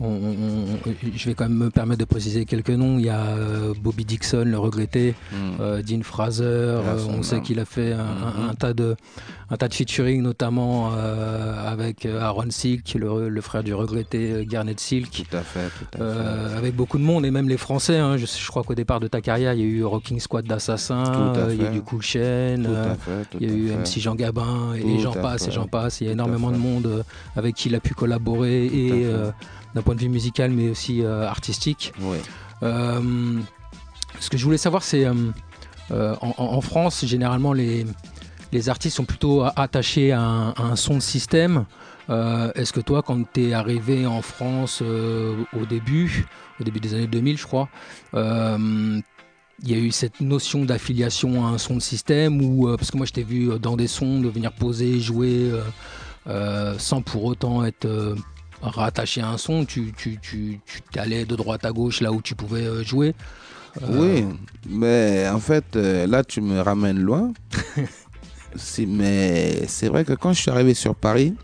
on- 0.01 0.07
on- 0.07 0.09
on- 0.87 0.93
je 1.15 1.25
vais 1.29 1.35
quand 1.35 1.49
même 1.49 1.57
me 1.59 1.71
permettre 1.71 2.01
de 2.01 2.05
préciser 2.05 2.45
quelques 2.47 2.71
noms. 2.71 2.99
Il 2.99 3.05
y 3.05 3.11
a 3.11 3.37
Bobby 3.81 4.05
Dixon, 4.05 4.45
le 4.47 4.59
regretté, 4.59 5.15
euh, 5.61 5.83
Dean 5.83 6.03
Fraser. 6.03 6.81
on 7.09 7.23
sait 7.23 7.41
qu'il 7.43 7.61
a 7.61 7.65
fait 7.65 7.93
un, 7.93 8.01
un- 8.01 8.49
un 8.51 8.55
tas 8.55 8.73
de, 8.75 8.97
un 9.53 9.57
tas 9.59 9.69
de 9.69 9.75
featuring, 9.75 10.23
notamment 10.23 10.93
euh, 10.97 11.71
avec 11.71 12.07
euh, 12.07 12.19
Aaron 12.23 12.51
Silk, 12.51 12.95
le, 12.95 13.29
le 13.29 13.41
frère 13.43 13.63
du 13.63 13.75
regretté 13.75 14.33
euh, 14.33 14.45
Garnet 14.45 14.75
Silk. 14.79 15.27
Tout 15.31 15.37
à 15.37 15.43
fait, 15.43 15.69
tout 15.79 15.99
à 15.99 16.03
Euh, 16.03 16.57
avec 16.59 16.75
beaucoup 16.75 16.97
de 16.97 17.03
monde 17.03 17.27
et 17.27 17.31
même 17.31 17.51
les 17.51 17.59
Français. 17.59 17.99
hein. 17.99 18.17
Je, 18.17 18.25
je 18.25 18.47
crois 18.49 18.63
qu'au 18.63 18.75
départ 18.75 18.99
de 18.99 19.09
ta 19.09 19.21
carrière, 19.21 19.53
il 19.53 19.61
y 19.61 19.63
a 19.63 19.67
eu 19.67 19.85
Rocking 19.85 20.19
Squad 20.21 20.47
d'Assassin, 20.47 21.35
il 21.51 21.57
y 21.57 21.61
a 21.61 21.67
fait. 21.67 21.71
eu 21.71 21.75
du 21.75 21.83
Cool 21.83 22.01
Chain, 22.03 22.65
fait, 22.99 23.37
il 23.41 23.47
y 23.47 23.53
a 23.53 23.55
eu 23.55 23.69
fait. 23.69 23.77
MC 23.77 24.01
Jean 24.01 24.15
Gabin 24.15 24.73
et, 24.75 24.99
j'en 25.01 25.13
passe 25.13 25.43
et 25.43 25.45
fait. 25.47 25.51
j'en 25.53 25.67
passe. 25.67 26.01
Il 26.01 26.07
y 26.07 26.09
a 26.09 26.13
énormément 26.13 26.49
de 26.49 26.55
fait. 26.57 26.61
monde 26.61 27.05
avec 27.37 27.55
qui 27.55 27.69
il 27.69 27.75
a 27.75 27.81
pu 27.81 27.93
collaborer 27.95 28.69
Tout 28.71 28.75
et 28.77 28.89
fait. 29.05 29.33
d'un 29.75 29.83
point 29.83 29.95
de 29.95 30.01
vue 30.01 30.09
musical 30.09 30.51
mais 30.51 30.71
aussi 30.71 31.05
artistique. 31.05 31.93
Euh, 32.63 33.01
ce 34.19 34.31
que 34.31 34.39
je 34.39 34.45
voulais 34.45 34.57
savoir, 34.57 34.83
c'est 34.83 35.05
en 35.91 36.61
France, 36.63 37.05
généralement, 37.05 37.53
les, 37.53 37.85
les 38.53 38.69
artistes 38.69 38.97
sont 38.97 39.05
plutôt 39.05 39.45
attachés 39.57 40.13
à 40.13 40.21
un, 40.21 40.51
à 40.51 40.63
un 40.63 40.77
son 40.77 40.95
de 40.97 41.01
système. 41.01 41.65
Euh, 42.11 42.53
Est-ce 42.55 42.73
que 42.73 42.81
toi, 42.81 43.03
quand 43.03 43.23
tu 43.33 43.49
es 43.49 43.53
arrivé 43.55 44.07
en 44.07 44.23
France 44.23 44.81
euh, 44.83 45.37
au 45.59 45.65
début, 45.65 46.27
au 46.61 46.65
début 46.65 46.81
des 46.81 46.95
années 46.95 47.07
2000, 47.07 47.39
je 47.39 47.47
crois, 47.47 47.69
euh, 48.15 49.01
il 49.65 49.71
y 49.71 49.75
a 49.75 49.79
eu 49.79 49.91
cette 49.93 50.21
notion 50.21 50.65
d'affiliation 50.65 51.47
à 51.47 51.51
un 51.51 51.59
son 51.59 51.75
de 51.77 51.81
système 51.81 52.43
ou 52.43 52.69
euh, 52.69 52.77
parce 52.77 52.91
que 52.91 52.97
moi 52.97 53.07
je 53.07 53.13
t'ai 53.13 53.23
vu 53.23 53.51
euh, 53.51 53.59
dans 53.59 53.77
des 53.77 53.87
sons 53.87 54.21
de 54.21 54.29
venir 54.29 54.53
poser, 54.53 54.99
jouer 55.01 55.51
euh, 55.51 55.63
euh, 56.27 56.75
sans 56.79 57.01
pour 57.01 57.25
autant 57.25 57.65
être 57.65 57.85
euh, 57.85 58.17
rattaché 58.61 59.21
à 59.21 59.29
un 59.29 59.39
son, 59.39 59.65
tu, 59.65 59.93
tu, 59.97 60.19
tu, 60.21 60.61
tu 60.67 60.99
allais 60.99 61.25
de 61.25 61.37
droite 61.37 61.65
à 61.65 61.71
gauche 61.73 62.01
là 62.01 62.13
où 62.13 62.21
tu 62.21 62.35
pouvais 62.35 62.67
euh, 62.67 62.83
jouer. 62.83 63.15
Euh, 63.83 63.87
Oui, 63.89 64.25
mais 64.69 65.29
en 65.29 65.41
fait, 65.41 65.77
euh, 65.77 66.07
là, 66.07 66.25
tu 66.25 66.41
me 66.41 66.61
ramènes 66.61 67.01
loin. 67.01 67.33
Mais 68.87 69.67
c'est 69.67 69.89
vrai 69.89 70.05
que 70.05 70.13
quand 70.13 70.33
je 70.33 70.43
suis 70.43 70.51
arrivé 70.51 70.75
sur 70.75 70.95
Paris, 70.95 71.35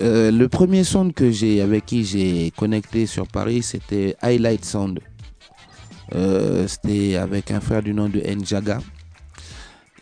euh, 0.00 0.30
le 0.30 0.48
premier 0.48 0.84
son 0.84 1.10
que 1.10 1.30
j'ai 1.30 1.60
avec 1.60 1.86
qui 1.86 2.04
j'ai 2.04 2.52
connecté 2.56 3.06
sur 3.06 3.28
Paris, 3.28 3.62
c'était 3.62 4.16
Highlight 4.22 4.64
Sound. 4.64 5.00
Euh, 6.14 6.66
c'était 6.66 7.16
avec 7.16 7.50
un 7.50 7.60
frère 7.60 7.82
du 7.82 7.94
nom 7.94 8.08
de 8.08 8.20
Njaga. 8.20 8.78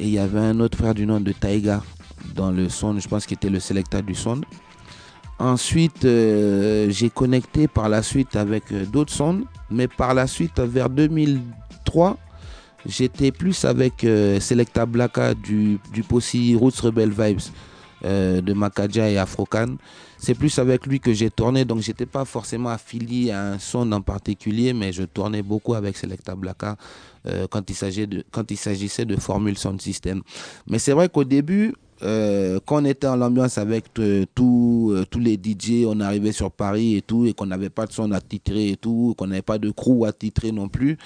Et 0.01 0.05
il 0.05 0.11
y 0.11 0.19
avait 0.19 0.41
un 0.41 0.59
autre 0.61 0.79
frère 0.79 0.95
du 0.95 1.07
nom 1.07 1.21
de 1.21 1.33
Taiga 1.33 1.83
dans 2.35 2.51
le 2.51 2.69
son, 2.69 2.99
je 2.99 3.09
pense 3.09 3.27
qu'il 3.27 3.37
était 3.37 3.51
le 3.51 3.61
sélecteur 3.61 4.03
du 4.03 4.15
son. 4.15 4.41
Ensuite, 5.39 6.05
euh, 6.05 6.89
j'ai 6.91 7.11
connecté 7.11 7.69
par 7.69 7.89
la 7.89 8.03
suite 8.03 8.37
avec 8.37 8.73
d'autres 8.91 9.13
sondes, 9.13 9.45
mais 9.71 9.89
par 9.89 10.15
la 10.15 10.27
suite, 10.27 10.61
vers 10.61 10.89
2003, 10.89 12.17
j'étais 12.87 13.33
plus 13.33 13.65
avec 13.65 14.05
euh, 14.05 14.41
Selecta 14.41 14.87
Blacka 14.87 15.35
du, 15.35 15.79
du 15.93 16.03
Posse 16.03 16.37
Roots 16.55 16.81
Rebel 16.81 17.11
Vibes 17.11 17.41
euh, 18.05 18.41
de 18.41 18.53
Makaja 18.53 19.09
et 19.09 19.17
Afrocan. 19.17 19.77
C'est 20.19 20.35
plus 20.35 20.59
avec 20.59 20.87
lui 20.87 20.99
que 20.99 21.13
j'ai 21.13 21.31
tourné, 21.31 21.65
donc 21.65 21.81
j'étais 21.81 22.07
pas 22.07 22.25
forcément 22.25 22.71
affilié 22.71 23.31
à 23.31 23.53
un 23.53 23.59
son 23.61 23.93
en 23.93 24.01
particulier, 24.01 24.73
mais 24.73 24.93
je 24.93 25.05
tournais 25.05 25.43
beaucoup 25.43 25.75
avec 25.75 25.97
Selecta 25.97 26.35
Blacka 26.35 26.77
euh, 27.27 27.47
quand 27.49 27.71
il 27.71 28.57
s'agissait 28.57 29.05
de, 29.05 29.15
de 29.15 29.21
Formule 29.21 29.57
Sound 29.57 29.81
System. 29.81 30.23
Mais 30.67 30.81
c'est 30.81 30.93
vrai 30.93 31.09
qu'au 31.09 31.23
début, 31.23 31.75
quand 32.67 32.83
on 32.83 32.85
était 32.85 33.07
en 33.07 33.17
l'ambiance 33.17 33.59
avec 33.59 33.85
tous 33.95 34.91
euh, 34.93 35.05
tous 35.09 35.21
les 35.21 35.35
DJ, 35.35 35.85
on 35.87 36.01
arrivait 36.01 36.33
sur 36.33 36.51
Paris 36.51 36.97
et 36.97 37.03
tout, 37.03 37.27
et 37.27 37.33
qu'on 37.33 37.47
n'avait 37.47 37.71
pas 37.71 37.87
de 37.87 37.93
son 37.93 38.11
à 38.11 38.21
titrer 38.21 38.71
et 38.71 38.77
tout, 38.77 39.15
qu'on 39.17 39.29
n'avait 39.29 39.43
pas 39.43 39.59
de 39.59 39.71
crew 39.71 40.05
à 40.05 40.13
titrer 40.13 40.51
non 40.51 40.69
plus, 40.69 40.99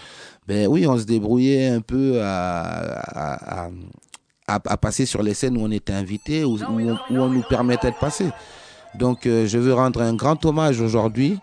ben 0.46 0.66
oui, 0.68 0.86
on 0.86 0.96
se 0.98 1.04
débrouillait 1.04 1.68
un 1.68 1.80
peu 1.80 2.20
à, 2.22 3.66
à, 3.66 3.70
à- 4.46 4.76
passer 4.76 5.06
sur 5.06 5.22
les 5.22 5.34
scènes 5.34 5.56
où 5.56 5.62
on 5.62 5.70
était 5.70 5.92
invité, 5.92 6.44
où, 6.44 6.54
où 6.56 6.80
on, 6.80 6.92
où 7.10 7.20
on 7.20 7.28
nous 7.28 7.42
permettait 7.42 7.90
de 7.90 7.96
passer. 7.96 8.26
Donc 8.94 9.26
euh, 9.26 9.46
je 9.46 9.58
veux 9.58 9.74
rendre 9.74 10.00
un 10.00 10.14
grand 10.14 10.42
hommage 10.44 10.80
aujourd'hui 10.80 11.38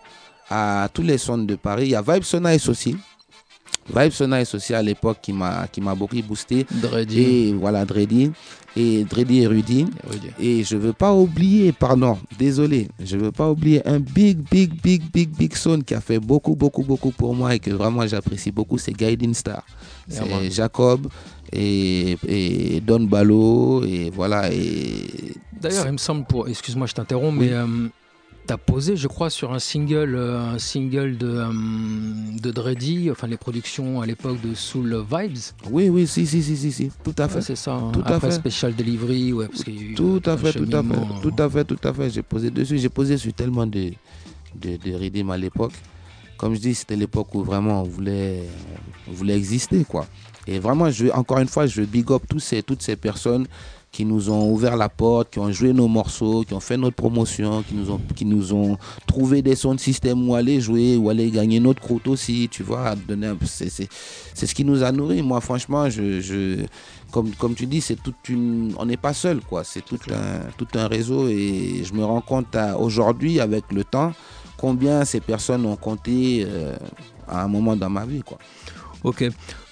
à 0.50 0.88
tous 0.94 1.02
les 1.02 1.18
sons 1.18 1.38
de 1.40 1.56
Paris. 1.56 1.84
Il 1.86 1.90
y 1.92 1.96
a 1.96 2.02
Vibe 2.02 2.24
So 2.24 2.40
Nice 2.40 2.68
aussi. 2.70 2.96
Vibe 3.94 4.12
So 4.12 4.28
Nice 4.28 4.54
aussi 4.56 4.74
à 4.74 4.82
l'époque 4.82 5.18
qui 5.22 5.34
m'a 5.34 5.68
qui 5.68 5.82
m'a 5.82 5.96
beaucoup 5.96 6.16
boosté. 6.22 6.66
Dreddy. 6.82 7.20
Et 7.22 7.54
voilà, 7.54 7.86
Dreddy. 7.86 8.32
Et 8.76 9.04
Dreddy 9.04 9.42
et 9.42 9.48
Rudy. 9.48 9.86
Et 10.40 10.64
je 10.64 10.76
veux 10.78 10.94
pas 10.94 11.14
oublier, 11.14 11.72
pardon, 11.72 12.18
désolé, 12.40 12.88
je 13.00 13.18
veux 13.18 13.32
pas 13.32 13.52
oublier 13.52 13.88
un 13.88 14.00
big, 14.00 14.40
big, 14.50 14.82
big, 14.82 15.04
big, 15.12 15.30
big 15.30 15.56
son 15.56 15.82
qui 15.82 15.94
a 15.94 16.02
fait 16.02 16.18
beaucoup, 16.18 16.56
beaucoup, 16.56 16.82
beaucoup 16.82 17.12
pour 17.12 17.36
moi 17.36 17.54
et 17.54 17.60
que 17.60 17.70
vraiment 17.70 18.08
j'apprécie 18.08 18.52
beaucoup, 18.52 18.80
c'est 18.80 18.94
Guiding 18.94 19.36
Star. 19.36 19.64
C'est. 20.08 20.50
Jacob 20.50 21.08
et, 21.52 22.18
et 22.28 22.82
Don 22.82 23.02
Balo 23.02 23.84
et 23.86 24.10
voilà. 24.10 24.52
Et 24.52 25.36
D'ailleurs, 25.62 25.86
il 25.86 25.94
me 25.94 25.98
semble, 25.98 26.26
pour, 26.26 26.48
excuse-moi, 26.50 26.88
je 26.88 26.94
t'interromps, 26.94 27.38
Oui. 27.40 27.46
mais 27.50 27.54
euh, 27.54 27.68
t'as 28.46 28.58
posé, 28.58 28.96
je 28.98 29.08
crois, 29.08 29.30
sur 29.30 29.54
un 29.54 29.60
single, 29.60 30.16
euh, 30.16 30.40
un 30.56 30.60
single 30.60 31.18
de, 31.18 31.28
euh, 31.28 31.48
de 32.42 32.52
Dreddy, 32.52 33.10
enfin 33.12 33.28
les 33.28 33.38
productions 33.38 34.02
à 34.02 34.06
l'époque 34.06 34.42
de 34.42 34.54
Soul 34.54 34.96
Vibes. 35.10 35.38
Oui, 35.70 35.90
oui, 35.90 36.08
si, 36.08 36.26
si, 36.26 36.44
si, 36.44 36.72
si, 36.72 36.92
tout 37.04 37.16
à 37.18 37.28
fait. 37.28 37.42
C'est 37.42 37.56
ça. 37.56 37.74
hein. 37.74 37.92
Tout 37.92 38.04
à 38.06 38.20
fait. 38.20 38.32
Special 38.32 38.76
Delivery, 38.76 39.34
ouais, 39.34 39.48
parce 39.48 39.64
qu'il 39.64 39.76
y 39.76 39.80
a 39.80 39.82
eu 39.92 39.94
Tout 39.96 40.22
à 40.26 40.38
fait, 40.38 40.54
tout 40.54 40.64
à 40.72 40.84
fait, 40.84 40.96
hein. 40.96 41.20
tout 41.22 41.34
à 41.38 41.50
fait, 41.50 41.64
tout 41.66 41.80
à 41.84 41.94
fait. 41.94 42.10
J'ai 42.10 42.24
posé 42.24 42.52
dessus, 42.52 42.78
j'ai 42.78 42.90
posé 42.90 43.18
sur 43.18 43.34
tellement 43.34 43.66
de, 43.68 43.92
de, 44.56 44.78
de 44.78 45.32
à 45.32 45.38
l'époque. 45.38 45.74
Comme 46.38 46.56
je 46.56 46.60
dis, 46.60 46.76
c'était 46.76 46.96
l'époque 46.96 47.34
où 47.36 47.44
vraiment 47.44 47.82
on 47.82 47.86
voulait, 47.86 48.44
on 49.08 49.14
voulait 49.14 49.38
exister, 49.38 49.86
quoi. 49.86 50.06
Et 50.46 50.60
vraiment, 50.60 50.90
je, 50.92 51.08
encore 51.08 51.40
une 51.40 51.48
fois, 51.48 51.68
je 51.68 51.84
big 51.84 52.12
up 52.12 52.24
tous 52.28 52.40
ces, 52.40 52.62
toutes 52.62 52.82
ces 52.82 52.96
personnes 52.98 53.48
qui 53.94 54.06
nous 54.06 54.32
ont 54.32 54.52
ouvert 54.52 54.76
la 54.76 54.90
porte, 54.90 55.30
qui 55.30 55.40
ont 55.40 55.52
joué 55.52 55.72
nos 55.72 55.88
morceaux, 55.88 56.44
qui 56.44 56.54
ont 56.56 56.60
fait 56.60 56.78
notre 56.78 56.96
promotion, 56.96 57.62
qui 57.62 57.76
nous 57.76 57.92
ont, 57.92 58.00
qui 58.16 58.26
nous 58.26 58.52
ont 58.52 58.76
trouvé 59.06 59.44
des 59.44 59.56
sons 59.56 59.76
de 59.76 59.80
système 59.80 60.28
où 60.28 60.34
aller 60.34 60.60
jouer, 60.60 60.98
où 60.98 61.10
aller 61.12 61.30
gagner 61.30 61.60
notre 61.60 61.80
croûte 61.80 62.08
aussi, 62.08 62.50
tu 62.52 62.64
vois. 62.64 62.96
donner 62.96 63.32
C'est 63.46 63.70
c'est- 63.70 63.88
c'est 64.34 64.48
ce 64.48 64.56
qui 64.56 64.66
nous 64.66 64.82
a 64.84 64.92
nourris. 64.92 65.22
Moi, 65.22 65.40
franchement, 65.42 65.90
je, 65.92 66.20
je, 66.22 66.66
comme, 67.12 67.30
comme 67.36 67.54
tu 67.54 67.68
dis, 67.68 67.82
c'est 67.82 68.02
toute 68.02 68.28
une. 68.30 68.74
On 68.80 68.86
n'est 68.88 68.98
pas 68.98 69.14
seul, 69.14 69.42
quoi. 69.42 69.64
C'est 69.64 69.86
tout 69.86 70.00
un, 70.12 70.50
tout 70.58 70.68
un 70.74 70.88
réseau 70.88 71.28
et 71.28 71.84
je 71.86 71.94
me 71.94 72.04
rends 72.04 72.22
compte 72.22 72.56
à- 72.56 72.80
aujourd'hui, 72.80 73.40
avec 73.40 73.72
le 73.72 73.84
temps, 73.84 74.12
combien 74.58 75.06
ces 75.06 75.20
personnes 75.22 75.68
ont 75.68 75.76
compté 75.76 76.46
euh, 76.50 76.76
à 77.28 77.44
un 77.44 77.48
moment 77.48 77.76
dans 77.76 77.92
ma 77.92 78.06
vie, 78.08 78.24
quoi. 78.24 78.40
Ok. 79.04 79.24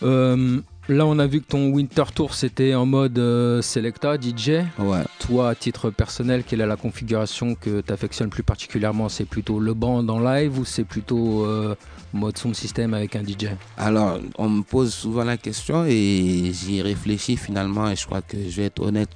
Euh, 0.04 0.62
là, 0.88 1.06
on 1.06 1.20
a 1.20 1.28
vu 1.28 1.42
que 1.42 1.48
ton 1.48 1.70
Winter 1.72 2.04
Tour, 2.14 2.34
c'était 2.34 2.76
en 2.76 2.86
mode 2.86 3.18
euh, 3.18 3.62
Selecta, 3.62 4.16
DJ. 4.20 4.64
Ouais. 4.80 5.04
Toi, 5.20 5.50
à 5.50 5.56
titre 5.56 5.90
personnel, 5.90 6.44
quelle 6.44 6.62
est 6.62 6.66
la 6.66 6.76
configuration 6.76 7.56
que 7.56 7.82
tu 7.82 7.94
affectionnes 7.94 8.30
plus 8.30 8.44
particulièrement? 8.44 9.10
C'est 9.10 9.26
plutôt 9.26 9.60
le 9.60 9.74
band 9.74 10.08
en 10.08 10.20
live 10.20 10.60
ou 10.60 10.66
c'est 10.66 10.84
plutôt 10.84 11.46
euh, 11.46 11.76
mode 12.14 12.38
son 12.38 12.54
système 12.54 12.94
avec 12.94 13.16
un 13.16 13.24
DJ 13.24 13.50
Alors, 13.78 14.20
on 14.38 14.50
me 14.50 14.64
pose 14.64 14.94
souvent 14.94 15.24
la 15.24 15.38
question 15.38 15.86
et 15.86 16.52
j'y 16.54 16.82
réfléchis 16.82 17.38
finalement 17.38 17.90
et 17.90 17.96
je 17.96 18.06
crois 18.06 18.22
que 18.22 18.38
je 18.38 18.58
vais 18.58 18.66
être 18.68 18.82
honnête 18.82 19.10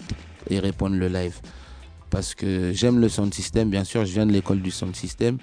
et 0.50 0.60
répondre 0.60 0.96
le 0.96 1.08
live. 1.08 1.40
Parce 2.16 2.34
que 2.34 2.72
j'aime 2.72 3.00
le 3.00 3.10
sound 3.10 3.34
system, 3.34 3.70
bien 3.70 3.84
sûr, 3.84 4.06
je 4.06 4.14
viens 4.14 4.26
de 4.26 4.32
l'école 4.32 4.62
du 4.62 4.72
sound 4.72 4.96
system, 4.96 5.38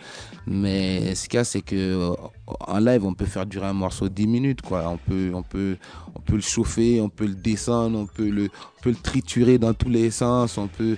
mais 0.47 1.15
ce 1.15 1.29
qu'il 1.29 1.37
y 1.37 1.41
a, 1.41 1.45
c'est 1.45 1.61
que 1.61 1.77
euh, 1.77 2.15
en 2.61 2.79
live, 2.79 3.05
on 3.05 3.13
peut 3.13 3.27
faire 3.27 3.45
durer 3.45 3.67
un 3.67 3.75
morceau 3.75 4.09
10 4.09 4.27
minutes, 4.27 4.63
quoi. 4.63 4.89
On 4.89 4.97
peut, 4.97 5.33
on 5.35 5.43
peut, 5.43 5.77
on 6.15 6.21
peut 6.21 6.37
le 6.37 6.41
chauffer, 6.41 6.99
on 7.03 7.11
peut 7.11 7.27
le 7.27 7.35
descendre, 7.35 7.99
on 7.99 8.07
peut 8.07 8.31
le, 8.31 8.45
on 8.79 8.81
peut 8.81 8.89
le 8.89 8.97
triturer 8.97 9.59
dans 9.59 9.75
tous 9.75 9.91
les 9.91 10.11
sens, 10.11 10.57
on 10.57 10.67
peut. 10.67 10.97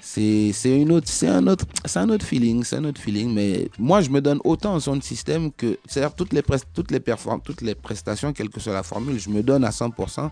C'est 0.00 0.54
une 0.64 0.90
autre, 0.90 1.08
c'est 1.10 1.28
un 1.28 1.46
autre, 1.48 1.66
c'est 1.84 1.98
un 1.98 2.08
autre 2.08 2.24
feeling, 2.24 2.64
c'est 2.64 2.76
un 2.76 2.84
autre 2.86 3.02
feeling. 3.02 3.34
Mais 3.34 3.68
moi, 3.78 4.00
je 4.00 4.08
me 4.08 4.22
donne 4.22 4.38
autant 4.42 4.72
en 4.72 4.80
sound 4.80 5.02
system 5.02 5.52
que, 5.52 5.78
c'est-à-dire 5.84 6.14
toutes 6.14 6.32
les 6.32 6.42
toutes 6.72 6.90
les 6.92 7.00
toutes 7.44 7.60
les 7.60 7.74
prestations, 7.74 8.32
quelle 8.32 8.48
que 8.48 8.58
soit 8.58 8.72
la 8.72 8.82
formule, 8.82 9.20
je 9.20 9.28
me 9.28 9.42
donne 9.42 9.64
à 9.64 9.70
100%. 9.70 10.30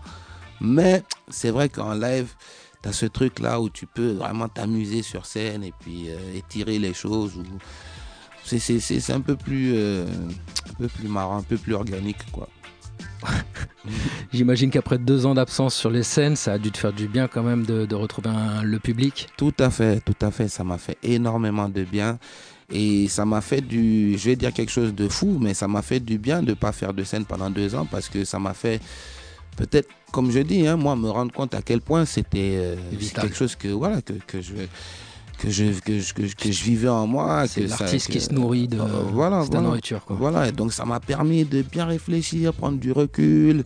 Mais 0.61 1.03
c'est 1.29 1.51
vrai 1.51 1.69
qu'en 1.69 1.93
live, 1.93 2.33
tu 2.81 2.89
as 2.89 2.93
ce 2.93 3.05
truc 3.05 3.39
là 3.39 3.59
où 3.59 3.69
tu 3.69 3.85
peux 3.85 4.11
vraiment 4.11 4.47
t'amuser 4.47 5.01
sur 5.01 5.25
scène 5.25 5.63
et 5.63 5.73
puis 5.79 6.05
euh, 6.09 6.17
étirer 6.37 6.79
les 6.79 6.93
choses. 6.93 7.35
Ou... 7.37 7.43
C'est, 8.43 8.59
c'est, 8.59 8.79
c'est, 8.79 8.99
c'est 8.99 9.13
un 9.13 9.21
peu 9.21 9.35
plus, 9.35 9.73
euh, 9.75 10.05
un 10.69 10.73
peu 10.73 10.87
plus 10.87 11.07
marrant, 11.07 11.37
un 11.37 11.43
peu 11.43 11.57
plus 11.57 11.73
organique, 11.73 12.31
quoi. 12.31 12.47
J'imagine 14.33 14.69
qu'après 14.69 14.97
deux 14.97 15.25
ans 15.25 15.33
d'absence 15.33 15.75
sur 15.75 15.89
les 15.89 16.03
scènes, 16.03 16.35
ça 16.35 16.53
a 16.53 16.57
dû 16.57 16.71
te 16.71 16.77
faire 16.77 16.93
du 16.93 17.07
bien 17.07 17.27
quand 17.27 17.43
même 17.43 17.65
de, 17.65 17.85
de 17.85 17.95
retrouver 17.95 18.29
un- 18.29 18.63
le 18.63 18.79
public. 18.79 19.27
Tout 19.37 19.53
à 19.59 19.69
fait, 19.69 19.99
tout 20.01 20.15
à 20.21 20.31
fait. 20.31 20.47
Ça 20.47 20.63
m'a 20.63 20.77
fait 20.77 20.97
énormément 21.03 21.69
de 21.69 21.83
bien. 21.83 22.17
Et 22.71 23.07
ça 23.07 23.25
m'a 23.25 23.41
fait 23.41 23.61
du, 23.61 24.15
je 24.17 24.25
vais 24.29 24.35
dire 24.35 24.53
quelque 24.53 24.71
chose 24.71 24.93
de 24.93 25.07
fou, 25.07 25.37
mais 25.41 25.53
ça 25.55 25.67
m'a 25.67 25.81
fait 25.81 25.99
du 25.99 26.19
bien 26.19 26.41
de 26.43 26.49
ne 26.51 26.53
pas 26.53 26.71
faire 26.71 26.93
de 26.93 27.03
scène 27.03 27.25
pendant 27.25 27.49
deux 27.49 27.73
ans 27.73 27.87
parce 27.89 28.09
que 28.09 28.23
ça 28.25 28.37
m'a 28.37 28.53
fait, 28.53 28.79
peut-être, 29.57 29.89
comme 30.11 30.31
je 30.31 30.39
dis, 30.39 30.67
hein, 30.67 30.77
moi, 30.77 30.95
me 30.95 31.09
rendre 31.09 31.31
compte 31.31 31.53
à 31.55 31.61
quel 31.61 31.81
point 31.81 32.05
c'était 32.05 32.55
euh, 32.57 32.75
quelque 33.15 33.35
chose 33.35 33.55
que, 33.55 33.67
voilà, 33.69 34.01
que, 34.01 34.13
que 34.27 34.41
je, 34.41 34.53
que, 35.37 35.49
je, 35.49 35.79
que, 35.79 35.99
je, 35.99 36.13
que, 36.13 36.25
je- 36.27 36.35
que 36.35 36.51
je 36.51 36.63
vivais 36.63 36.89
en 36.89 37.07
moi. 37.07 37.45
C'est 37.47 37.67
l'artiste 37.67 38.09
qui 38.09 38.19
se 38.21 38.33
nourrit 38.33 38.67
de, 38.67 38.79
Euh, 38.79 38.85
voilà, 39.13 39.41
de 39.41 39.47
voilà. 39.47 39.61
nourriture. 39.67 40.03
Quoi. 40.05 40.15
Voilà, 40.19 40.47
et 40.47 40.51
donc 40.51 40.73
ça 40.73 40.85
m'a 40.85 40.99
permis 40.99 41.45
de 41.45 41.61
bien 41.61 41.85
réfléchir, 41.85 42.53
prendre 42.53 42.77
du 42.77 42.91
recul. 42.91 43.63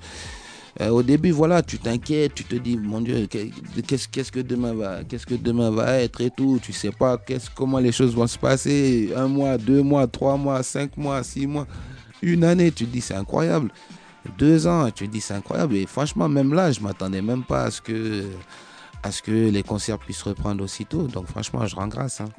Euh, 0.81 0.89
au 0.89 1.03
début, 1.03 1.29
voilà, 1.29 1.61
tu 1.61 1.77
t'inquiètes, 1.77 2.33
tu 2.33 2.43
te 2.45 2.55
dis, 2.55 2.77
mon 2.77 2.99
Dieu, 2.99 3.27
que- 3.27 3.47
qu'est-ce 3.81 4.31
que 4.31 4.39
demain 4.39 4.73
va, 4.73 5.03
qu'est-ce 5.03 5.25
que 5.27 5.35
demain 5.35 5.69
va 5.69 5.99
être 5.99 6.19
et 6.21 6.31
tout. 6.31 6.59
Tu 6.63 6.73
sais 6.73 6.91
pas 6.91 7.19
comment 7.55 7.77
les 7.77 7.91
choses 7.91 8.15
vont 8.15 8.25
se 8.25 8.39
passer. 8.39 9.11
Un 9.15 9.27
mois, 9.27 9.57
deux 9.59 9.83
mois, 9.83 10.07
trois 10.07 10.35
mois, 10.35 10.63
cinq 10.63 10.97
mois, 10.97 11.21
six 11.23 11.45
mois, 11.45 11.67
une 12.23 12.43
année. 12.43 12.71
Tu 12.71 12.85
te 12.85 12.91
dis, 12.91 13.01
c'est 13.01 13.13
incroyable. 13.13 13.69
Deux 14.37 14.67
ans, 14.67 14.89
tu 14.91 15.07
te 15.07 15.11
dis, 15.11 15.21
c'est 15.21 15.33
incroyable. 15.33 15.75
Et 15.75 15.85
franchement, 15.85 16.27
même 16.29 16.53
là, 16.53 16.71
je 16.71 16.79
m'attendais 16.79 17.21
même 17.21 17.43
pas 17.43 17.63
à 17.65 17.71
ce 17.71 17.81
que, 17.81 18.25
à 19.03 19.11
ce 19.11 19.21
que 19.21 19.31
les 19.49 19.63
concerts 19.63 19.99
puissent 19.99 20.23
reprendre 20.23 20.63
aussitôt. 20.63 21.07
Donc 21.07 21.27
franchement, 21.27 21.65
je 21.67 21.75
rends 21.75 21.87
grâce. 21.87 22.21
hein. 22.21 22.29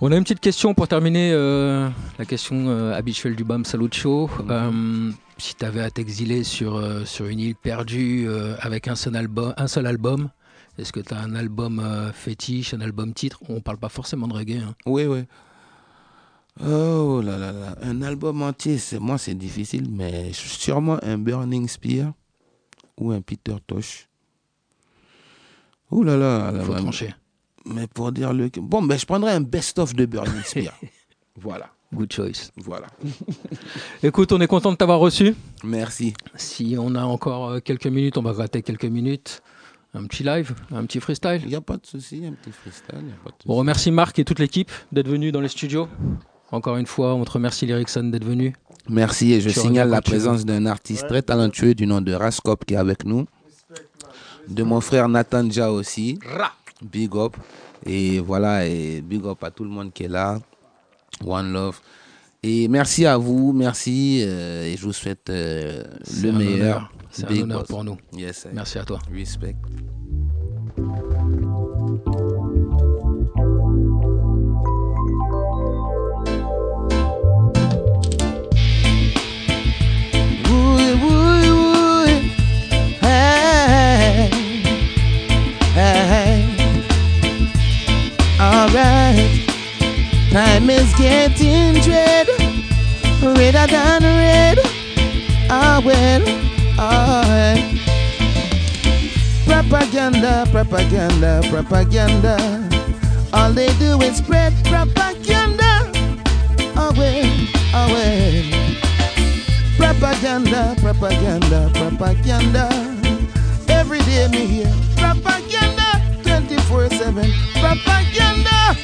On 0.00 0.10
a 0.10 0.16
une 0.16 0.24
petite 0.24 0.40
question 0.40 0.74
pour 0.74 0.88
terminer, 0.88 1.30
euh, 1.32 1.88
la 2.18 2.24
question 2.24 2.68
euh, 2.68 2.92
habituelle 2.92 3.36
du 3.36 3.44
BAM 3.44 3.64
Salut 3.64 3.88
Show. 3.92 4.28
Euh, 4.50 5.12
si 5.38 5.54
tu 5.54 5.64
avais 5.64 5.80
à 5.80 5.90
t'exiler 5.90 6.42
sur, 6.42 6.76
euh, 6.76 7.04
sur 7.04 7.26
une 7.26 7.38
île 7.38 7.54
perdue 7.54 8.28
avec 8.60 8.88
un 8.88 8.96
seul 8.96 9.14
album, 9.16 9.54
un 9.56 9.68
seul 9.68 9.86
album 9.86 10.30
est-ce 10.78 10.90
que 10.92 11.00
tu 11.00 11.12
as 11.12 11.18
un 11.18 11.34
album 11.34 11.82
fétiche, 12.14 12.72
un 12.72 12.80
album 12.80 13.12
titre? 13.12 13.40
On 13.50 13.60
parle 13.60 13.76
pas 13.76 13.90
forcément 13.90 14.26
de 14.26 14.32
reggae. 14.32 14.62
hein. 14.66 14.74
Oui, 14.86 15.04
oui. 15.04 15.24
Oh 16.60 17.22
là 17.24 17.38
là 17.38 17.50
là, 17.52 17.76
un 17.82 18.02
album 18.02 18.42
entier, 18.42 18.76
c'est 18.78 18.98
moi 18.98 19.16
c'est 19.16 19.34
difficile, 19.34 19.88
mais 19.90 20.32
sûrement 20.32 20.98
un 21.02 21.16
Burning 21.16 21.66
Spear 21.66 22.12
ou 22.98 23.10
un 23.10 23.22
Peter 23.22 23.56
Tosh. 23.66 24.08
Oh 25.90 26.02
là 26.02 26.16
là, 26.16 26.52
là, 26.52 26.64
Faut 26.64 26.74
là, 26.74 26.80
trancher. 26.80 27.14
Mais 27.64 27.86
pour 27.86 28.12
dire 28.12 28.32
le, 28.32 28.50
bon, 28.56 28.82
ben 28.82 28.98
je 28.98 29.06
prendrais 29.06 29.32
un 29.32 29.40
best-of 29.40 29.94
de 29.94 30.04
Burning 30.04 30.42
Spear. 30.44 30.74
voilà. 31.40 31.70
Good 31.94 32.12
choice. 32.12 32.50
Voilà. 32.56 32.86
Écoute, 34.02 34.32
on 34.32 34.40
est 34.40 34.46
content 34.46 34.72
de 34.72 34.76
t'avoir 34.76 34.98
reçu. 34.98 35.34
Merci. 35.62 36.14
Si 36.34 36.76
on 36.78 36.94
a 36.94 37.04
encore 37.04 37.50
euh, 37.50 37.60
quelques 37.60 37.86
minutes, 37.86 38.16
on 38.16 38.22
va 38.22 38.32
gratter 38.32 38.62
quelques 38.62 38.86
minutes. 38.86 39.42
Un 39.92 40.06
petit 40.06 40.22
live, 40.22 40.54
un 40.70 40.86
petit 40.86 41.00
freestyle. 41.00 41.40
Il 41.42 41.48
n'y 41.48 41.54
a 41.54 41.60
pas 41.60 41.76
de 41.76 41.84
souci, 41.84 42.24
un 42.24 42.32
petit 42.32 42.50
freestyle. 42.50 42.94
y 42.94 43.12
a 43.12 43.22
pas 43.22 43.28
de 43.28 43.34
souci. 43.34 43.46
On 43.46 43.56
remercie 43.56 43.90
Marc 43.90 44.18
et 44.18 44.24
toute 44.24 44.38
l'équipe 44.38 44.70
d'être 44.90 45.08
venus 45.08 45.32
dans 45.32 45.42
les 45.42 45.48
studios. 45.48 45.86
Encore 46.52 46.76
une 46.76 46.86
fois, 46.86 47.14
on 47.14 47.24
te 47.24 47.30
remercie 47.32 47.66
Lyricson 47.66 48.04
d'être 48.04 48.24
venu. 48.24 48.54
Merci 48.88 49.32
et 49.32 49.40
je 49.40 49.48
Tu 49.48 49.58
signale 49.58 49.88
la 49.88 50.02
présence 50.02 50.44
d'un 50.44 50.66
artiste 50.66 51.06
très 51.08 51.22
talentueux 51.22 51.74
du 51.74 51.86
nom 51.86 52.00
de 52.00 52.12
Rascop 52.12 52.64
qui 52.64 52.74
est 52.74 52.76
avec 52.76 53.04
nous. 53.04 53.26
De 54.48 54.62
mon 54.62 54.80
frère 54.80 55.08
Nathan 55.08 55.48
Dja 55.48 55.72
aussi. 55.72 56.18
Big 56.82 57.14
up. 57.16 57.36
Et 57.86 58.20
voilà, 58.20 58.66
et 58.66 59.00
big 59.00 59.24
up 59.24 59.42
à 59.42 59.50
tout 59.50 59.64
le 59.64 59.70
monde 59.70 59.92
qui 59.92 60.04
est 60.04 60.08
là. 60.08 60.38
One 61.24 61.52
Love. 61.52 61.80
Et 62.42 62.66
merci 62.68 63.06
à 63.06 63.16
vous, 63.16 63.52
merci. 63.52 64.22
euh, 64.26 64.64
et 64.64 64.76
je 64.76 64.82
vous 64.84 64.92
souhaite 64.92 65.30
euh, 65.30 65.82
le 66.22 66.28
un 66.30 66.32
meilleur. 66.32 66.92
C'est 67.10 67.30
un 67.30 67.42
honneur 67.42 67.60
boss. 67.60 67.68
pour 67.68 67.84
nous. 67.84 67.96
Yes. 68.12 68.46
Merci 68.52 68.78
à 68.78 68.84
toi. 68.84 68.98
Respect. 69.12 69.56
Alright. 88.42 89.46
Time 90.32 90.68
is 90.68 90.92
getting 90.96 91.80
dread. 91.80 92.26
Redder 93.22 93.68
than 93.70 94.02
red. 94.02 94.58
Ah, 95.48 95.80
well. 95.84 96.22
Alright. 96.76 97.62
Propaganda, 99.46 100.44
propaganda, 100.50 101.40
propaganda. 101.50 102.36
All 103.32 103.52
they 103.52 103.72
do 103.78 104.00
is 104.02 104.16
spread 104.16 104.52
propaganda. 104.64 105.92
Oh, 106.74 106.92
well. 106.98 107.30
Oh, 107.78 107.86
well. 107.94 108.42
Propaganda, 109.76 110.74
propaganda, 110.80 111.70
propaganda. 111.74 112.68
Every 113.68 114.00
day 114.00 114.26
me 114.32 114.46
hear 114.46 114.81
24 117.12 117.22
7. 117.22 117.32
Propaganda. 117.60 118.76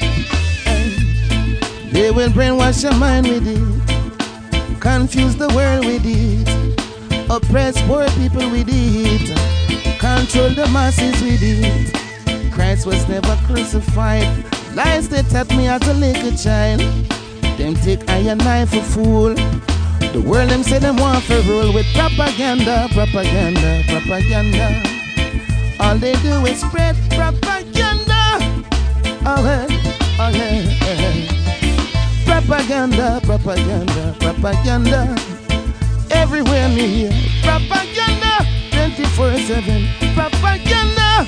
Eh. 0.65 1.89
They 1.91 2.11
will 2.11 2.29
brainwash 2.29 2.83
your 2.83 2.93
mind 2.95 3.27
with 3.27 3.47
it, 3.47 4.79
confuse 4.79 5.35
the 5.35 5.47
world 5.49 5.85
with 5.85 6.03
it, 6.05 6.47
oppress 7.29 7.81
poor 7.87 8.07
people 8.11 8.49
with 8.51 8.67
it, 8.69 9.99
control 9.99 10.49
the 10.49 10.67
masses 10.71 11.19
with 11.21 11.41
it. 11.41 12.51
Christ 12.53 12.85
was 12.85 13.07
never 13.07 13.35
crucified. 13.47 14.27
Lies 14.75 15.09
they 15.09 15.23
taught 15.23 15.49
me 15.49 15.67
as 15.67 15.85
a 15.87 15.93
little 15.93 16.35
child. 16.37 16.81
Them 17.57 17.75
take 17.75 18.07
iron 18.09 18.37
knife 18.39 18.69
for 18.69 18.81
fool. 18.81 19.33
The 20.13 20.21
world 20.25 20.49
them 20.49 20.63
say 20.63 20.79
them 20.79 20.97
want 20.97 21.25
to 21.25 21.41
rule 21.47 21.73
with 21.73 21.85
propaganda, 21.93 22.87
propaganda, 22.93 23.83
propaganda. 23.87 24.83
All 25.79 25.97
they 25.97 26.13
do 26.21 26.45
is 26.45 26.61
spread 26.61 26.95
propaganda. 27.11 27.88
Oh, 29.25 29.43
hey, 29.43 29.67
oh, 30.17 30.31
hey. 30.31 31.27
Propaganda, 32.25 33.19
propaganda, 33.23 34.15
propaganda. 34.19 35.15
Everywhere 36.11 36.69
me 36.69 36.87
hear 36.87 37.11
propaganda 37.43 38.47
24 38.71 39.37
7. 39.39 39.87
Propaganda. 40.15 41.25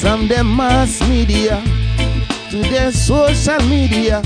From 0.00 0.26
the 0.28 0.42
mass 0.42 1.06
media 1.06 1.62
to 2.50 2.62
their 2.62 2.90
social 2.92 3.60
media 3.68 4.22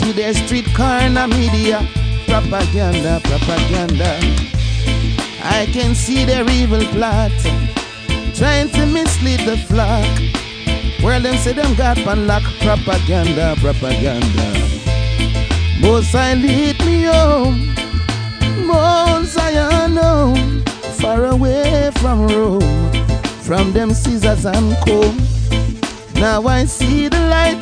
to 0.00 0.12
their 0.12 0.34
street 0.34 0.66
corner 0.74 1.28
media. 1.28 1.86
Propaganda, 2.26 3.20
propaganda. 3.22 4.18
I 5.44 5.68
can 5.72 5.94
see 5.94 6.24
their 6.24 6.48
evil 6.50 6.84
plot 6.86 7.30
trying 8.34 8.68
to 8.70 8.86
mislead 8.86 9.40
the 9.40 9.56
flock. 9.68 10.33
Well, 11.04 11.20
them 11.20 11.36
say 11.36 11.52
them 11.52 11.74
got 11.74 11.98
pan 11.98 12.26
lock 12.26 12.42
propaganda, 12.60 13.54
propaganda. 13.60 14.46
Most 15.78 16.14
I 16.14 16.32
lead 16.32 16.82
me 16.86 17.02
home, 17.04 17.74
most 18.66 19.38
I 19.38 19.86
know, 19.88 20.34
far 20.98 21.26
away 21.26 21.90
from 21.96 22.26
Rome, 22.26 22.90
from 23.42 23.72
them 23.72 23.92
scissors 23.92 24.46
and 24.46 24.74
comb. 24.86 25.18
Now 26.14 26.42
I 26.46 26.64
see 26.64 27.08
the 27.08 27.20
light. 27.28 27.60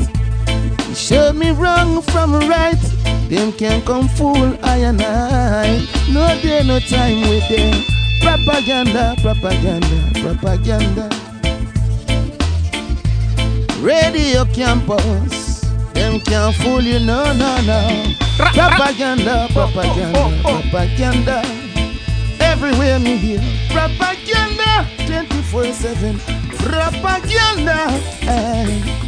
He 0.86 0.94
showed 0.94 1.34
me 1.34 1.50
wrong 1.50 2.00
from 2.00 2.34
right. 2.48 2.80
Them 3.28 3.50
can 3.50 3.82
come 3.82 4.06
fool 4.06 4.56
I 4.62 4.76
and 4.86 5.02
I. 5.02 5.84
No 6.12 6.28
day, 6.40 6.62
no 6.64 6.78
time 6.78 7.22
with 7.22 7.48
them. 7.48 7.82
Propaganda, 8.20 9.16
propaganda, 9.20 10.20
propaganda. 10.20 11.21
Radio 13.82 14.44
campus. 14.54 15.60
Them 15.94 16.20
can't 16.20 16.54
fool 16.56 16.80
you, 16.82 16.98
no, 17.00 17.32
no, 17.32 17.60
no. 17.62 18.14
Propaganda, 18.36 19.48
propaganda, 19.52 20.40
propaganda. 20.42 21.42
Everywhere 22.40 22.98
me 22.98 23.16
hear 23.16 23.40
propaganda 23.70 24.86
24 25.06 25.72
7. 25.72 26.18
Propaganda. 26.58 27.88
eh. 28.22 28.98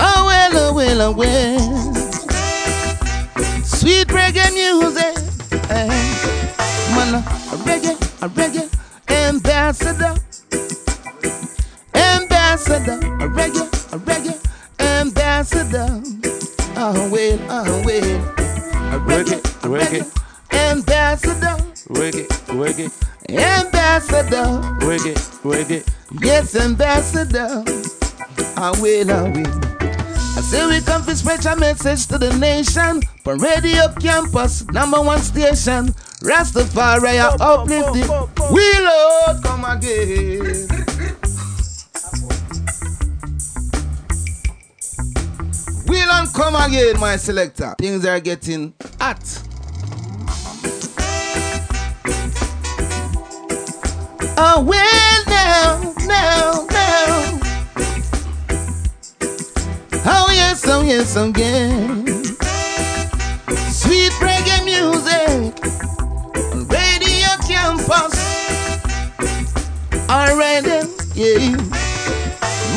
Oh 0.00 0.24
well, 0.26 0.50
oh 0.56 0.74
well, 0.74 1.02
oh 1.02 1.12
well. 1.12 1.93
Reggae, 7.74 8.22
a 8.22 8.28
reggae 8.28 8.68
ambassador. 9.08 10.14
Ambassador, 11.94 12.98
a 13.22 13.28
reggae, 13.28 13.62
a 13.92 13.98
reggae 13.98 14.34
ambassador. 14.80 15.88
Oh 16.76 17.08
well, 17.10 17.38
oh 17.50 17.82
well. 17.84 18.20
A 18.94 18.98
reggae, 19.00 19.38
a 19.64 19.68
reggae 19.68 20.02
ambassador. 20.52 21.56
Reggae, 21.88 22.26
reggae, 22.48 22.90
Ambassador. 23.28 24.60
reggae, 24.80 25.14
reggae. 25.42 25.82
Yes, 26.20 26.54
ambassador. 26.56 27.62
I 28.56 28.70
will, 28.80 29.10
I 29.10 29.22
will. 29.30 29.64
I 30.36 30.40
say 30.40 30.66
we 30.66 30.80
come 30.80 31.04
to 31.04 31.14
spread 31.14 31.44
a 31.46 31.56
message 31.56 32.06
to 32.08 32.18
the 32.18 32.32
nation. 32.38 33.02
For 33.22 33.36
Radio 33.36 33.88
Campus, 34.00 34.64
number 34.68 35.00
one 35.00 35.20
station. 35.20 35.94
Rastafari 36.24 37.22
are 37.22 37.36
uplifted. 37.38 38.08
We 38.50 38.80
Lord 38.80 39.42
come 39.42 39.64
again. 39.66 40.66
We'll 45.86 46.10
on 46.10 46.26
come 46.28 46.54
again, 46.56 46.98
my 46.98 47.16
selector. 47.16 47.74
Things 47.78 48.06
are 48.06 48.20
getting 48.20 48.72
hot. 48.98 49.20
Oh 54.38 54.64
well 54.66 55.24
now, 55.26 55.92
now, 56.06 56.66
now. 56.70 57.38
Oh 60.06 60.30
yes, 60.32 60.66
oh 60.66 60.82
yes, 60.86 61.16
oh, 61.18 61.28
again. 61.28 62.06
Sweet 63.70 64.12
reggae 64.12 64.64
music 64.64 65.73
Campus. 67.86 68.16
Alright 70.08 70.64
then, 70.64 70.88
yeah. 71.14 71.50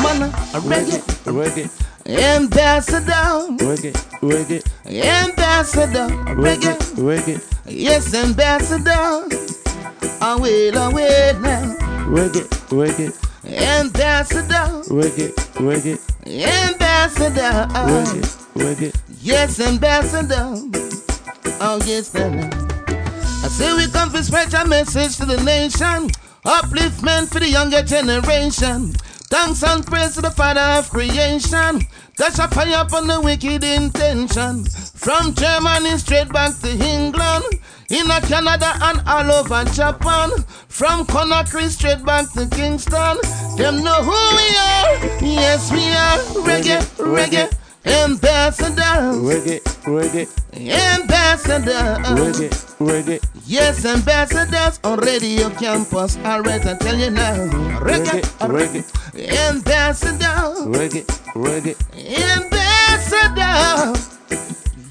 Man, 0.02 0.22
a 0.22 0.60
reggae, 0.60 1.00
reggae, 1.24 1.70
ambassador, 2.06 3.56
reggae, 3.64 3.92
reggae, 4.20 4.62
ambassador, 4.86 6.08
reggae, 6.34 6.76
reggae, 6.96 7.40
yes, 7.66 8.14
ambassador. 8.14 9.24
I 10.20 10.36
will, 10.36 10.78
I 10.78 10.88
will 10.88 11.40
now, 11.40 11.76
reggae, 12.06 12.46
reggae, 12.68 13.12
ambassador, 13.46 14.82
reggae, 14.90 15.32
reggae, 15.54 15.98
ambassador. 16.68 17.66
reggae, 17.72 18.22
reggae. 18.54 18.94
Yes, 19.22 19.58
ambassador. 19.60 20.54
Oh, 21.60 21.80
yes, 21.84 22.10
then. 22.10 22.67
Say 23.48 23.74
we 23.74 23.88
come 23.88 24.12
to 24.12 24.22
spread 24.22 24.52
a 24.54 24.66
message 24.66 25.16
to 25.16 25.26
the 25.26 25.42
nation. 25.42 26.10
Upliftment 26.44 27.28
for 27.28 27.40
the 27.40 27.48
younger 27.48 27.82
generation. 27.82 28.92
Thanks 29.30 29.62
and 29.62 29.84
praise 29.86 30.14
to 30.14 30.20
the 30.20 30.30
Father 30.30 30.60
of 30.60 30.90
creation. 30.90 31.80
Dash 32.16 32.38
a 32.38 32.48
fire 32.48 32.82
upon 32.82 33.06
the 33.06 33.20
wicked 33.20 33.64
intention. 33.64 34.64
From 34.64 35.34
Germany 35.34 35.96
straight 35.98 36.30
back 36.32 36.58
to 36.60 36.70
England. 36.70 37.44
In 37.90 38.06
Canada 38.28 38.72
and 38.82 39.02
all 39.06 39.32
over 39.32 39.64
Japan. 39.70 40.30
From 40.68 41.06
Conakry 41.06 41.68
straight 41.68 42.04
back 42.04 42.30
to 42.34 42.46
Kingston. 42.48 43.16
Them 43.56 43.82
know 43.82 44.02
who 44.02 44.36
we 44.36 44.48
are. 44.56 45.24
Yes, 45.24 45.72
we 45.72 45.84
are. 45.88 46.18
Reggae, 46.44 46.80
reggae. 46.98 47.52
Ambassadors. 47.88 49.16
Reggae, 49.16 49.60
reggae, 49.84 50.28
Ambassadors. 50.94 51.98
reggae, 52.18 52.50
reggae. 52.78 53.20
Yes, 53.46 53.84
ambassadors 53.84 54.78
on 54.84 54.98
radio 55.00 55.48
campus. 55.50 56.16
Alright, 56.18 56.66
I 56.66 56.74
tell 56.76 56.96
you 56.96 57.10
now. 57.10 57.34
Reggae, 57.80 58.22
Reggae, 58.40 58.84
ambassadors. 59.48 60.66
reggae, 60.66 61.04
reggae. 61.34 61.76
Ambassador. 62.36 63.98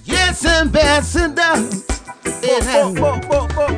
Yes, 0.05 0.45
ambassador. 0.45 1.69
Yeah. 2.41 2.59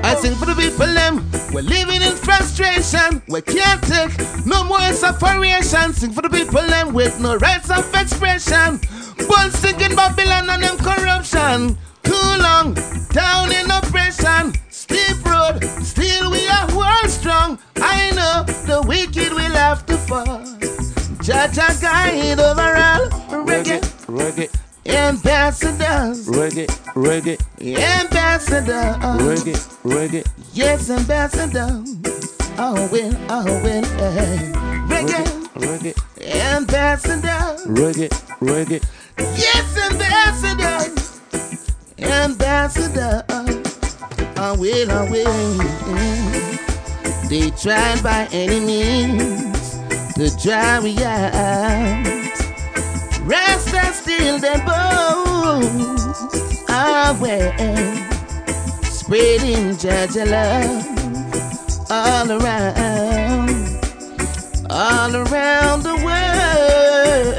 I 0.03 0.15
sing 0.21 0.35
for 0.35 0.45
the 0.45 0.55
people 0.55 0.85
them. 0.87 1.25
We're 1.53 1.61
living 1.61 2.01
in 2.01 2.13
frustration. 2.13 3.21
We 3.27 3.41
can't 3.41 3.81
take 3.83 4.11
no 4.45 4.63
more 4.63 4.81
separation. 4.93 5.93
Sing 5.93 6.11
for 6.11 6.21
the 6.21 6.29
people 6.29 6.61
them 6.61 6.93
with 6.93 7.19
no 7.19 7.35
rights 7.37 7.69
of 7.71 7.85
expression. 7.95 8.79
One 9.27 9.51
singing 9.51 9.95
Babylon 9.95 10.49
and 10.49 10.63
them 10.63 10.77
corruption. 10.77 11.77
Too 12.03 12.29
long 12.41 12.73
down 13.11 13.51
in 13.51 13.69
oppression. 13.69 14.53
Steep 14.69 15.23
road, 15.25 15.63
still 15.83 16.31
we 16.31 16.47
are 16.47 16.67
world 16.75 17.09
strong. 17.09 17.59
I 17.77 18.11
know 18.11 18.43
the 18.65 18.81
wicked 18.87 19.31
will 19.33 19.55
have 19.65 19.85
to 19.87 19.97
fall. 19.97 20.41
Jaja 21.25 21.79
guide 21.81 22.39
overall. 22.39 23.09
Reggae, 23.45 23.79
reggae, 24.07 24.49
ambassadors. 24.85 26.27
reggae, 26.27 26.67
reggae, 26.95 27.37
Ambassador. 27.77 28.95
reggae, 29.19 29.55
reggae. 29.83 30.25
Yes, 30.53 30.89
ambassador. 30.89 31.83
Oh, 32.57 32.89
will, 32.91 33.13
oh, 33.29 33.45
will. 33.63 33.85
eh. 34.01 34.51
Reggae. 34.87 35.25
Reggae, 35.27 35.38
Ambassador. 35.55 37.57
reggae, 37.65 38.09
reggae. 38.41 38.81
Yes, 39.17 39.77
ambassador. 39.91 40.93
Ambassador. 41.99 43.23
I 44.37 44.51
will, 44.57 44.91
I 44.91 45.09
will. 45.09 45.57
They 47.29 47.49
tried 47.51 48.01
by 48.01 48.27
any 48.31 48.59
means 48.59 49.77
to 50.15 50.29
drive 50.41 50.83
me 50.83 50.97
out. 51.03 52.05
Rasta 53.23 53.93
still 53.93 54.39
the 54.39 54.59
bones 54.65 56.03
away. 56.69 57.51
Spreading 58.83 59.75
Jaja 59.75 60.25
love 60.29 60.85
all 61.91 62.31
around, 62.31 63.78
all 64.79 65.13
around 65.13 65.83
the 65.83 65.95
world. 66.05 67.35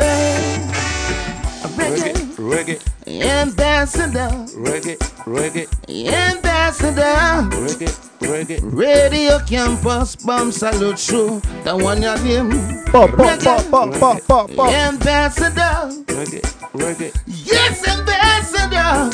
Reggae, 1.81 2.13
Reggae, 2.37 2.79
ambassador, 3.23 4.29
reggae, 4.67 4.97
reggae, 5.25 5.67
ambassador. 6.07 7.49
reggae, 7.57 7.91
reggae. 8.21 8.59
Radio 8.63 9.39
campus 9.47 10.17
bomb 10.17 10.53
salute 10.53 10.99
show. 10.99 11.41
The 11.65 11.75
one 11.77 12.03
your 12.03 12.19
name. 12.19 12.51
Pop, 12.93 13.11
pop, 13.17 13.41
pop, 13.41 13.71
pop, 13.71 13.93
pop, 13.99 14.21
pop, 14.29 14.51
pop. 14.55 14.71
Ambassador. 14.73 15.89
Reggae, 16.07 16.43
reggae, 16.75 17.11
Yes, 17.27 17.89
ambassador. 17.89 19.11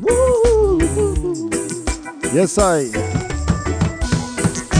woo, 0.00 1.50
Yes, 2.32 2.56
I. 2.58 3.31